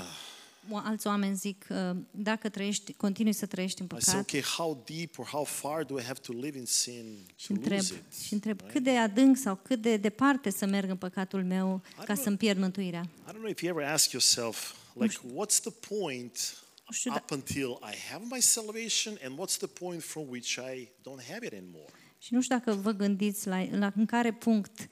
Alți 0.72 1.08
oameni 1.08 1.36
zic, 1.36 1.66
uh, 1.70 1.96
dacă 2.12 2.50
trăiești, 2.50 2.94
continui 2.94 3.34
să 3.34 3.46
trăiești 3.46 3.82
în 3.82 3.86
I 3.86 3.90
say, 3.90 4.00
păcat 4.00 4.20
okay, 4.20 4.42
how 4.42 4.84
deep 4.86 5.20
or 5.20 5.26
how 5.26 5.44
far 5.44 5.84
do 5.84 6.00
I 6.00 6.04
have 6.04 6.20
to 6.20 6.34
live 6.34 6.58
in 6.58 6.66
sin 6.66 7.18
și 7.36 7.48
to 7.48 7.54
întreb, 7.54 7.78
lose 7.78 7.94
it? 7.94 8.24
și 8.24 8.34
întreb 8.34 8.62
cât 8.72 8.84
de 8.84 8.98
adânc 8.98 9.38
sau 9.38 9.56
cât 9.56 9.82
de 9.82 9.98
departe 9.98 10.50
să 10.50 10.66
merg 10.66 10.90
în 10.90 10.98
păcatul 10.98 11.44
meu 11.44 11.82
ca 11.98 12.04
know. 12.04 12.24
să-mi 12.24 12.38
pierd 12.38 12.60
mântuirea. 12.60 13.02
I 13.28 13.30
don't 13.30 13.34
know 13.34 13.50
if 13.50 13.62
you 13.62 13.78
ever 13.78 13.92
ask 13.92 14.12
yourself, 14.12 14.74
like, 14.94 15.18
what's 15.18 15.60
the 15.62 15.72
point 15.98 16.64
Nu 16.88 16.94
știu, 16.94 17.12
da- 17.12 17.18
up 17.22 17.32
until 17.32 17.70
I 17.92 17.96
have 18.12 18.24
my 18.30 18.42
salvation, 18.42 19.18
and 19.24 19.40
what's 19.40 19.58
the 19.58 19.68
point 19.68 20.04
from 20.04 20.26
which 20.30 20.50
I 20.50 20.90
don't 21.02 21.32
have 21.32 21.46
it 21.46 21.54
anymore? 21.54 21.94
Și 22.20 22.34
nu 22.34 22.42
știu 22.42 22.56
dacă 22.58 22.72
vă 22.72 22.92
gândiți 22.92 23.48
la, 23.48 23.68
la 23.72 23.92
în 23.96 24.06
care 24.06 24.34
punct, 24.34 24.80
a, 24.80 24.90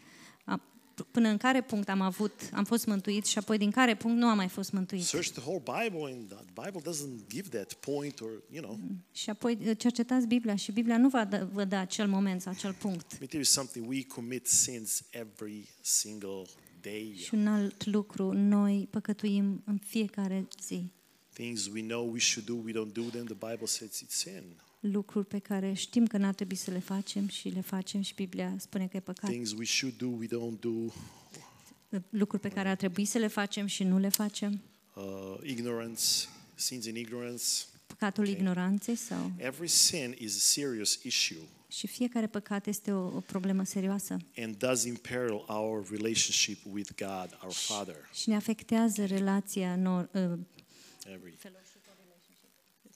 până 1.03 1.29
în 1.29 1.37
care 1.37 1.61
punct 1.61 1.89
am 1.89 2.01
avut, 2.01 2.49
am 2.53 2.63
fost 2.63 2.85
mântuit 2.85 3.25
și 3.25 3.37
apoi 3.37 3.57
din 3.57 3.71
care 3.71 3.95
punct 3.95 4.17
nu 4.17 4.27
am 4.27 4.35
mai 4.35 4.47
fost 4.47 4.71
mântuit. 4.71 5.03
Search 5.03 5.29
the 5.29 5.41
whole 5.41 5.63
Bible, 5.83 6.13
and 6.13 6.27
the 6.27 6.63
Bible 6.63 6.91
doesn't 6.91 7.27
give 7.29 7.49
that 7.49 7.73
point, 7.73 8.19
or 8.19 8.29
you 8.51 8.63
know. 8.63 8.79
Și 9.11 9.29
apoi 9.29 9.57
uh, 9.65 9.77
cercetați 9.77 10.27
Biblia 10.27 10.55
și 10.55 10.71
Biblia 10.71 10.97
nu 10.97 11.09
va 11.09 11.25
da, 11.25 11.47
vă 11.51 11.63
da 11.63 11.79
acel 11.79 12.07
moment 12.07 12.41
sau 12.41 12.51
acel 12.51 12.73
punct. 12.73 13.11
Let 13.11 13.19
me 13.19 13.25
tell 13.25 13.43
you 13.43 13.43
something. 13.43 13.89
We 13.89 14.03
commit 14.03 14.47
sins 14.47 15.03
every 15.09 15.69
single 15.81 16.41
day. 16.81 17.15
Și 17.23 17.33
un 17.33 17.47
alt 17.47 17.85
lucru, 17.85 18.31
noi 18.31 18.87
păcătuim 18.91 19.61
în 19.65 19.77
fiecare 19.77 20.47
zi. 20.61 20.91
Things 21.33 21.67
we 21.67 21.81
know 21.81 22.11
we 22.11 22.19
should 22.19 22.47
do, 22.47 22.53
we 22.53 22.71
don't 22.71 22.93
do 22.93 23.01
them. 23.01 23.25
The 23.25 23.49
Bible 23.49 23.65
says 23.65 24.03
it's 24.03 24.15
sin. 24.15 24.43
Lucruri 24.91 25.25
pe 25.25 25.39
care 25.39 25.73
știm 25.73 26.07
că 26.07 26.17
n-ar 26.17 26.33
trebui 26.33 26.55
să 26.55 26.71
le 26.71 26.79
facem 26.79 27.27
și 27.27 27.49
le 27.49 27.61
facem 27.61 28.01
și 28.01 28.13
Biblia 28.13 28.55
spune 28.57 28.87
că 28.87 28.97
e 28.97 28.99
păcat. 28.99 29.29
Things 29.29 29.51
we 29.51 29.65
should 29.65 29.97
do, 29.97 30.07
we 30.07 30.27
don't 30.27 30.59
do. 30.59 30.93
Lucruri 32.09 32.41
pe 32.41 32.49
care 32.49 32.69
ar 32.69 32.75
trebui 32.75 33.05
să 33.05 33.17
le 33.17 33.27
facem 33.27 33.65
și 33.65 33.83
nu 33.83 33.97
le 33.97 34.09
facem. 34.09 34.61
Uh, 34.95 35.03
ignorance, 35.43 36.01
sins 36.55 36.85
in 36.85 36.95
ignorance. 36.95 37.43
păcatul 37.87 38.23
Ok. 38.23 38.29
ignoranței 38.29 38.95
sau 38.95 39.31
Every 39.37 39.67
sin 39.67 40.15
is 40.19 40.35
a 40.35 40.39
serious 40.39 40.99
issue 41.03 41.37
și 41.67 41.87
fiecare 41.87 42.27
păcat 42.27 42.67
este 42.67 42.91
o, 42.91 43.05
o 43.05 43.19
problemă 43.19 43.63
serioasă 43.63 44.17
and 44.37 44.55
does 44.57 44.83
imperil 44.83 45.43
our 45.47 45.85
relationship 45.89 46.57
with 46.71 46.89
God, 46.97 47.39
our 47.43 47.53
Father. 47.53 47.95
și 48.13 48.29
ne 48.29 48.35
afectează 48.35 49.05
relația 49.05 49.75
nor, 49.75 50.09
uh, 50.13 50.21
Every 51.13 51.35
fellowship 51.37 51.74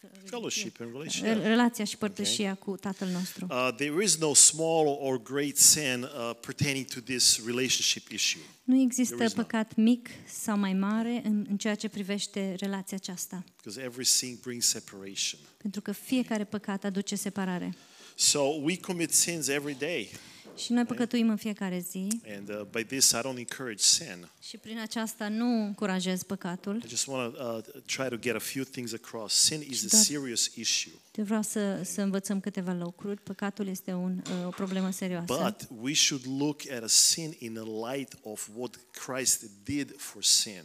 and 0.04 0.92
relationship. 0.94 1.24
re- 1.42 1.48
relația 1.48 1.84
și 1.86 1.98
părtășia 1.98 2.56
cu 2.56 2.76
Tatăl 2.76 3.08
nostru. 3.08 3.48
Uh, 3.50 3.70
there 3.76 4.04
is 4.04 4.18
no 4.18 4.34
small 4.34 4.98
or 5.00 5.22
great 5.22 5.56
sin 5.58 6.04
uh, 6.04 6.36
pertaining 6.46 6.86
to 6.86 7.00
this 7.00 7.46
relationship 7.46 8.12
issue. 8.12 8.42
Nu 8.64 8.74
There 8.74 8.86
există 8.86 9.14
is 9.14 9.20
none. 9.20 9.34
păcat 9.34 9.76
mic 9.76 10.10
sau 10.28 10.58
mai 10.58 10.74
mare 10.74 11.22
în, 11.26 11.46
în 11.50 11.58
ceea 11.58 11.76
ce 11.76 11.88
privește 11.90 12.56
relația 12.60 12.98
aceasta, 13.02 13.44
Because 13.56 13.82
every 13.82 14.06
sin 14.06 14.40
brings 14.42 14.68
separation. 14.68 15.40
pentru 15.58 15.82
că 15.82 15.92
fiecare 15.92 16.44
păcat 16.44 16.84
aduce 16.84 17.16
separare. 17.16 17.74
So 18.16 18.40
we 18.42 18.78
commit 18.78 19.14
sins 19.14 19.48
every 19.48 19.76
day. 19.80 20.10
Și 20.56 20.72
noi 20.72 20.86
păcătuim 20.86 21.30
în 21.30 21.36
fiecare 21.36 21.80
zi 21.90 22.08
And 22.38 22.50
uh, 22.50 22.62
by 22.72 22.84
this, 22.84 23.10
I 23.12 23.16
don't 23.16 23.38
encourage 23.38 23.84
sin. 23.84 24.30
și 24.42 24.58
prin 24.58 24.80
aceasta 24.80 25.28
nu 25.28 25.64
încurajez 25.64 26.24
păcatul, 26.24 26.82
I 26.86 26.88
just 26.88 27.08
want 27.08 27.36
to 27.36 27.44
uh, 27.44 27.82
try 27.86 28.08
to 28.10 28.18
get 28.18 28.36
a 28.36 28.40
few 28.40 28.64
things 28.64 28.94
across. 28.94 29.36
Sin 29.36 29.62
is 29.70 29.84
a 29.84 29.88
doar- 29.88 30.02
serious 30.04 30.46
issue, 30.56 30.92
te 31.12 31.22
vreau 31.22 31.42
să, 31.42 31.82
să 31.84 32.02
învățăm 32.02 32.40
câteva 32.40 32.74
lucruri. 32.74 33.22
Păcatul 33.22 33.68
este 33.68 33.94
un, 33.94 34.22
uh, 34.40 34.46
o 34.46 34.50
problemă 34.50 34.92
serioasă, 34.92 35.34
but 35.44 35.68
we 35.82 35.94
should 35.94 36.26
look 36.40 36.62
at 36.72 36.84
a 36.84 36.88
sin 36.88 37.36
in 37.40 37.54
the 37.54 37.92
light 37.92 38.14
of 38.22 38.48
what 38.56 38.80
Christ 38.92 39.46
did 39.64 39.94
for 39.98 40.24
sin. 40.24 40.64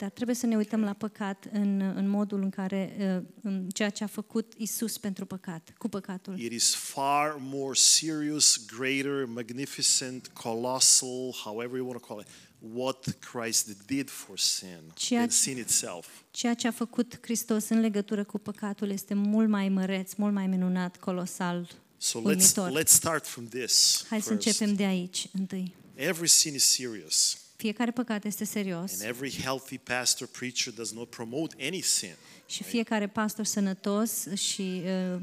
Dar 0.00 0.10
trebuie 0.10 0.36
să 0.36 0.46
ne 0.46 0.56
uităm 0.56 0.82
la 0.84 0.92
păcat 0.92 1.46
în, 1.52 1.80
în 1.80 2.08
modul 2.08 2.42
în 2.42 2.50
care, 2.50 2.96
uh, 3.18 3.26
în 3.42 3.68
ceea 3.68 3.90
ce 3.90 4.04
a 4.04 4.06
făcut 4.06 4.52
Isus 4.56 4.98
pentru 4.98 5.26
păcat, 5.26 5.74
cu 5.78 5.88
păcatul. 5.88 6.38
It 6.40 6.52
is 6.52 6.74
far 6.74 7.36
more 7.38 7.74
serious, 7.74 8.64
greater, 8.76 9.24
magnificent, 9.24 10.26
colossal, 10.28 11.30
however 11.44 11.76
you 11.76 11.86
want 11.88 12.00
to 12.00 12.06
call 12.06 12.20
it, 12.20 12.26
what 12.74 13.16
Christ 13.32 13.68
did 13.86 14.10
for 14.10 14.38
sin 14.38 14.80
Ceea- 14.94 15.20
than 15.20 15.30
sin 15.30 15.58
itself. 15.58 16.06
Ceea 16.30 16.54
ce 16.54 16.66
a 16.66 16.70
făcut 16.70 17.18
Hristos 17.22 17.68
în 17.68 17.80
legătură 17.80 18.24
cu 18.24 18.38
păcatul 18.38 18.90
este 18.90 19.14
mult 19.14 19.48
mai 19.48 19.68
măreț, 19.68 20.14
mult 20.14 20.32
mai 20.32 20.46
minunat, 20.46 20.96
colosal, 20.96 21.68
So 21.96 22.18
let's 22.20 22.24
uimitor. 22.24 22.80
let's 22.82 22.86
start 22.92 23.26
from 23.26 23.46
this 23.48 24.04
Hai 24.08 24.20
să 24.20 24.28
first. 24.28 24.46
începem 24.46 24.74
de 24.74 24.84
aici 24.84 25.28
întâi. 25.32 25.74
Every 25.94 26.28
sin 26.28 26.54
is 26.54 26.64
serious, 26.64 27.39
Fiecare 27.60 27.90
păcat 27.90 28.24
este 28.24 28.44
serios 28.44 28.92
and 28.92 29.02
every 29.02 29.32
healthy 29.42 29.78
pastor 29.78 30.28
preacher 30.28 30.72
does 30.72 30.92
not 30.92 31.10
promote 31.10 31.54
any 31.66 31.80
sin. 31.80 32.14
și 32.46 32.62
fiecare 32.62 33.06
pastor 33.06 33.44
sănătos 33.44 34.26
și 34.34 34.82
uh, 34.84 35.20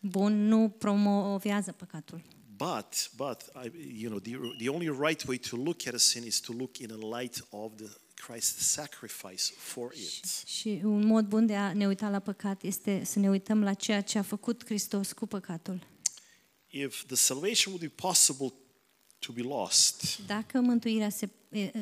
bun 0.00 0.46
nu 0.46 0.74
promovează 0.78 1.72
păcatul. 1.72 2.22
But 2.56 3.10
but 3.16 3.64
I, 3.64 4.00
you 4.02 4.10
know 4.10 4.18
the, 4.20 4.36
the 4.58 4.68
only 4.68 4.88
right 5.06 5.26
way 5.26 5.38
to 5.38 5.56
look 5.56 5.86
at 5.86 5.94
a 5.94 5.98
sin 5.98 6.26
is 6.26 6.40
to 6.40 6.52
look 6.52 6.78
in 6.78 6.90
a 6.92 7.18
light 7.18 7.46
of 7.50 7.72
the 7.76 7.86
Christ's 8.26 8.58
sacrifice 8.58 9.52
for 9.56 9.92
it. 9.94 10.24
Și 10.46 10.80
un 10.84 11.06
mod 11.06 11.24
bun 11.24 11.46
de 11.46 11.56
a 11.56 11.72
ne 11.72 11.86
uita 11.86 12.08
la 12.08 12.18
păcat 12.18 12.62
este 12.62 13.04
să 13.04 13.18
ne 13.18 13.28
uităm 13.30 13.62
la 13.62 13.74
ceea 13.74 14.00
ce 14.00 14.18
a 14.18 14.22
făcut 14.22 14.64
Hristos 14.64 15.12
cu 15.12 15.26
păcatul. 15.26 15.86
If 16.70 17.04
the 17.06 17.16
salvation 17.16 17.72
would 17.72 17.80
be 17.80 18.02
possible 18.08 18.52
to 19.18 19.32
be 19.32 19.42
lost, 19.42 20.18
Dacă 20.26 20.60
mântuirea 20.60 21.08
se, 21.08 21.24
e, 21.24 21.28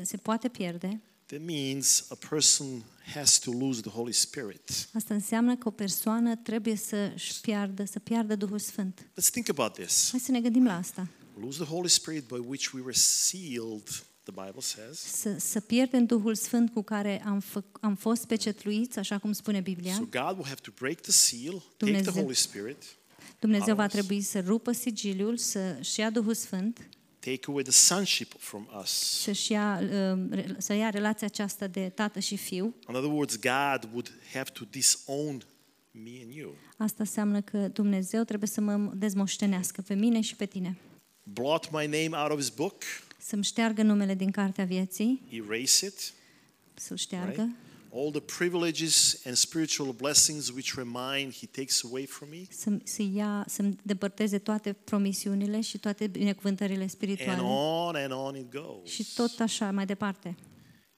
se 0.03 0.17
poate 0.17 0.49
pierde, 0.49 1.01
that 1.27 1.41
means 1.41 2.07
a 2.11 2.15
person 2.29 2.83
has 3.15 3.39
to 3.39 3.51
lose 3.51 3.81
the 3.81 3.91
Holy 3.91 4.13
Spirit. 4.13 4.89
asta 4.93 5.15
înseamnă 5.15 5.57
că 5.57 5.69
o 5.69 5.71
persoană 5.71 6.37
trebuie 6.37 6.77
să 6.77 7.11
își 7.15 7.41
piardă, 7.41 7.85
să 7.85 7.99
piardă 7.99 8.37
Duhul 8.37 8.59
Sfânt. 8.59 9.01
Let's 9.11 9.31
think 9.31 9.49
about 9.49 9.73
this. 9.73 10.09
Hai 10.11 10.21
să 10.21 10.31
ne 10.31 10.41
gândim 10.41 10.65
la 10.65 10.77
asta. 10.77 11.09
Lose 11.41 11.63
the 11.63 11.73
Holy 11.73 11.89
Spirit 11.89 12.25
by 12.27 12.39
which 12.47 12.71
we 12.73 12.81
were 12.81 12.93
sealed, 12.97 13.89
the 14.23 14.33
Bible 14.45 14.61
says. 14.61 14.99
Să, 14.99 15.37
să 15.39 15.61
pierdem 15.61 16.05
Duhul 16.07 16.35
Sfânt 16.35 16.71
cu 16.73 16.83
care 16.83 17.23
am, 17.25 17.41
fă, 17.41 17.65
am 17.81 17.95
fost 17.95 18.27
pecetluiți, 18.27 18.99
așa 18.99 19.19
cum 19.19 19.33
spune 19.33 19.61
Biblia. 19.61 19.93
So 19.95 20.01
God 20.05 20.33
will 20.37 20.45
have 20.47 20.61
to 20.63 20.71
break 20.79 21.01
the 21.01 21.11
seal, 21.13 21.53
take 21.53 21.65
the 21.77 21.85
Dumnezeu- 21.85 22.23
Holy 22.23 22.35
Spirit, 22.35 22.83
Dumnezeu 23.41 23.75
va 23.75 23.83
Aoleu. 23.83 23.87
trebui 24.01 24.21
să 24.23 24.41
rupă 24.47 24.73
sigiliul, 24.73 25.37
să-și 25.37 26.01
ia 26.01 26.11
Duhul 26.11 26.35
Sfânt, 26.35 26.89
take 27.31 27.41
away 27.51 27.63
the 27.63 27.73
sonship 27.73 28.33
from 28.39 28.69
us. 28.83 28.91
să-și 29.23 29.53
ia, 29.53 29.81
uh, 29.83 30.19
re- 30.31 30.55
să 30.59 30.73
ia 30.75 30.91
relația 30.91 31.27
aceasta 31.27 31.67
de 31.67 31.89
tată 31.95 32.19
și 32.21 32.37
fiu. 32.37 32.65
In 32.89 32.95
other 32.95 33.11
words, 33.11 33.37
God 33.37 33.89
would 33.91 34.13
have 34.33 34.51
to 34.53 34.65
disown 34.71 35.43
me 35.91 36.11
and 36.23 36.33
you, 36.35 36.55
Asta 36.77 36.97
înseamnă 36.99 37.41
că 37.41 37.69
Dumnezeu 37.69 38.23
trebuie 38.25 38.49
să 38.49 38.61
mă 38.61 38.91
dezmoștenească 38.95 39.83
pe 39.83 39.95
mine 39.95 40.21
și 40.21 40.37
pe 40.37 40.47
tine. 40.47 40.77
blot 41.23 41.71
my 41.71 41.87
name 41.87 42.23
out 42.23 42.31
of 42.31 42.39
His 42.39 42.49
book, 42.49 42.83
Să-mi 43.19 43.45
șteargă 43.45 43.83
numele 43.83 44.15
din 44.15 44.31
cartea 44.31 44.65
vieții, 44.65 45.23
erase 45.31 45.87
it, 45.87 46.13
să-l 46.75 46.99
right? 47.11 47.49
Șteargă, 47.97 48.01
All 48.01 48.11
the 48.11 48.37
privileges 48.39 49.21
and 49.25 49.37
spiritual 49.37 49.93
blessings 49.93 50.49
which 50.51 50.73
were 50.77 50.89
mine, 50.93 51.31
He 51.41 51.47
takes 51.47 51.85
away 51.85 52.07
from 52.07 52.29
me. 52.31 52.43
să, 52.51 52.71
să 52.85 53.03
ia, 53.15 53.45
să-mi 53.49 53.77
depărteze 53.83 54.39
toate 54.39 54.73
promisiunile 54.73 55.61
și 55.61 55.79
toate 55.79 56.07
binecuvântările 56.07 56.81
And 56.81 56.91
spirituale. 56.91 57.41
on 57.41 57.95
and 57.97 58.13
on 58.13 58.37
it 58.37 58.51
goes. 58.51 58.89
Și 58.91 59.07
tot 59.15 59.41
așa, 59.41 59.71
mai 59.71 59.87
departe. 59.87 60.37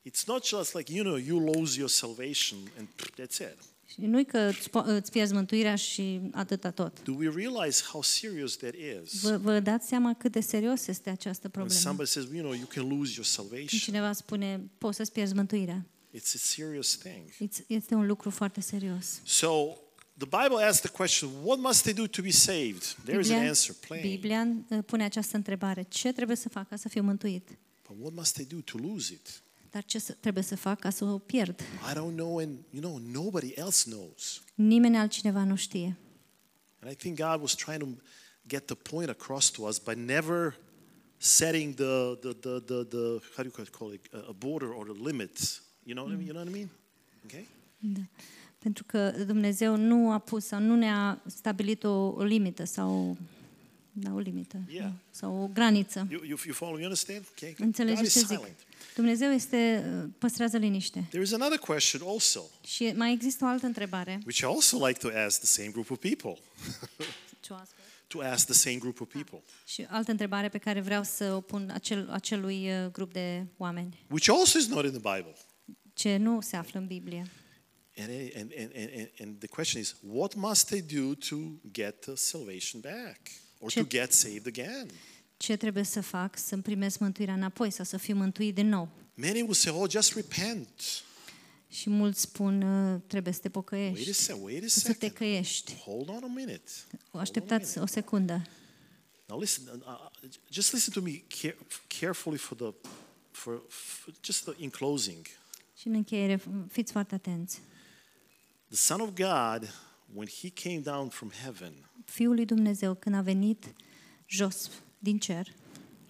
It's 0.08 0.24
not 0.26 0.46
just 0.46 0.74
like, 0.74 0.92
you 0.92 1.04
know, 1.04 1.16
you 1.16 1.54
lose 1.54 1.78
your 1.78 1.88
salvation 1.90 2.58
and 2.78 2.88
that's 3.20 3.38
it. 3.38 3.56
Și 3.92 4.00
nu-i 4.00 4.24
că 4.24 4.38
îți, 4.38 4.68
po- 4.68 4.84
îți 4.84 5.10
pierzi 5.10 5.32
mântuirea 5.32 5.76
și 5.76 6.20
atâta 6.32 6.70
tot. 6.70 7.02
Do 7.04 7.12
we 7.18 7.28
realize 7.34 7.82
how 7.90 8.02
serious 8.02 8.56
that 8.56 8.74
is? 9.02 9.20
Vă, 9.20 9.36
vă 9.42 9.60
dați 9.60 9.88
seama 9.88 10.14
cât 10.14 10.32
de 10.32 10.40
serios 10.40 10.86
este 10.86 11.10
această 11.10 11.40
When 11.42 11.52
problemă. 11.52 11.80
somebody 11.80 12.08
says, 12.08 12.26
you 12.32 12.40
know, 12.42 12.52
you 12.52 12.66
can 12.66 12.82
lose 12.98 13.12
your 13.14 13.14
Când 13.14 13.24
salvation, 13.24 13.78
cineva 13.78 14.12
spune, 14.12 14.60
poți 14.78 14.96
să-ți 14.96 15.12
pierzi 15.12 15.34
mântuirea. 15.34 15.86
It's 16.12 16.34
a 16.34 16.38
serious 16.38 16.96
thing. 16.96 17.30
It's- 17.30 17.64
Este 17.66 17.94
un 17.94 18.06
lucru 18.06 18.30
foarte 18.30 18.60
serios. 18.60 19.20
So 19.24 19.76
the 20.16 20.26
Bible 20.42 20.64
asks 20.64 20.80
the 20.80 20.90
question, 20.90 21.30
what 21.42 21.58
must 21.58 21.82
they 21.82 21.92
do 21.92 22.06
to 22.06 22.22
be 22.22 22.30
saved? 22.30 22.82
There 23.04 23.20
is 23.20 23.30
an 23.30 23.46
answer, 23.46 23.74
plain. 23.86 24.02
Biblia 24.02 24.48
uh, 24.70 24.78
pune 24.86 25.04
această 25.04 25.36
întrebare. 25.36 25.82
Ce 25.88 26.12
trebuie 26.12 26.36
să 26.36 26.48
fac 26.48 26.68
ca 26.68 26.76
să 26.76 26.88
fiu 26.88 27.02
mântuit? 27.02 27.48
But 27.88 27.96
what 28.00 28.12
must 28.14 28.32
they 28.34 28.44
do 28.46 28.60
to 28.60 28.78
lose 28.78 29.12
it? 29.12 29.42
Dar 29.70 29.84
ce 29.84 29.98
trebuie 30.20 30.42
să 30.42 30.56
fac 30.56 30.78
ca 30.80 30.90
să 30.90 31.04
o 31.04 31.18
pierd? 31.18 31.60
I 31.60 31.92
don't 31.94 32.14
know, 32.14 32.38
and 32.38 32.58
you 32.70 32.82
know, 32.82 32.98
nobody 32.98 33.52
else 33.54 33.90
knows. 33.90 34.42
Nimeni 34.54 34.96
altcineva 34.96 35.44
nu 35.44 35.56
știe. 35.56 35.96
And 36.80 36.92
I 36.92 36.94
think 36.94 37.16
God 37.18 37.40
was 37.40 37.54
trying 37.54 37.80
to 37.82 37.88
get 38.46 38.66
the 38.66 38.74
point 38.74 39.08
across 39.08 39.50
to 39.50 39.62
us 39.62 39.78
by 39.78 39.94
never 39.94 40.56
setting 41.16 41.74
the 41.74 42.18
the 42.20 42.32
the 42.40 42.60
the, 42.66 42.84
the 42.88 43.20
how 43.36 43.42
do 43.44 43.50
you 43.56 43.64
call 43.70 43.92
it 43.92 44.06
a 44.28 44.32
border 44.38 44.68
or 44.68 44.86
the 44.92 45.02
limits. 45.02 45.62
You 45.88 45.96
know 45.96 46.04
what 46.06 46.12
I 46.12 46.16
mean? 46.22 46.26
You 46.26 46.34
know 46.34 46.42
what 46.42 46.54
I 46.54 46.58
mean? 46.58 46.68
Okay. 47.24 47.48
Da. 47.78 48.00
Pentru 48.58 48.84
că 48.84 49.10
Dumnezeu 49.26 49.76
nu 49.76 50.12
a 50.12 50.18
pus 50.18 50.44
sau 50.46 50.60
nu 50.60 50.76
ne-a 50.76 51.22
stabilit 51.26 51.84
o, 51.84 52.06
o 52.06 52.22
limită 52.22 52.64
sau 52.64 53.16
da, 53.92 54.12
o 54.14 54.18
limită 54.18 54.60
Yeah. 54.68 54.90
sau 55.10 55.42
o 55.42 55.46
graniță. 55.46 56.06
You, 56.10 56.20
you, 56.24 56.38
you 56.44 56.54
follow? 56.54 56.74
You 56.74 56.82
understand? 56.82 57.24
Okay. 57.30 57.54
God 57.56 57.66
Înțelegeți 57.66 58.02
is 58.06 58.12
ce 58.12 58.18
zic? 58.18 58.26
silent. 58.28 58.56
Dumnezeu 58.94 59.30
este, 59.30 59.84
uh, 60.02 60.08
păstrează 60.18 60.56
liniște. 60.56 61.04
There 61.08 61.22
is 61.22 61.32
another 61.32 61.58
question 61.58 62.02
also, 62.08 62.42
Și 62.66 62.92
mai 62.96 63.12
există 63.12 63.44
o 63.44 63.48
altă 63.48 63.66
întrebare. 63.66 64.20
which 64.26 64.38
I 64.40 64.44
also 64.44 64.86
like 64.86 64.98
to 64.98 65.08
ask 65.26 65.38
the 65.38 65.46
same 65.46 65.68
group 65.68 65.90
of 65.90 65.98
people. 65.98 66.38
to 68.08 68.20
ask 68.22 68.44
the 68.46 68.54
same 68.54 68.76
group 68.76 69.00
of 69.00 69.08
people, 69.12 69.42
Și 69.66 69.86
altă 69.88 70.10
întrebare 70.10 70.48
pe 70.48 70.58
care 70.58 70.80
vreau 70.80 71.02
să 71.02 71.32
o 71.34 71.40
pun 71.40 71.70
acel, 71.72 72.08
acelui 72.10 72.68
uh, 72.70 72.90
grup 72.92 73.12
de 73.12 73.46
oameni, 73.56 74.04
which 74.10 74.28
also 74.30 74.58
is 74.58 74.66
not 74.68 74.84
in 74.84 74.90
the 75.00 75.16
Bible. 75.16 75.34
Ce 75.98 76.16
nu 76.16 76.40
se 76.40 76.56
află 76.56 76.78
în 76.80 76.86
Biblie. 76.86 77.26
And, 77.96 78.10
and, 78.34 78.52
and, 78.58 78.72
and, 78.76 79.10
and 79.20 79.38
the 79.38 79.48
question 79.48 79.80
is, 79.82 79.96
what 80.08 80.34
must 80.34 80.66
they 80.66 80.80
do 80.82 81.14
to 81.14 81.36
get 81.72 82.00
the 82.00 82.14
salvation 82.14 82.80
back 82.80 83.20
or 83.58 83.72
to 83.72 83.80
Ce- 83.82 83.86
get 83.88 84.12
saved 84.12 84.46
again? 84.46 84.86
Ce 85.36 85.56
trebuie 85.56 85.84
să 85.84 86.00
fac 86.00 86.38
să-mi 86.38 86.62
primesc 86.62 86.98
mântuirea 86.98 87.34
înapoi 87.34 87.70
sau 87.70 87.84
să 87.84 87.96
fiu 87.96 88.14
mântuit 88.16 88.54
din 88.54 88.68
nou? 88.68 88.88
Many 89.14 89.40
will 89.40 89.52
say, 89.54 89.72
oh, 89.72 89.90
just 89.90 90.14
repent. 90.14 90.82
Și 91.70 91.90
mulți 91.90 92.20
spun, 92.20 92.62
uh, 92.62 93.00
trebuie 93.06 93.32
să 93.32 93.40
te 93.40 93.50
Wait 93.54 93.56
a, 93.56 93.60
pocăiești, 93.60 94.12
se- 94.12 94.32
wait 94.32 94.64
a 94.64 94.66
să 94.66 94.80
te 94.80 94.92
second. 94.92 95.12
căiești. 95.12 95.74
Hold 95.74 96.08
on 96.08 96.22
a 96.22 96.26
minute. 96.34 96.70
Așteptați 97.10 97.78
o 97.78 97.86
secundă. 97.86 98.42
Now 99.26 99.40
listen, 99.40 99.64
uh, 99.66 100.10
uh, 100.22 100.30
just 100.50 100.72
listen 100.72 100.92
to 100.92 101.00
me 101.00 101.22
care, 101.40 101.56
carefully 102.00 102.38
for 102.38 102.56
the, 102.56 102.74
for, 103.30 103.62
for 103.68 104.14
just 104.24 104.42
the, 104.44 104.52
in 104.58 104.70
closing. 104.70 105.26
Și 105.78 105.86
în 105.86 105.94
încheiere, 105.94 106.40
fiți 106.68 106.92
foarte 106.92 107.14
atenți. 107.14 107.60
The 108.68 108.76
Son 108.76 109.00
of 109.00 109.08
God, 109.08 109.74
when 110.14 110.28
he 110.40 110.50
came 110.50 110.78
down 110.78 111.08
from 111.08 111.30
heaven, 111.30 111.90
Fiul 112.04 112.34
lui 112.34 112.44
Dumnezeu, 112.44 112.94
când 112.94 113.14
a 113.14 113.20
venit 113.20 113.72
jos 114.26 114.70
din 114.98 115.18
cer, 115.18 115.46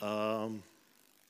um, 0.01 0.63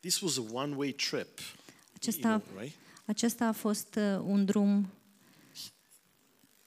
this 0.00 0.20
was 0.20 0.36
a 0.36 0.44
one-way 0.52 0.92
trip. 0.92 1.38
You 1.38 1.94
acesta, 1.94 2.28
know, 2.28 2.60
right? 2.60 2.74
acesta 3.04 3.44
a 3.46 3.52
fost 3.52 3.94
uh, 3.94 4.18
un 4.24 4.44
drum 4.44 4.88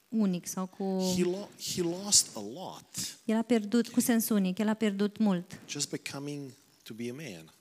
unic 0.07 0.47
sau 0.47 0.65
cu... 0.65 0.83
He, 1.15 1.23
lo- 1.23 1.49
he 1.73 1.81
lost 1.81 2.35
a 2.35 2.39
lot 2.39 3.19
El 3.25 3.37
a 3.37 3.41
pierdut, 3.41 3.87
cu 3.87 3.99
sens 3.99 4.29
unic, 4.29 4.57
el 4.57 4.67
a 4.67 4.73
pierdut 4.73 5.17
mult 5.17 5.59
just 5.69 5.89
by 5.89 5.97
coming 6.11 6.51
to 6.83 6.93
be 6.93 7.09
a 7.09 7.13
man. 7.13 7.53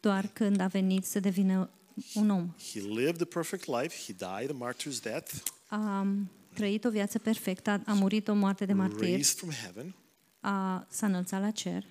doar 0.00 0.26
când 0.26 0.60
a 0.60 0.66
venit 0.66 1.04
să 1.04 1.20
devină 1.20 1.70
un 2.14 2.30
om. 2.30 2.54
He 2.72 2.80
lived 2.80 3.16
the 3.16 3.24
perfect 3.24 3.66
life. 3.66 3.96
He 4.06 4.12
died 4.12 4.50
a 4.50 4.66
martyr's 4.66 5.00
death, 5.02 5.34
A 5.68 6.06
trăit 6.54 6.84
o 6.84 6.90
viață 6.90 7.18
perfectă, 7.18 7.70
a, 7.70 7.80
a 7.86 7.92
murit 7.94 8.28
o 8.28 8.34
moarte 8.34 8.64
de 8.64 8.72
martir, 8.72 9.00
raised 9.00 9.36
from 9.38 9.50
heaven. 9.50 9.94
a, 10.40 10.86
s-a 10.90 11.06
înălțat 11.06 11.40
la 11.40 11.50
cer 11.50 11.84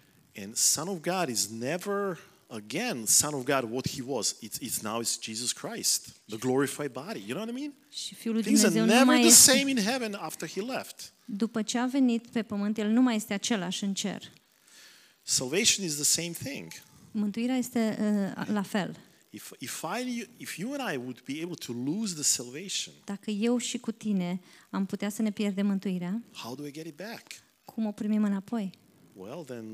And 0.43 0.55
Son 0.55 0.88
of 0.88 0.97
God 1.01 1.30
is 1.30 1.47
never 1.49 2.20
again 2.47 3.05
Son 3.05 3.34
of 3.34 3.43
God 3.43 3.72
what 3.72 3.89
he 3.89 4.01
was. 4.05 4.36
It's, 4.41 4.58
it's 4.62 4.82
now 4.82 5.01
it's 5.01 5.20
Jesus 5.20 5.51
Christ, 5.51 6.08
the 6.30 6.38
glorified 6.38 6.91
body. 6.91 7.20
You 7.20 7.34
know 7.36 7.39
what 7.45 7.49
I 7.49 7.60
mean? 7.60 7.74
și 7.89 8.16
Fiul 8.16 8.34
lui 8.34 8.43
Things 8.43 8.64
are 8.64 8.74
Dumnezeu 8.74 8.95
nu 8.97 9.05
never 9.05 9.16
mai 9.16 9.20
the 9.20 9.28
este... 9.28 9.58
same 9.58 9.70
in 9.70 9.78
heaven 9.91 10.14
after 10.14 10.49
he 10.49 10.62
left. 10.62 11.14
După 11.26 11.62
ce 11.62 11.78
a 11.78 11.86
venit 11.86 12.28
pe 12.28 12.43
pământ, 12.43 12.78
el 12.78 12.88
nu 12.89 13.01
mai 13.01 13.16
este 13.16 13.34
același 13.34 13.84
în 13.84 13.93
cer. 13.93 14.22
Salvation 15.24 15.86
is 15.86 15.93
the 15.93 16.03
same 16.03 16.32
thing. 16.32 16.72
Mântuirea 17.12 17.55
este 17.55 17.97
uh, 18.38 18.47
la 18.47 18.62
fel. 18.62 18.97
If, 19.30 19.52
if, 19.60 19.84
I, 19.84 20.28
if 20.38 20.58
you 20.58 20.74
and 20.74 20.94
I 20.94 20.98
would 20.98 21.22
be 21.24 21.42
able 21.42 21.56
to 21.56 21.74
lose 21.74 22.14
the 22.14 22.24
salvation, 22.24 22.94
Dacă 23.06 23.30
eu 23.32 23.58
și 23.58 23.78
cu 23.78 23.92
tine 23.92 24.40
am 24.70 24.86
putea 24.86 25.10
să 25.10 25.22
ne 25.22 25.32
pierdem 25.32 25.66
mântuirea, 25.66 26.24
how 26.32 26.56
do 26.56 26.66
I 26.66 26.72
get 26.72 26.86
it 26.86 26.96
back? 26.96 27.32
cum 27.66 27.86
o 27.86 27.92
primim 27.92 28.24
înapoi? 28.24 28.72
Well, 29.14 29.44
then 29.44 29.66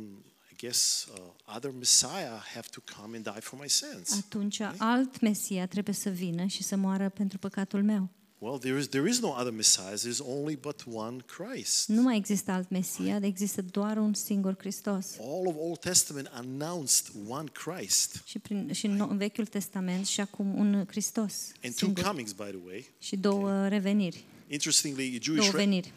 I 0.51 0.55
guess 0.55 1.07
uh, 1.11 1.55
other 1.55 1.71
Messiah 1.71 2.41
have 2.53 2.67
to 2.71 2.81
come 2.97 3.15
and 3.15 3.23
die 3.23 3.41
for 3.41 3.59
my 3.59 3.69
sins. 3.69 4.11
Atunci 4.25 4.59
alt 4.77 5.19
Mesia 5.19 5.67
trebuie 5.67 5.95
să 5.95 6.09
vină 6.09 6.45
și 6.45 6.63
să 6.63 6.75
moară 6.75 7.09
pentru 7.09 7.37
păcatul 7.37 7.83
meu. 7.83 8.09
Well, 8.43 8.57
there 8.57 8.77
is, 8.77 8.89
there 8.89 9.07
is 9.07 9.21
no 9.21 9.31
other 9.31 9.53
Messiah. 9.53 9.95
There's 9.95 10.19
only 10.19 10.55
but 10.55 10.83
one 10.85 11.21
Christ. 11.21 11.87
Nu 11.87 12.01
mai 12.01 12.17
există 12.17 12.51
alt 12.51 12.69
Mesia, 12.69 13.19
există 13.21 13.61
doar 13.61 13.97
un 13.97 14.13
singur 14.13 14.55
Hristos. 14.57 15.05
All 15.19 15.47
of 15.47 15.55
Old 15.57 15.79
Testament 15.79 16.29
announced 16.31 17.07
one 17.27 17.47
Christ. 17.47 18.21
Și, 18.25 18.39
prin, 18.39 18.71
și 18.73 18.85
în, 18.85 19.17
Vechiul 19.17 19.45
Testament 19.45 20.05
și 20.05 20.19
acum 20.19 20.59
un 20.59 20.85
Hristos 20.87 21.51
And 21.63 21.75
two 21.75 21.93
comings, 22.03 22.31
by 22.31 22.43
the 22.43 22.59
way. 22.65 22.85
Și 22.99 23.15
două 23.15 23.67
reveniri. 23.67 24.25
Interestingly, 24.47 25.19
Jewish. 25.21 25.51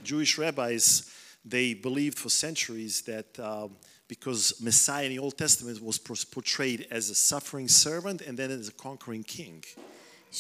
Jewish 0.05 0.36
rabbis, 0.36 1.05
they 1.49 1.74
believed 1.74 2.18
for 2.18 2.30
centuries 2.30 3.03
that 3.03 3.38
uh, 3.38 3.70
because 4.07 4.55
Messiah 4.61 5.05
in 5.05 5.11
the 5.11 5.20
Old 5.20 5.34
Testament 5.34 5.80
was 5.80 5.99
portrayed 6.24 6.86
as 6.90 7.11
a 7.11 7.14
suffering 7.14 7.68
servant 7.68 8.22
and 8.28 8.36
then 8.38 8.51
as 8.51 8.68
a 8.68 8.82
conquering 8.82 9.24
king. 9.24 9.64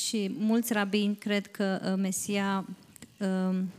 Și 0.04 0.30
mulți 0.38 0.72
rabini 0.72 1.16
cred 1.16 1.46
că 1.46 1.80
uh, 1.84 1.94
Mesia 1.96 2.66
um, 3.18 3.70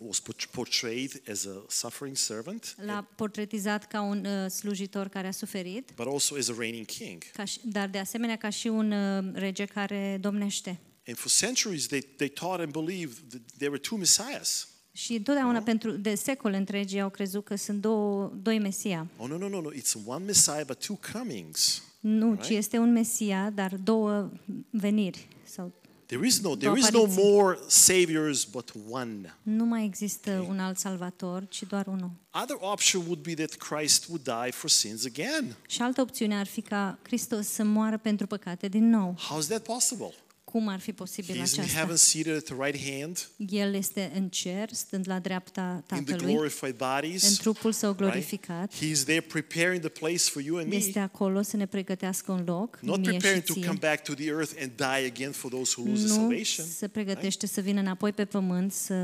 Was 0.00 0.20
port- 0.20 0.48
portrayed 0.50 1.22
as 1.30 1.44
a 1.44 1.64
suffering 1.68 2.16
servant, 2.16 2.76
l-a 2.84 3.06
portretizat 3.16 3.86
ca 3.86 4.00
un 4.00 4.24
uh, 4.24 4.50
slujitor 4.50 5.08
care 5.08 5.26
a 5.26 5.30
suferit, 5.30 5.92
but 5.96 6.06
also 6.06 6.36
as 6.36 6.48
a 6.48 6.54
reigning 6.58 6.86
king. 6.86 7.22
ca 7.32 7.44
și, 7.44 7.60
dar 7.62 7.88
de 7.88 7.98
asemenea 7.98 8.36
ca 8.36 8.50
și 8.50 8.68
un 8.68 8.92
uh, 8.92 9.24
rege 9.32 9.64
care 9.64 10.18
domnește. 10.20 10.78
And 11.06 11.16
for 11.16 11.30
centuries, 11.30 11.86
they, 11.86 12.00
they 12.00 12.28
taught 12.28 12.60
and 12.60 12.72
believed 12.72 13.16
that 13.28 13.40
there 13.56 13.70
were 13.70 13.80
two 13.80 13.96
messiahs. 13.98 14.68
Și 14.92 15.12
întotdeauna 15.12 15.60
pentru 15.62 15.90
de 15.90 16.14
secole 16.14 16.56
întregi 16.56 16.98
au 16.98 17.10
crezut 17.10 17.44
că 17.44 17.56
sunt 17.56 17.80
două, 17.80 18.32
doi 18.42 18.58
Mesia. 18.58 19.06
Oh, 19.16 19.28
no, 19.28 19.38
no, 19.38 19.48
no, 19.48 19.60
no. 19.60 19.72
It's 19.72 19.92
one 20.06 20.24
Messiah, 20.24 20.64
but 20.66 20.78
two 20.78 20.98
comings. 21.12 21.82
Nu, 22.00 22.34
ci 22.34 22.38
Right. 22.38 22.50
este 22.58 22.78
un 22.78 22.92
Mesia, 22.92 23.50
dar 23.54 23.74
două 23.84 24.30
veniri. 24.70 25.28
Sau 25.44 25.72
There 26.06 26.26
is 26.26 26.40
no, 26.40 26.54
Două 26.54 26.56
there 26.74 26.78
is 26.78 26.90
no 26.90 26.98
apariții. 27.02 27.30
more 27.32 27.58
saviors, 27.66 28.44
but 28.44 28.72
one. 28.90 29.34
nu 29.42 29.64
mai 29.64 29.84
există 29.84 30.44
un 30.48 30.58
alt 30.58 30.78
salvator, 30.78 31.46
ci 31.48 31.62
doar 31.62 31.86
unul. 31.86 32.10
Other 32.42 32.56
option 32.60 33.02
would 33.02 33.22
be 33.22 33.34
that 33.34 33.50
Christ 33.54 34.06
would 34.08 34.22
die 34.24 34.50
for 34.52 34.70
sins 34.70 35.04
again. 35.04 35.56
Și 35.68 35.82
altă 35.82 36.00
opțiune 36.00 36.38
ar 36.38 36.46
fi 36.46 36.60
ca 36.60 36.98
Hristos 37.02 37.46
să 37.46 37.64
moară 37.64 37.98
pentru 37.98 38.26
păcate 38.26 38.68
din 38.68 38.88
nou. 38.88 39.14
How 39.28 39.38
is 39.38 39.46
that 39.46 39.62
possible? 39.62 40.14
Cum 40.52 40.68
ar 40.68 40.78
fi 40.80 40.92
posibil 40.92 41.34
He's 41.34 41.36
in 41.36 41.42
aceasta? 41.60 41.78
heaven 41.78 41.96
seated 41.96 42.36
at 42.36 42.42
the 42.44 42.54
right 42.60 42.90
hand 42.90 43.28
El 43.48 43.74
este 43.74 44.12
în 44.14 44.28
cer, 44.28 44.68
stând 44.72 45.04
la 45.08 45.18
dreapta 45.18 45.84
in 45.96 46.04
the 46.04 46.12
Tatălui, 46.12 46.32
glorified 46.34 46.76
în 46.80 46.88
bodies. 47.00 47.36
trupul 47.36 47.72
său 47.72 47.90
Right? 47.90 48.02
glorificat. 48.02 48.74
He's 48.74 49.02
there 49.04 49.20
preparing 49.20 49.80
the 49.80 49.88
place 49.88 50.18
for 50.22 50.42
you 50.42 50.56
and 50.58 50.72
Este 50.72 50.98
me. 50.98 51.04
acolo 51.04 51.42
să 51.42 51.56
ne 51.56 51.66
pregătească 51.66 52.32
un 52.32 52.42
loc, 52.46 52.78
Not 52.82 52.98
mie 52.98 53.10
și 53.12 53.16
preparing 53.16 53.44
to 53.44 53.52
ție. 53.52 53.64
come 53.66 53.78
back 53.80 54.02
to 54.02 54.14
the 54.14 54.24
earth 54.26 54.52
and 54.60 54.70
die 54.76 55.06
again 55.06 55.30
for 55.32 55.50
those 55.50 55.74
who 55.76 55.88
lose 55.90 56.04
the 56.04 56.12
Nu 56.12 56.18
salvation. 56.18 56.66
se 56.66 56.88
pregătește 56.88 57.46
să 57.46 57.60
vină 57.60 57.80
înapoi 57.80 58.12
pe 58.12 58.24
pământ 58.24 58.72
să 58.72 58.94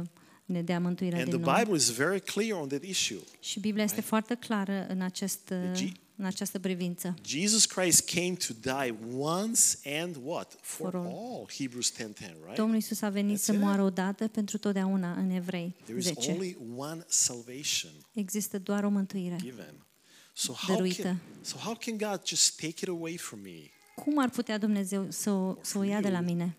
uh, 0.00 0.06
ne 0.44 0.62
dea 0.62 0.80
mântuirea 0.80 1.18
And 1.18 1.28
din 1.30 1.40
the 1.40 1.50
nou. 1.50 1.58
Bible 1.60 1.76
is 1.76 1.88
very 1.90 2.20
clear 2.20 2.60
on 2.60 2.68
that 2.68 2.82
issue. 2.82 3.18
Și 3.40 3.60
Biblia 3.60 3.84
este 3.84 4.00
foarte 4.00 4.34
clară 4.34 4.86
în, 4.88 5.00
acest, 5.00 5.40
uh, 5.52 5.70
Ge- 5.78 5.92
în 6.16 6.24
această 6.24 6.58
privință. 6.58 7.14
Jesus 7.26 7.64
Christ 7.64 8.08
came 8.10 8.32
to 8.46 8.54
die 8.60 8.94
once 9.16 9.60
and 10.02 10.16
what? 10.22 10.56
For, 10.60 10.90
For 10.90 11.00
all. 11.00 11.06
all. 11.06 11.48
Hebrews 11.58 11.92
10:10, 11.92 11.96
right? 12.18 12.54
Domnul 12.56 12.76
Isus 12.76 13.00
a 13.02 13.08
venit 13.08 13.36
That's 13.38 13.42
să 13.44 13.52
it. 13.52 13.58
moară 13.60 13.82
odată 13.82 14.28
pentru 14.28 14.58
totdeauna 14.58 15.12
în 15.12 15.30
Evrei 15.30 15.74
There 15.84 15.98
is 15.98 16.04
10. 16.04 16.30
only 16.32 16.56
one 16.76 17.04
salvation 17.08 17.90
Există 18.12 18.58
doar 18.58 18.84
o 18.84 18.88
mântuire. 18.88 19.36
given. 19.40 19.86
So 20.32 20.52
how 20.52 20.74
Dăruită. 20.74 21.02
can, 21.02 21.20
so 21.40 21.56
how 21.56 21.74
can 21.74 21.96
God 21.96 22.20
just 22.26 22.56
take 22.56 22.74
it 22.82 22.88
away 22.88 23.16
from 23.16 23.40
me? 23.40 23.70
Cum 23.94 24.18
ar 24.18 24.30
putea 24.30 24.58
Dumnezeu 24.58 25.06
să 25.10 25.30
o, 25.30 25.56
să 25.60 25.78
o 25.78 25.82
ia 25.82 26.00
de 26.00 26.08
la 26.10 26.20
mine? 26.20 26.56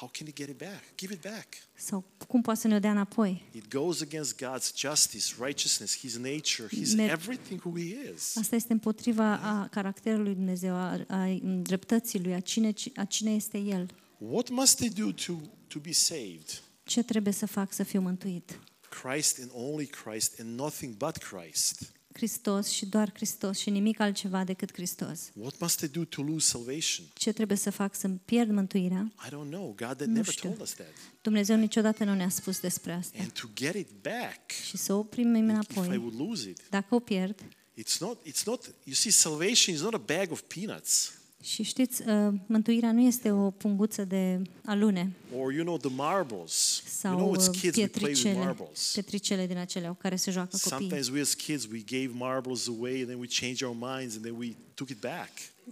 How 0.00 0.08
can 0.12 0.26
he 0.26 0.32
get 0.32 0.48
it 0.48 0.58
back? 0.58 0.82
Give 0.96 1.12
it 1.14 1.20
back. 1.20 1.46
Sau 1.74 2.04
cum 2.26 2.42
poate 2.42 2.60
să 2.60 2.68
ne 2.68 2.74
o 2.74 2.78
dea 2.78 2.90
înapoi? 2.90 3.42
It 3.52 3.68
goes 3.68 4.00
against 4.00 4.34
God's 4.44 4.74
justice, 4.76 5.34
righteousness, 5.38 5.98
his 5.98 6.16
nature, 6.16 6.68
his 6.68 6.94
Mer- 6.94 7.10
everything 7.10 7.60
who 7.64 7.78
he 7.78 8.12
is. 8.14 8.36
Asta 8.36 8.54
este 8.56 8.72
împotriva 8.72 9.38
a 9.38 9.68
caracterului 9.68 10.24
lui 10.24 10.34
Dumnezeu, 10.34 10.74
a, 10.74 11.04
a 11.08 11.38
dreptății 11.62 12.20
lui, 12.22 12.34
a 12.34 12.40
cine, 12.40 12.72
a 12.96 13.04
cine 13.04 13.30
este 13.30 13.58
El. 13.58 13.90
What 14.18 14.48
must 14.48 14.78
I 14.80 14.88
do 14.88 15.12
to, 15.12 15.32
to 15.66 15.78
be 15.78 15.92
saved? 15.92 16.62
Ce 16.84 17.02
trebuie 17.02 17.32
să 17.32 17.46
fac 17.46 17.72
să 17.72 17.82
fiu 17.82 18.00
mântuit? 18.00 18.58
Christ 19.02 19.38
and 19.40 19.50
only 19.54 19.86
Christ 19.86 20.40
and 20.40 20.58
nothing 20.58 20.96
but 20.96 21.16
Christ. 21.16 21.92
Hristos 22.12 22.68
și 22.68 22.86
doar 22.86 23.10
Hristos 23.14 23.58
și 23.58 23.70
nimic 23.70 24.00
altceva 24.00 24.44
decât 24.44 24.72
Hristos. 24.72 25.20
What 25.34 25.58
must 25.58 25.80
I 25.80 25.88
do 25.88 26.04
to 26.04 26.22
lose 26.22 26.46
salvation? 26.48 27.06
Ce 27.14 27.32
trebuie 27.32 27.56
să 27.56 27.70
fac 27.70 27.94
să-mi 27.94 28.20
pierd 28.24 28.50
mântuirea? 28.50 29.12
I 29.26 29.28
don't 29.28 29.48
know. 29.50 29.66
God 29.66 29.76
that 29.96 30.06
Nu 30.06 30.12
never 30.12 30.32
știu. 30.32 30.48
told 30.48 30.60
us 30.60 30.74
that. 30.74 30.86
Dumnezeu 31.22 31.56
niciodată 31.56 32.04
nu 32.04 32.14
ne-a 32.14 32.28
spus 32.28 32.60
despre 32.60 32.92
asta. 32.92 33.18
And 33.20 33.30
to 33.32 33.48
get 33.54 33.74
it 33.74 33.88
back, 34.02 34.50
Și 34.66 34.76
să 34.76 34.92
o 34.92 35.02
primim 35.02 35.44
if 35.44 35.50
I 35.50 35.52
înapoi. 35.78 35.96
would 35.96 36.18
lose 36.20 36.48
it, 36.48 36.60
Dacă 36.70 36.94
o 36.94 36.98
pierd, 36.98 37.40
it's 37.80 37.98
not, 38.00 38.18
it's 38.28 38.42
not, 38.44 38.64
you 38.84 38.94
see, 38.94 39.10
salvation 39.10 39.74
is 39.74 39.80
not 39.80 39.94
a 39.94 40.02
bag 40.06 40.30
of 40.30 40.40
peanuts 40.54 41.12
și 41.42 41.62
știți, 41.62 42.02
uh, 42.08 42.34
mântuirea 42.46 42.92
nu 42.92 43.00
este 43.00 43.30
o 43.30 43.50
punguță 43.50 44.04
de 44.04 44.42
alune 44.64 45.12
or, 45.36 45.52
you 45.52 45.64
know, 45.64 45.78
the 45.78 45.90
marbles. 45.90 46.82
sau 46.86 47.18
you 47.18 47.20
know, 47.20 47.34
it's 47.36 47.48
uh, 47.48 47.60
kids, 47.60 47.76
we 47.76 47.86
play 47.86 48.10
with 48.10 48.22
pietricele, 48.22 48.44
marbles. 48.44 48.90
pietricele 48.92 49.46
din 49.46 49.56
acelea 49.56 49.88
cu 49.88 49.96
care 50.00 50.16
se 50.16 50.30
joacă 50.30 50.58
copiii. 50.62 50.78
Sometimes 50.78 51.08
we 51.08 51.20
as 51.20 51.34
kids, 51.34 51.66
we 51.72 51.78
gave 51.78 52.10
marbles 52.12 52.68
away 52.68 52.98
and 52.98 53.06
then 53.06 53.18
we 53.18 53.26
changed 53.26 53.68
our 53.68 53.76
minds 53.80 54.14
and 54.14 54.24
then 54.24 54.34
we 54.38 54.56
took 54.74 54.88
it 54.88 55.00
back. 55.00 55.30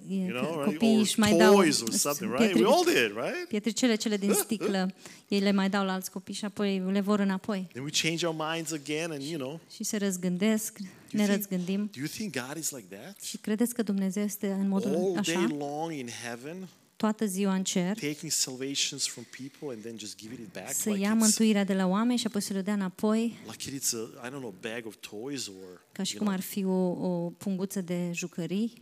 E 0.09 0.14
You 0.14 0.26
că 0.26 0.40
know, 0.40 0.51
right? 0.62 0.64
copiii 0.64 0.94
Or 0.94 1.01
își 1.01 1.18
mai 1.18 1.36
dau 1.36 1.55
toys 1.55 1.80
or 1.80 1.90
something, 1.92 2.34
right? 2.38 2.55
We 2.55 2.64
all 2.64 2.84
did, 2.84 3.12
right? 3.24 3.49
pietricele 3.49 3.94
cele 3.94 4.16
din 4.16 4.32
sticlă, 4.44 4.94
ei 5.28 5.40
le 5.40 5.53
mai 5.53 5.70
dau 5.70 5.84
la 5.84 5.92
alți 5.92 6.11
copii 6.11 6.34
și 6.34 6.44
apoi 6.44 6.82
le 6.90 7.01
vor 7.01 7.18
înapoi. 7.18 7.66
Then 7.72 7.84
we 7.84 7.90
change 8.03 8.26
our 8.26 8.36
minds 8.53 8.72
again 8.72 9.11
and, 9.11 9.22
you 9.22 9.38
know, 9.38 9.61
Și 9.74 9.84
se 9.84 9.97
răzgândesc, 9.97 10.78
do 10.78 10.84
ne 11.11 11.22
you, 11.24 11.34
răzgândim. 11.34 11.88
think, 11.90 11.90
do 11.90 11.99
you 11.99 12.09
think 12.09 12.47
God 12.47 12.57
is 12.62 12.70
like 12.70 12.97
that? 12.97 13.20
Și 13.22 13.36
credeți 13.38 13.74
că 13.74 13.82
Dumnezeu 13.82 14.22
este 14.22 14.51
în 14.51 14.68
modul 14.68 14.94
All 14.94 15.12
day 15.12 15.34
așa, 15.34 15.47
long 15.59 15.92
in 15.92 16.09
heaven, 16.24 16.68
toată 16.97 17.26
ziua 17.26 17.55
în 17.55 17.64
cer, 17.64 17.99
taking 17.99 18.30
salvations 18.30 19.07
from 19.07 19.24
people 19.30 19.74
and 19.74 19.82
then 19.82 19.99
just 19.99 20.16
giving 20.18 20.38
it 20.40 20.53
back 20.53 20.72
să 20.72 20.88
like 20.90 21.03
ia 21.03 21.14
it's, 21.14 21.18
mântuirea 21.18 21.64
de 21.64 21.74
la 21.74 21.86
oameni 21.86 22.18
și 22.18 22.26
apoi 22.26 22.40
să 22.40 22.53
le 22.53 22.61
dea 22.61 22.72
înapoi, 22.74 23.38
like 23.51 23.70
it's 23.70 23.92
a, 24.22 24.26
I 24.26 24.30
don't 24.30 24.38
know, 24.38 24.55
bag 24.61 24.86
of 24.86 24.94
toys 25.01 25.47
or, 25.47 25.84
ca 25.92 26.03
și 26.03 26.14
you 26.14 26.22
cum 26.24 26.32
know, 26.32 26.38
ar 26.38 26.40
fi 26.40 26.64
o, 26.64 27.07
o 27.09 27.30
punguță 27.38 27.80
de 27.80 28.11
jucării. 28.12 28.72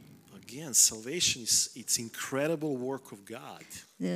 Again, 0.49 0.73
salvation 0.73 1.43
is, 1.43 1.71
it's 1.77 1.97
incredible 1.99 2.69
work 2.81 3.11
of 3.13 3.19
God. 3.29 3.67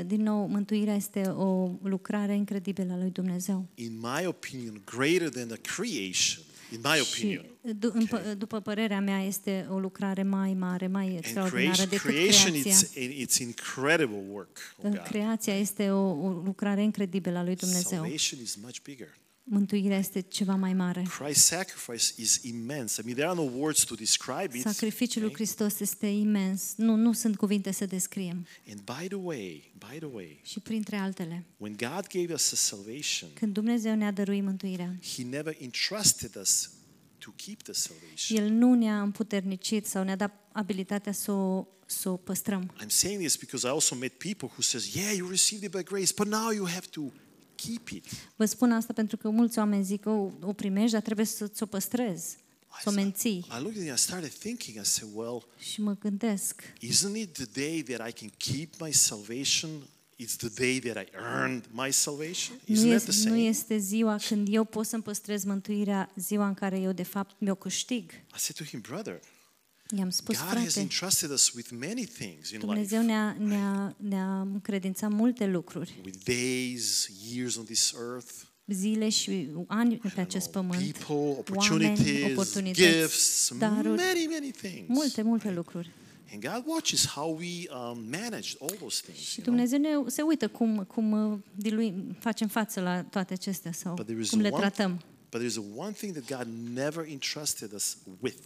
Din 0.07 0.23
nou, 0.23 0.47
mântuirea 0.47 0.95
este 0.95 1.21
o 1.29 1.71
lucrare 1.83 2.35
incredibilă 2.35 2.93
a 2.93 2.97
lui 2.97 3.11
Dumnezeu. 3.11 3.67
In 3.75 3.99
my 4.01 4.27
opinion, 4.27 4.83
greater 4.85 5.29
than 5.29 5.47
the 5.47 5.57
creation, 5.57 6.45
in 6.73 6.81
my 6.83 6.95
Și 7.05 7.15
opinion. 7.15 7.45
du- 7.79 7.91
în 7.95 8.07
pă- 8.07 8.35
după 8.39 8.61
părerea 8.61 9.01
mea 9.01 9.23
este 9.25 9.67
o 9.71 9.79
lucrare 9.79 10.23
mai 10.23 10.55
mare, 10.55 10.87
mai 10.87 11.07
And 11.07 11.17
extraordinară 11.19 11.87
creation, 11.87 11.89
decât 11.89 12.11
creation 12.11 12.51
creația. 12.61 12.89
it's, 13.03 13.27
it's 13.27 13.39
incredible 13.41 14.25
work 14.31 14.59
of 14.77 14.83
God. 14.91 14.99
Creația 15.09 15.55
este 15.59 15.91
o, 15.91 16.11
o 16.11 16.29
lucrare 16.45 16.83
incredibilă 16.83 17.39
a 17.39 17.43
lui 17.45 17.55
Dumnezeu. 17.55 17.99
Salvation 17.99 18.41
is 18.43 18.57
much 18.57 18.77
bigger. 18.83 19.17
Mântuirea 19.51 19.99
este 19.99 20.21
ceva 20.21 20.55
mai 20.55 20.75
mare. 20.75 21.03
Christ's 21.03 21.45
sacrifice 21.45 22.13
is 22.17 22.41
immense. 22.43 23.01
I 23.01 23.05
mean, 23.05 23.17
there 23.17 23.31
are 23.31 23.49
no 23.49 23.59
words 23.59 23.85
to 23.85 23.95
describe 23.95 24.57
it. 24.57 24.63
Sacrificiul 24.63 25.23
lui 25.23 25.33
okay? 25.33 25.47
Hristos 25.47 25.81
este 25.81 26.07
imens. 26.07 26.75
Nu, 26.77 26.95
nu 26.95 27.13
sunt 27.13 27.37
cuvinte 27.37 27.71
să 27.71 27.87
descriem. 27.87 28.47
And 28.69 28.81
by 28.81 29.07
the 29.07 29.17
way, 29.17 29.73
by 29.79 29.97
the 29.99 30.09
way, 30.13 30.41
Și 30.45 30.61
printre 30.61 30.97
altele, 30.97 31.45
when 31.57 31.77
God 31.77 32.07
gave 32.13 32.33
us 32.33 32.53
a 32.53 32.57
salvation, 32.57 33.31
când 33.35 33.53
Dumnezeu 33.53 33.95
ne-a 33.95 34.11
dăruit 34.11 34.43
mântuirea, 34.43 34.99
He 35.17 35.23
never 35.23 35.57
entrusted 35.59 36.37
us 36.41 36.71
to 37.19 37.31
keep 37.37 37.63
the 37.63 37.73
salvation. 37.73 38.45
El 38.45 38.53
nu 38.53 38.75
ne-a 38.75 39.03
împuternicit 39.03 39.87
sau 39.87 40.05
ne-a 40.05 40.17
dat 40.17 40.33
abilitatea 40.53 41.13
să 41.13 41.33
o, 41.33 41.67
să 41.87 42.09
o 42.09 42.17
păstrăm. 42.17 42.75
I'm 42.83 42.89
saying 42.89 43.21
this 43.21 43.37
because 43.37 43.67
I 43.67 43.71
also 43.71 43.95
met 43.95 44.13
people 44.13 44.49
who 44.53 44.63
says, 44.63 44.95
"Yeah, 44.95 45.17
you 45.17 45.29
received 45.29 45.65
it 45.65 45.71
by 45.71 45.83
grace, 45.83 46.13
but 46.17 46.27
now 46.27 46.51
you 46.53 46.67
have 46.67 46.87
to 46.91 47.01
keep 47.67 47.89
it." 47.89 48.05
Vă 48.37 48.45
spun 48.45 48.73
asta 48.73 48.93
pentru 48.93 49.17
că 49.17 49.29
mulți 49.29 49.59
oameni 49.59 49.85
zic 49.85 50.01
că 50.01 50.11
o, 50.11 50.31
o 50.43 50.53
primești, 50.53 50.93
dar 50.93 51.03
trebuie 51.03 51.27
să 51.27 51.47
ți-o 51.47 51.67
păstrezi, 51.67 52.37
să 52.83 52.89
o 52.89 52.93
menții. 52.93 53.47
I 53.59 53.63
looked 53.63 53.81
at 53.81 53.87
it, 53.87 53.93
I 53.95 53.99
started 53.99 54.33
thinking, 54.33 54.77
I 54.77 54.85
said, 54.85 55.11
"Well, 55.15 55.47
Și 55.59 55.81
mă 55.81 55.97
gândesc, 56.01 56.63
isn't 56.81 57.17
it 57.17 57.33
the 57.33 57.47
day 57.55 57.83
that 57.83 58.09
I 58.09 58.13
can 58.13 58.31
keep 58.37 58.81
my 58.81 58.93
salvation? 58.93 59.71
It's 60.23 60.37
the 60.37 60.49
day 60.49 60.79
that 60.81 61.07
I 61.07 61.09
earned 61.15 61.65
my 61.73 61.93
salvation. 61.93 62.57
Isn't 62.57 62.85
nu 62.85 62.89
that 62.89 63.03
the 63.03 63.11
este, 63.11 63.29
nu 63.29 63.35
same?" 63.35 63.39
este 63.39 63.79
ziua 63.79 64.17
când 64.29 64.49
eu 64.51 64.65
pot 64.65 64.87
să-mi 64.87 65.03
păstrez 65.03 65.45
mântuirea, 65.45 66.13
ziua 66.17 66.47
în 66.47 66.55
care 66.55 66.79
eu 66.81 66.93
de 66.93 67.03
fapt 67.03 67.37
mi-o 67.41 67.55
câștig. 67.55 68.11
I 68.11 68.39
said 68.39 68.57
to 68.57 68.65
him, 68.65 68.81
"Brother, 68.81 69.21
I-am 69.97 70.11
spus, 70.11 70.37
God 70.39 70.47
has 70.47 70.73
frate, 70.73 70.81
entrusted 70.81 71.31
us 71.31 71.55
with 71.55 71.71
many 71.71 72.05
things 72.07 72.51
in 72.51 72.59
Dumnezeu 72.59 73.01
life, 73.01 73.13
ne-a, 73.13 73.37
ne-a, 73.39 73.95
ne-a 73.97 74.41
încredințat 74.41 75.11
multe 75.11 75.47
lucruri, 75.47 76.01
with 76.05 76.19
days, 76.25 77.09
years 77.33 77.57
on 77.57 77.65
this 77.65 77.95
earth." 78.13 78.33
zile 78.67 79.09
și 79.09 79.49
ani 79.67 79.97
pe 80.15 80.21
acest 80.21 80.51
know, 80.51 80.63
pământ, 80.63 80.93
people, 80.93 81.15
oameni, 81.15 81.39
opportunities, 81.39 82.31
oportunități, 82.31 82.99
gifts, 82.99 83.53
daruri, 83.59 83.97
many, 83.97 84.27
many 84.27 84.51
things. 84.51 84.89
multe, 84.89 85.23
multe 85.23 85.51
lucruri. 85.51 85.91
And 86.33 86.43
God 86.43 86.63
watches 86.67 87.07
how 87.07 87.37
we 87.37 87.67
um, 87.71 88.05
manage 88.11 88.55
all 88.61 88.77
those 88.81 89.01
things. 89.03 89.19
Și 89.19 89.41
you 89.41 89.47
know? 89.47 89.55
Dumnezeu 89.55 89.79
ne, 89.79 90.11
se 90.11 90.23
uită 90.23 90.49
cum, 90.49 90.85
cum 90.85 91.13
uh, 91.33 91.39
diluim, 91.55 92.17
facem 92.19 92.49
față 92.49 92.81
la 92.81 93.03
toate 93.03 93.33
acestea 93.33 93.73
sau 93.73 93.95
But 93.95 94.07
there 94.07 94.21
is 94.21 94.31
cum 94.31 94.41
le 94.41 94.49
one- 94.49 94.61
tratăm. 94.61 95.01
But 95.31 95.41
there's 95.41 95.77
one 95.77 95.93
thing 95.93 96.13
that 96.17 96.39
God 96.39 96.55
never 96.75 97.07
entrusted 97.07 97.73
us 97.73 97.97
with 98.21 98.37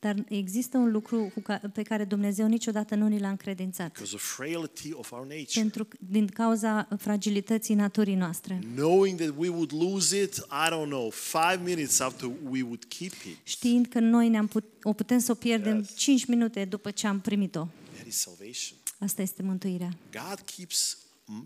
Dar 0.00 0.24
există 0.28 0.76
un 0.76 0.90
lucru 0.90 1.30
cu 1.34 1.40
ca, 1.40 1.60
pe 1.72 1.82
care 1.82 2.04
Dumnezeu 2.04 2.46
niciodată 2.46 2.94
nu 2.94 3.06
ni 3.08 3.18
l-a 3.18 3.28
încredințat. 3.28 3.86
because 3.92 4.14
of 4.14 4.22
frailty 4.34 4.92
of 4.92 5.12
our 5.12 5.26
nature. 5.26 5.46
Pentru, 5.60 5.84
că- 5.84 5.96
din 6.00 6.26
cauza 6.26 6.88
fragilității 6.98 7.74
naturii 7.74 8.14
noastre. 8.14 8.58
Knowing 8.74 9.18
that 9.20 9.34
we 9.36 9.48
would 9.48 9.72
lose 9.72 10.22
it, 10.22 10.34
I 10.36 10.68
don't 10.70 10.88
know, 10.88 11.10
five 11.10 11.60
minutes 11.64 12.00
after 12.00 12.30
we 12.50 12.62
would 12.62 12.84
keep 12.84 13.12
it. 13.12 13.36
Știind 13.42 13.86
că 13.86 13.98
noi 14.00 14.28
ne-am 14.28 14.46
put, 14.46 14.64
o 14.82 14.92
putem 14.92 15.18
să 15.18 15.30
o 15.32 15.34
pierdem 15.34 15.86
5 15.96 16.24
minute 16.26 16.64
după 16.64 16.90
ce 16.90 17.06
am 17.06 17.20
primit-o. 17.20 17.66
That 17.94 18.06
is 18.06 18.16
salvation. 18.16 18.78
Asta 18.98 19.22
este 19.22 19.42
mântuirea. 19.42 19.88
God 20.12 20.40
keeps 20.56 20.98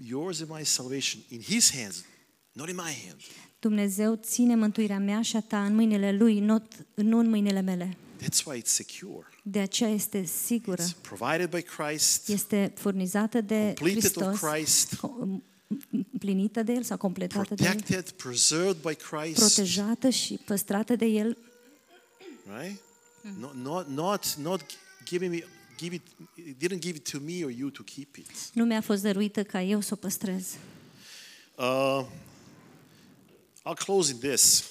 yours 0.08 0.40
and 0.40 0.50
my 0.58 0.64
salvation 0.64 1.22
in 1.28 1.40
His 1.40 1.72
hands, 1.80 2.04
not 2.52 2.68
in 2.68 2.74
my 2.74 2.92
hand. 3.06 3.20
Dumnezeu 3.58 4.14
ține 4.22 4.54
mântuirea 4.56 4.98
mea 4.98 5.22
și 5.22 5.36
a 5.36 5.40
ta 5.40 5.64
în 5.64 5.74
mâinile 5.74 6.12
Lui, 6.12 6.40
not, 6.40 6.62
nu 6.94 7.18
în 7.18 7.28
mâinile 7.28 7.60
mele. 7.60 7.96
That's 8.22 8.44
why 8.46 8.58
it's 8.62 8.70
secure. 8.72 9.26
De 9.42 9.58
aceea 9.60 9.90
este 9.90 10.24
sigură. 10.24 10.82
It's 10.82 10.96
provided 11.00 11.50
by 11.50 11.62
Christ, 11.62 12.28
Este 12.28 12.72
furnizată 12.76 13.40
de 13.40 13.54
completed 13.78 14.16
of 14.16 14.22
Hristos, 14.26 14.50
Christ, 14.50 14.94
co- 14.96 15.40
împlinită 16.12 16.62
de 16.62 16.72
El 16.72 16.82
sau 16.82 16.96
completată 16.96 17.54
de 17.54 17.64
El, 17.64 17.70
protected, 17.70 18.10
preserved 18.10 18.76
by 18.82 18.94
Christ. 18.94 19.38
protejată 19.38 20.08
și 20.08 20.40
păstrată 20.44 20.96
de 20.96 21.04
El, 21.04 21.36
right? 22.60 22.80
Not, 23.38 23.54
not, 23.54 23.88
not, 23.88 24.34
not 24.34 24.60
giving 25.04 25.32
me, 25.32 25.44
give 25.78 25.94
it, 25.94 26.02
it 26.34 26.56
didn't 26.64 26.78
give 26.80 26.96
it 26.96 27.10
to 27.10 27.18
me 27.24 27.44
or 27.44 27.50
you 27.50 27.68
to 27.68 27.82
keep 27.82 28.16
it. 28.16 28.30
nu 28.52 28.64
mi-a 28.64 28.80
fost 28.80 29.02
dăruită 29.02 29.42
ca 29.42 29.62
eu 29.62 29.80
să 29.80 29.90
o 29.92 29.96
păstrez. 29.96 30.46
Uh, 31.58 32.04
I'll 33.70 33.84
close 33.84 34.12
in 34.12 34.18
this. 34.18 34.64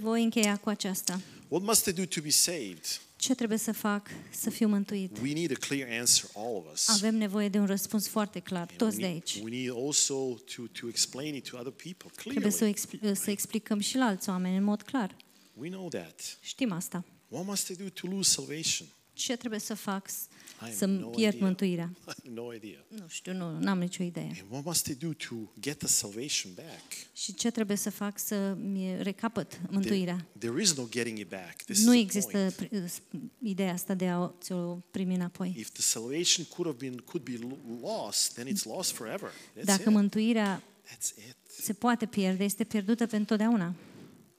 Voi 0.00 0.22
încheia 0.22 0.56
cu 0.56 0.68
aceasta. 0.68 1.20
What 1.50 1.62
must 1.64 1.86
I 1.86 1.92
do 1.92 2.04
to 2.04 2.20
be 2.20 2.30
saved? 2.30 3.00
Ce 3.16 3.34
trebuie 3.34 3.58
să 3.58 3.72
fac 3.72 4.08
să 4.30 4.50
fiu 4.50 4.68
mântuit? 4.68 5.16
We 5.22 5.32
need 5.32 5.50
a 5.50 5.66
clear 5.66 6.00
answer, 6.00 6.30
all 6.34 6.56
of 6.56 6.72
us. 6.72 6.88
Avem 6.88 7.14
nevoie 7.16 7.48
de 7.48 7.58
un 7.58 7.66
răspuns 7.66 8.08
foarte 8.08 8.38
clar, 8.40 8.60
And 8.68 8.76
toți 8.76 8.96
we 8.96 9.02
de 9.02 9.08
need, 9.08 9.12
aici. 9.12 9.40
we 9.42 9.50
need 9.50 9.70
also 9.86 10.14
to, 10.56 10.62
to 10.80 10.88
explain 10.88 11.34
it 11.34 11.48
to 11.50 11.56
other 11.58 11.72
people 11.72 12.10
Trebuie 12.16 12.50
să, 12.52 12.64
o 12.64 12.70
clearly. 12.70 12.70
expl- 13.10 13.24
să 13.24 13.30
explicăm 13.30 13.78
și 13.80 13.96
la 13.96 14.04
alți 14.04 14.28
oameni 14.28 14.56
în 14.56 14.62
mod 14.64 14.82
clar. 14.82 15.16
We 15.54 15.68
know 15.68 15.88
that. 15.88 16.38
Știm 16.40 16.72
asta. 16.72 17.04
What 17.28 17.46
must 17.46 17.68
I 17.68 17.76
do 17.76 17.88
to 17.88 18.06
lose 18.06 18.30
salvation? 18.30 18.86
Ce 19.12 19.36
trebuie 19.36 19.60
să 19.60 19.74
fac 19.74 20.08
s- 20.08 20.14
have 20.14 20.28
să-mi 20.76 20.98
no 20.98 21.06
pierd 21.06 21.34
idea. 21.34 21.46
mântuirea? 21.46 21.90
I 21.98 22.02
have 22.06 22.30
no 22.40 22.54
idea. 22.54 22.84
Nu 22.88 23.04
știu, 23.08 23.32
nu 23.32 23.70
am 23.70 23.78
nicio 23.78 24.02
idee. 24.02 24.22
And 24.40 24.50
what 24.50 24.64
must 24.64 24.86
I 24.86 24.94
do 24.94 25.08
to 25.12 25.34
get 25.60 25.78
the 25.78 25.86
salvation 25.88 26.52
back? 26.54 26.92
Și 27.12 27.34
ce 27.34 27.50
trebuie 27.50 27.76
să 27.76 27.90
fac 27.90 28.18
să-mi 28.18 29.02
recapăt 29.02 29.60
mântuirea? 29.70 30.14
There, 30.38 30.48
there 30.52 30.62
is 30.62 30.74
no 30.76 30.84
getting 30.90 31.18
it 31.18 31.28
back. 31.28 31.62
This 31.62 31.84
Nu 31.84 31.94
is 31.94 31.98
the 32.08 32.18
există 32.18 32.52
point. 32.56 32.84
pr- 32.84 32.88
s- 32.88 33.00
ideea 33.42 33.72
asta 33.72 33.94
de 33.94 34.08
a 34.08 34.32
ți-o 34.40 34.74
primi 34.90 35.14
înapoi. 35.14 35.54
If 35.58 35.70
the 35.70 35.82
salvation 35.82 36.46
could 36.48 36.66
have 36.72 36.88
been 36.88 36.98
could 37.04 37.24
be 37.24 37.46
lo- 37.46 37.80
lost, 37.88 38.32
then 38.34 38.46
it's 38.46 38.64
lost 38.64 38.90
forever. 38.90 39.30
That's 39.30 39.64
Dacă 39.64 39.82
it. 39.88 39.94
mântuirea 39.94 40.62
That's 40.86 41.16
it. 41.28 41.36
se 41.62 41.72
poate 41.72 42.06
pierde, 42.06 42.44
este 42.44 42.64
pierdută 42.64 43.06
pentru 43.06 43.36
totdeauna. 43.36 43.74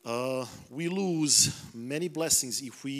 Uh, 0.03 0.47
we 0.69 0.85
lose 0.87 1.51
many 1.71 2.09
blessings 2.09 2.59
if 2.59 2.83
we, 2.83 2.91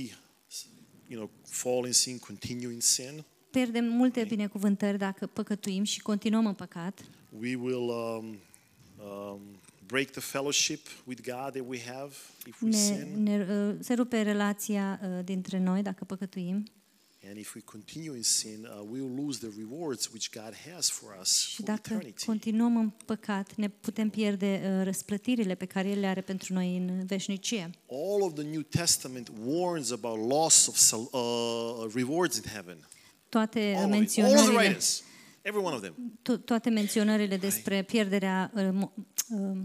you 1.11 1.19
know, 1.19 1.29
fall 1.45 1.85
in 1.85 1.93
sin, 1.93 2.19
continue 2.19 2.73
in 2.73 2.79
sin. 2.79 3.23
Pierdem 3.49 3.85
multe 3.85 4.23
binecuvântări 4.23 4.97
dacă 4.97 5.27
păcătuim 5.27 5.83
și 5.83 6.01
continuăm 6.01 6.45
în 6.45 6.53
păcat. 6.53 6.99
We 7.39 7.55
will 7.55 7.89
um, 7.89 8.37
um, 9.05 9.39
break 9.87 10.09
the 10.09 10.19
fellowship 10.21 10.87
with 11.05 11.21
God 11.21 11.51
that 11.53 11.63
we 11.67 11.79
have 11.85 12.13
if 12.45 12.61
we 12.61 12.69
Ne, 12.69 12.75
sin. 12.77 13.23
ne, 13.23 13.47
uh, 13.69 13.75
se 13.79 13.93
rupe 13.93 14.21
relația 14.21 14.99
uh, 15.03 15.23
dintre 15.23 15.59
noi 15.59 15.81
dacă 15.81 16.05
păcătuim 16.05 16.63
And 17.29 17.37
if 17.37 17.53
we 17.55 17.61
continue 17.65 18.15
in 18.15 18.23
sin, 18.23 18.65
uh, 18.71 18.79
we 18.89 18.99
will 19.01 19.25
lose 19.25 19.39
the 19.39 19.49
rewards 19.57 20.07
which 20.13 20.29
God 20.31 20.53
has 20.73 20.89
for 20.89 21.17
us 21.21 21.37
și 21.47 21.55
for 21.55 21.65
dacă 21.65 21.81
eternity. 21.93 22.25
continuăm 22.25 22.77
în 22.77 22.91
păcat, 23.05 23.55
ne 23.55 23.69
putem 23.69 24.09
pierde 24.09 24.61
uh, 24.77 24.83
răsplătirile 24.83 25.55
pe 25.55 25.65
care 25.65 25.89
El 25.89 25.99
le 25.99 26.07
are 26.07 26.21
pentru 26.21 26.53
noi 26.53 26.77
în 26.77 27.05
veșnicie. 27.05 27.69
All 27.89 28.21
of 28.21 28.33
the 28.33 28.43
New 28.43 28.61
Testament 28.61 29.31
warns 29.45 29.91
about 29.91 30.29
loss 30.29 30.67
of 30.67 30.75
sal- 30.75 31.09
uh, 31.11 31.91
rewards 31.93 32.35
in 32.35 32.43
heaven. 32.53 32.87
Toate 33.29 33.59
All 33.59 33.67
of, 33.69 33.75
it. 33.75 33.77
All 33.77 33.83
of 33.83 33.89
the 33.89 33.97
menționările, 33.97 34.57
writers, 34.57 35.03
every 35.41 35.63
one 35.63 35.75
of 35.75 35.81
them. 35.81 36.19
to- 36.21 36.43
toate 36.45 36.69
menționările 36.69 37.37
despre 37.37 37.83
pierderea 37.83 38.51
uh, 38.55 38.61
mo- 38.63 38.91
uh, 38.95 39.03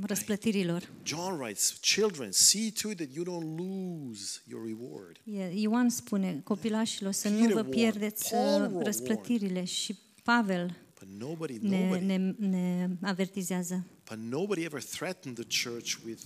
răsplătirilor. 0.02 0.88
John 1.04 1.40
writes, 1.40 1.78
Children, 1.80 2.32
see 2.32 2.70
to 2.82 2.90
it 2.90 2.96
that 2.96 3.08
you 3.14 3.24
don't 3.24 3.58
lose 3.58 4.40
your 4.48 4.66
reward. 4.66 5.16
E- 5.24 5.60
Ioan 5.60 5.88
spune 5.88 6.40
copilașilor 6.44 7.12
să 7.12 7.28
nu 7.28 7.34
Peter 7.38 7.52
vă 7.52 7.58
warned, 7.58 7.74
pierdeți 7.74 8.30
Paul 8.30 8.54
uh, 8.54 8.60
warned. 8.60 8.82
răsplătirile 8.82 9.64
și 9.64 9.96
Pavel 10.22 10.76
But 10.98 11.08
nobody, 11.18 11.58
ne, 11.62 11.80
nobody, 11.82 12.04
ne, 12.04 12.16
ne 12.38 12.88
avertizează. 13.02 13.86
but 14.08 14.18
nobody 14.18 14.62
ever 14.64 14.82
threatened 14.82 15.38
the 15.46 15.68
church 15.70 15.94
with 16.06 16.22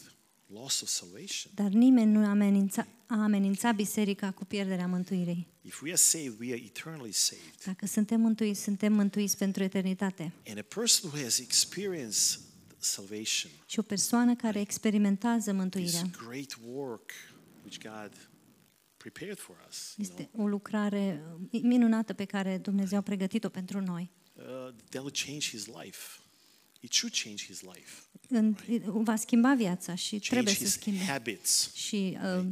loss 0.47 0.81
of 0.81 0.89
salvation. 0.89 1.53
Dar 1.55 1.69
nimeni 1.71 2.11
nu 2.13 2.25
amenința, 2.27 2.87
a 3.07 3.23
amenințat 3.23 3.75
biserica 3.75 4.31
cu 4.31 4.45
pierderea 4.45 4.87
mântuirii. 4.87 5.47
If 5.63 5.83
we 5.83 5.89
are 5.89 5.97
saved, 5.99 6.35
we 6.41 6.53
are 6.53 6.63
eternally 6.65 7.13
saved. 7.13 7.55
Dacă 7.67 7.87
suntem 7.87 8.21
mântuiți, 8.21 8.63
suntem 8.63 8.93
mântuiți 8.93 9.37
pentru 9.37 9.63
eternitate. 9.63 10.33
And 10.49 10.59
a 10.59 10.63
person 10.75 11.11
who 11.11 11.23
has 11.23 11.39
experienced 11.39 12.41
salvation, 12.83 13.53
Și 13.67 13.79
o 13.79 13.83
persoană 13.83 14.35
care 14.35 14.61
experimentează 14.61 15.51
this 15.51 15.55
mântuirea 15.61 16.11
great 16.29 16.59
work 16.73 17.11
which 17.63 17.79
God 17.89 18.29
prepared 18.97 19.39
for 19.39 19.57
us, 19.69 19.95
you 19.97 20.07
know, 20.09 20.19
este 20.19 20.31
o 20.43 20.47
lucrare 20.47 21.23
minunată 21.63 22.13
pe 22.13 22.25
care 22.25 22.59
Dumnezeu 22.59 22.99
a 22.99 23.03
pregătit-o 23.03 23.49
pentru 23.49 23.81
noi. 23.81 24.11
uh, 24.35 24.43
that 24.89 25.03
will 25.03 25.15
change 25.27 25.49
his 25.49 25.67
life. 25.67 25.99
It 26.83 26.93
should 26.93 27.15
change 27.23 27.45
his 27.45 27.61
life, 27.61 28.03
În, 28.29 28.57
va 29.05 29.17
schimba 29.17 29.55
viața 29.55 29.95
și 29.95 30.11
change 30.11 30.29
trebuie 30.29 30.55
să 30.55 30.63
his 30.63 30.73
schimbe 30.73 31.05
habits, 31.05 31.73
și 31.75 32.19
uh, 32.39 32.45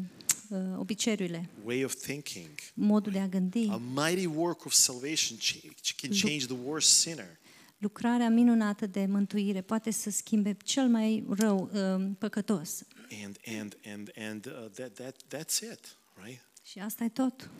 uh, 0.48 0.58
obiceiurile, 0.76 1.48
way 1.64 1.84
of 1.84 1.94
thinking. 1.94 2.50
modul 2.74 3.12
de 3.12 3.18
a 3.18 3.28
gândi. 3.28 3.68
A 3.70 3.76
mighty 3.94 4.26
work 4.26 4.64
of 4.64 4.72
salvation 4.72 5.38
ch- 5.38 5.94
can 5.96 6.10
change 6.10 6.46
the 6.46 6.56
worst 6.64 6.88
sinner. 6.98 7.38
Lucrarea 7.78 8.30
minunată 8.30 8.86
de 8.86 9.06
mântuire 9.06 9.60
poate 9.60 9.90
să 9.90 10.10
schimbe 10.10 10.56
cel 10.64 10.88
mai 10.88 11.24
rău 11.28 11.70
uh, 11.72 12.10
păcătos. 12.18 12.82
And 13.24 13.36
and 13.58 13.76
and 13.86 14.10
and 14.16 14.46
uh, 14.46 14.70
that 14.70 14.92
that 14.92 15.16
that's 15.34 15.72
it, 15.72 15.96
right? 16.24 16.40
Și 16.62 16.78
asta 16.78 17.04
e 17.04 17.08
tot. 17.08 17.50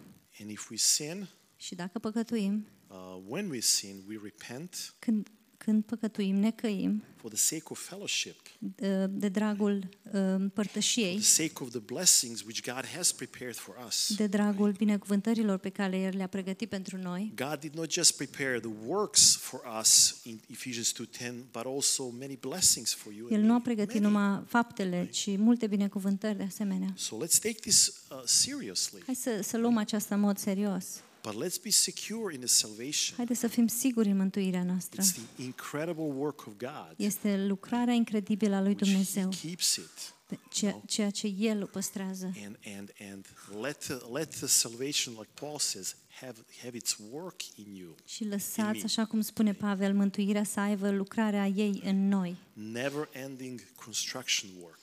And 0.41 0.51
if 0.51 0.71
we 0.71 0.77
sin, 0.77 1.29
Și 1.57 1.75
dacă 1.75 1.99
păcătuim, 1.99 2.67
uh, 2.89 3.23
when 3.27 3.51
we 3.51 3.61
sin, 3.61 4.05
we 4.09 4.19
repent, 4.23 4.95
când, 4.99 5.31
când 5.59 5.85
păcătuim, 5.85 6.37
ne 6.37 6.51
căim 6.51 7.03
for 7.17 7.31
the 7.31 7.39
sake 7.39 7.63
of 7.69 7.89
fellowship, 7.89 8.37
uh, 8.61 9.05
de 9.11 9.29
dragul 9.29 9.89
uh, 10.03 10.13
for 10.13 10.51
părtășiei, 10.55 11.15
the 11.17 11.25
sake 11.25 11.53
of 11.63 11.71
the 11.71 11.79
blessings 11.79 12.43
which 12.43 12.63
God 12.73 12.85
has 12.97 13.13
prepared 13.13 13.55
for 13.55 13.75
us. 13.87 14.15
de 14.17 14.27
dragul 14.27 14.73
binecuvântărilor 14.73 15.59
pe 15.59 15.69
care 15.69 15.99
El 15.99 16.17
le-a 16.17 16.27
pregătit 16.27 16.69
pentru 16.69 16.97
noi. 16.97 17.33
God 17.37 17.59
did 17.61 17.75
not 17.75 17.93
just 17.93 18.17
prepare 18.17 18.61
the 18.61 18.71
works 18.87 19.37
for 19.37 19.61
us 19.81 20.21
in 20.23 20.41
Ephesians 20.51 20.93
2:10, 20.93 21.33
but 21.53 21.65
also 21.65 22.05
many 22.19 22.37
blessings 22.41 22.95
for 22.95 23.13
you. 23.13 23.29
El 23.31 23.35
and 23.37 23.45
nu 23.45 23.53
a 23.53 23.57
me. 23.57 23.63
pregătit 23.63 24.01
Many. 24.01 24.15
numai 24.15 24.43
faptele, 24.47 25.09
ci 25.11 25.37
multe 25.37 25.67
binecuvântări 25.67 26.37
de 26.37 26.43
asemenea. 26.43 26.93
So 26.97 27.17
let's 27.25 27.39
take 27.41 27.59
this 27.61 28.03
uh, 28.11 28.21
seriously, 28.25 29.03
Hai 29.07 29.15
să, 29.15 29.41
să 29.43 29.57
luăm 29.57 29.77
aceasta 29.77 30.15
în 30.15 30.21
mod 30.21 30.39
serios. 30.39 30.87
But 31.23 31.35
let's 31.45 31.63
be 31.63 31.71
secure 31.71 32.35
in 32.35 32.39
the 32.41 32.49
salvation. 32.49 33.17
Haideți 33.17 33.41
să 33.41 33.47
fim 33.47 33.67
siguri 33.67 34.09
în 34.09 34.17
mântuirea 34.17 34.63
noastră. 34.65 35.03
It's 35.03 35.15
the 35.35 35.43
incredible 35.45 36.13
work 36.17 36.47
of 36.47 36.53
God. 36.59 36.95
Este 36.97 37.47
lucrarea 37.47 37.95
incredibilă 37.95 38.55
a 38.55 38.61
lui 38.61 38.67
which 38.69 38.85
He 38.85 38.91
Dumnezeu, 38.91 39.29
keeps 39.43 39.77
it. 39.77 40.15
pe 40.27 40.39
ceea, 40.51 40.83
ceea 40.87 41.11
ce 41.11 41.27
El 41.27 41.63
o 41.63 41.67
păstrează. 41.67 42.33
And 42.45 42.59
and 42.79 42.91
and 43.11 43.27
let 43.63 43.79
the 43.79 43.95
let 44.13 44.31
the 44.31 44.47
salvation, 44.47 45.15
like 45.15 45.31
Paul 45.35 45.59
says, 45.59 45.97
have 46.21 46.45
have 46.63 46.77
its 46.77 46.97
work 47.11 47.43
in 47.57 47.75
you. 47.75 47.95
Și 48.05 48.25
lăsați, 48.25 48.79
me. 48.79 48.85
așa 48.85 49.05
cum 49.05 49.21
spune 49.21 49.53
Pavel, 49.53 49.95
mântuirea 49.95 50.45
să 50.45 50.61
aibă 50.61 50.91
lucrarea 50.91 51.47
ei 51.47 51.83
în 51.85 52.09
noi. 52.09 52.37
Never 52.53 53.09
ending 53.13 53.61
construction 53.85 54.51
work. 54.61 54.79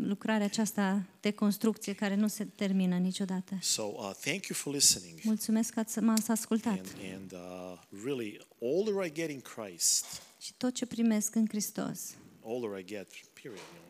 Lucrarea 0.00 0.46
aceasta 0.46 1.06
de 1.20 1.30
construcție 1.30 1.92
care 1.92 2.14
nu 2.14 2.28
se 2.28 2.44
termină 2.44 2.96
niciodată. 2.98 3.58
So 3.60 3.82
uh, 3.82 4.10
thank 4.20 4.46
you 4.46 4.58
for 4.58 4.74
listening. 4.74 5.18
Mulțumesc 5.22 5.72
că 5.72 5.78
ați- 5.80 5.98
m-ați 5.98 6.30
ascultat. 6.30 6.72
And, 6.78 6.88
and 7.14 7.32
uh, 7.32 7.78
really, 8.04 8.40
all 8.62 8.84
that 8.94 9.06
I 9.06 9.12
get 9.12 9.30
in 9.30 9.40
Christ, 9.40 10.04
Și 10.40 10.52
tot 10.56 10.74
ce 10.74 10.86
primesc 10.86 11.34
în 11.34 11.46
Hristos, 11.48 12.14
all 12.44 12.60
that 12.60 12.80
I 12.80 12.84
get, 12.84 13.10
period, 13.42 13.60
you 13.74 13.82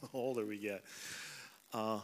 know, 0.00 0.22
all 0.24 0.34
that 0.34 0.46
we 0.48 0.56
get, 0.56 0.82
uh, 1.72 2.02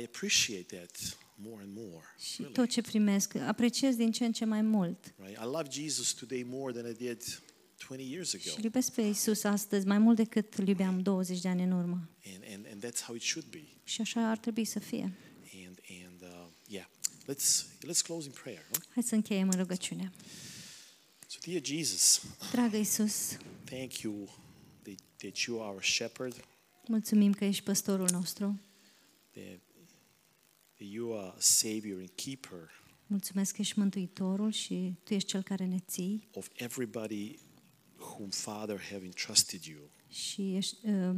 I 0.00 0.04
appreciate 0.04 0.76
that 0.76 1.16
more 1.36 1.62
and 1.62 1.72
more. 1.74 2.04
și 2.18 2.36
Really, 2.36 2.54
tot 2.54 2.68
ce 2.68 2.80
primesc, 2.80 3.34
apreciez 3.34 3.96
din 3.96 4.12
ce 4.12 4.24
în 4.24 4.32
ce 4.32 4.44
mai 4.44 4.62
mult. 4.62 5.14
right? 5.24 5.36
I 5.38 5.44
love 5.44 5.68
Jesus 5.70 6.12
today 6.12 6.42
more 6.48 6.72
than 6.72 6.90
I 6.90 6.94
did 6.94 7.42
20 7.88 8.10
years 8.10 8.28
Și 8.28 8.36
ago, 8.36 8.56
îl 8.56 8.64
iubesc 8.64 8.92
pe 8.92 9.02
Isus 9.02 9.44
astăzi 9.44 9.86
mai 9.86 9.98
mult 9.98 10.16
decât 10.16 10.54
îl 10.54 10.68
iubeam 10.68 11.00
20 11.02 11.40
de 11.40 11.48
ani 11.48 11.62
în 11.62 11.72
urmă. 11.72 12.08
and, 12.34 12.44
and, 12.52 12.66
and 12.70 12.84
that's 12.86 13.02
how 13.06 13.14
it 13.14 13.22
should 13.22 13.48
be. 13.50 13.62
Și 13.84 14.00
așa 14.00 14.30
ar 14.30 14.38
trebui 14.38 14.64
să 14.64 14.78
fie. 14.78 15.12
And 15.66 15.78
and 16.04 16.22
uh, 16.22 16.46
yeah, 16.68 16.86
let's 17.28 17.64
let's 17.86 18.02
close 18.02 18.26
in 18.26 18.32
prayer. 18.42 18.64
Huh? 18.70 18.82
Hai 18.92 19.02
să 19.02 19.14
încheiem 19.14 19.48
în 19.48 19.58
rugăciune. 19.58 20.12
So, 21.26 21.38
dear 21.46 21.64
Jesus, 21.64 22.22
Dragă 22.50 22.76
Isus, 22.76 23.36
thank 23.64 23.98
you 23.98 24.28
that, 24.82 24.98
that 25.16 25.36
you 25.36 25.60
are 25.60 25.70
our 25.72 25.82
shepherd, 25.82 26.44
mulțumim 26.86 27.32
că 27.32 27.44
ești 27.44 27.62
păstorul 27.62 28.08
nostru. 28.12 28.60
that, 29.32 29.60
that 30.76 30.88
you 30.90 31.18
are 31.18 31.32
a 31.36 31.40
savior 31.40 31.98
and 31.98 32.10
keeper 32.14 32.70
Mulțumesc 33.06 33.54
că 33.54 33.60
ești 33.60 33.78
mântuitorul 33.78 34.52
și 34.52 34.94
tu 35.04 35.14
ești 35.14 35.28
cel 35.28 35.42
care 35.42 35.64
ne 35.64 35.78
ții 35.78 36.28
of 36.32 36.48
everybody 36.54 37.38
whom 38.18 38.28
Father 38.30 38.80
have 38.92 39.04
entrusted 39.04 39.62
you. 39.62 39.90
și 40.08 40.56
ești, 40.56 40.76
uh, 40.82 41.14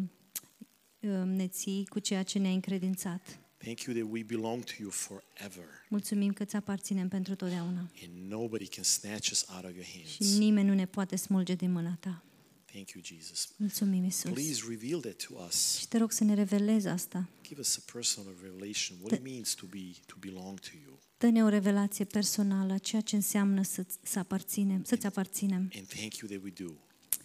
uh, 1.01 1.11
ne 1.25 1.49
ții 1.49 1.87
cu 1.87 1.99
ceea 1.99 2.23
ce 2.23 2.39
ne-ai 2.39 2.55
încredințat. 2.55 3.39
Thank 3.59 3.81
you 3.81 3.97
that 3.97 4.09
we 4.13 4.23
belong 4.23 4.65
to 4.65 4.73
you 4.79 4.91
forever, 4.91 5.65
Mulțumim 5.89 6.33
că 6.33 6.45
ți 6.45 6.57
aparținem 6.57 7.09
pentru 7.09 7.35
totdeauna 7.35 7.91
and 8.05 8.31
nobody 8.33 8.67
can 8.67 8.85
snatch 8.85 9.31
us 9.31 9.47
out 9.55 9.65
of 9.65 9.71
your 9.71 9.85
și 9.85 10.05
hands. 10.19 10.39
nimeni 10.39 10.69
nu 10.69 10.75
ne 10.75 10.87
poate 10.87 11.17
smulge 11.17 11.55
din 11.55 11.73
mâna 11.73 11.97
ta. 12.01 12.21
Thank 12.65 12.91
you, 12.91 13.05
Jesus. 13.05 13.49
Mulțumim, 13.57 14.05
Isus. 14.05 14.31
Please 14.31 14.63
reveal 14.69 15.01
that 15.01 15.27
to 15.27 15.35
us. 15.47 15.77
Și 15.79 15.89
te 15.89 15.99
rog 15.99 16.13
să 16.13 16.25
ne 16.25 16.35
revelezi 16.35 16.87
asta. 16.87 17.29
Give 17.43 17.61
us 17.61 17.77
a 17.77 17.93
personal 17.93 18.35
revelation 18.43 18.99
what 19.03 19.19
it 19.19 19.25
means 19.25 19.55
to 19.55 19.67
be 19.67 19.91
to 20.07 20.15
belong 20.21 20.59
to 20.61 20.69
you. 20.85 20.99
Dă-ne 21.19 21.45
o 21.45 21.49
revelație 21.49 22.05
personală 22.05 22.73
a 22.73 22.79
ceea 22.79 23.01
ce 23.03 23.17
înseamnă 23.17 23.63
să, 23.63 23.87
să 24.03 24.19
aparținem, 24.19 24.85
să-ți 24.85 25.07
aparținem. 25.07 25.71
And 25.77 25.87
thank 25.87 26.17
you 26.17 26.31
that 26.31 26.43
we 26.43 26.51
do. 26.67 26.73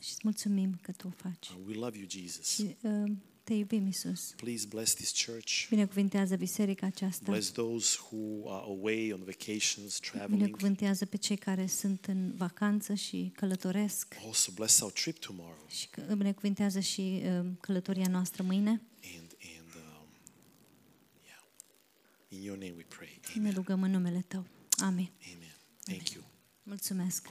Și 0.01 0.09
îți 0.11 0.19
mulțumim 0.23 0.79
că 0.81 0.91
tu 0.91 1.07
o 1.07 1.11
faci. 1.15 1.47
Uh, 1.47 1.55
we 1.67 1.73
love 1.73 1.97
you, 1.97 2.07
Jesus. 2.09 2.47
Și 2.49 2.75
uh, 2.81 3.11
te 3.43 3.53
iubim, 3.53 3.87
Isus. 3.87 4.33
Please 4.35 4.65
bless 4.67 4.93
this 4.93 5.25
church. 5.25 5.67
Binecuvintează 5.69 6.35
biserica 6.35 6.85
aceasta. 6.85 7.31
Bless 7.31 7.51
those 7.51 7.97
who 8.11 8.49
are 8.53 8.63
away 8.65 9.11
on 9.13 9.23
vacations, 9.23 9.99
traveling. 9.99 10.37
Binecuvântează 10.41 11.05
pe 11.05 11.17
cei 11.17 11.37
care 11.37 11.67
sunt 11.67 12.05
în 12.05 12.33
vacanță 12.35 12.93
și 12.93 13.31
călătoresc. 13.35 14.15
Also 14.25 14.51
bless 14.55 14.79
our 14.79 14.91
trip 14.91 15.17
tomorrow. 15.19 15.65
Și 15.69 15.87
că- 15.87 16.13
binecuvintează 16.17 16.79
și 16.79 17.21
uh, 17.23 17.45
călătoria 17.59 18.07
noastră 18.07 18.43
mâine. 18.43 18.69
And 18.69 19.35
and 19.57 19.75
um, 19.75 20.07
yeah, 21.25 21.43
in 22.27 22.41
your 22.41 22.57
name 22.57 22.73
we 22.75 22.83
pray. 22.83 23.19
Ne 23.33 23.39
Amen. 23.39 23.53
rugăm 23.53 23.83
în 23.83 23.91
numele 23.91 24.23
Tău. 24.27 24.45
Amin. 24.77 25.11
Amen. 25.35 25.55
Thank 25.83 26.09
you. 26.09 26.23
Mulțumesc. 26.63 27.27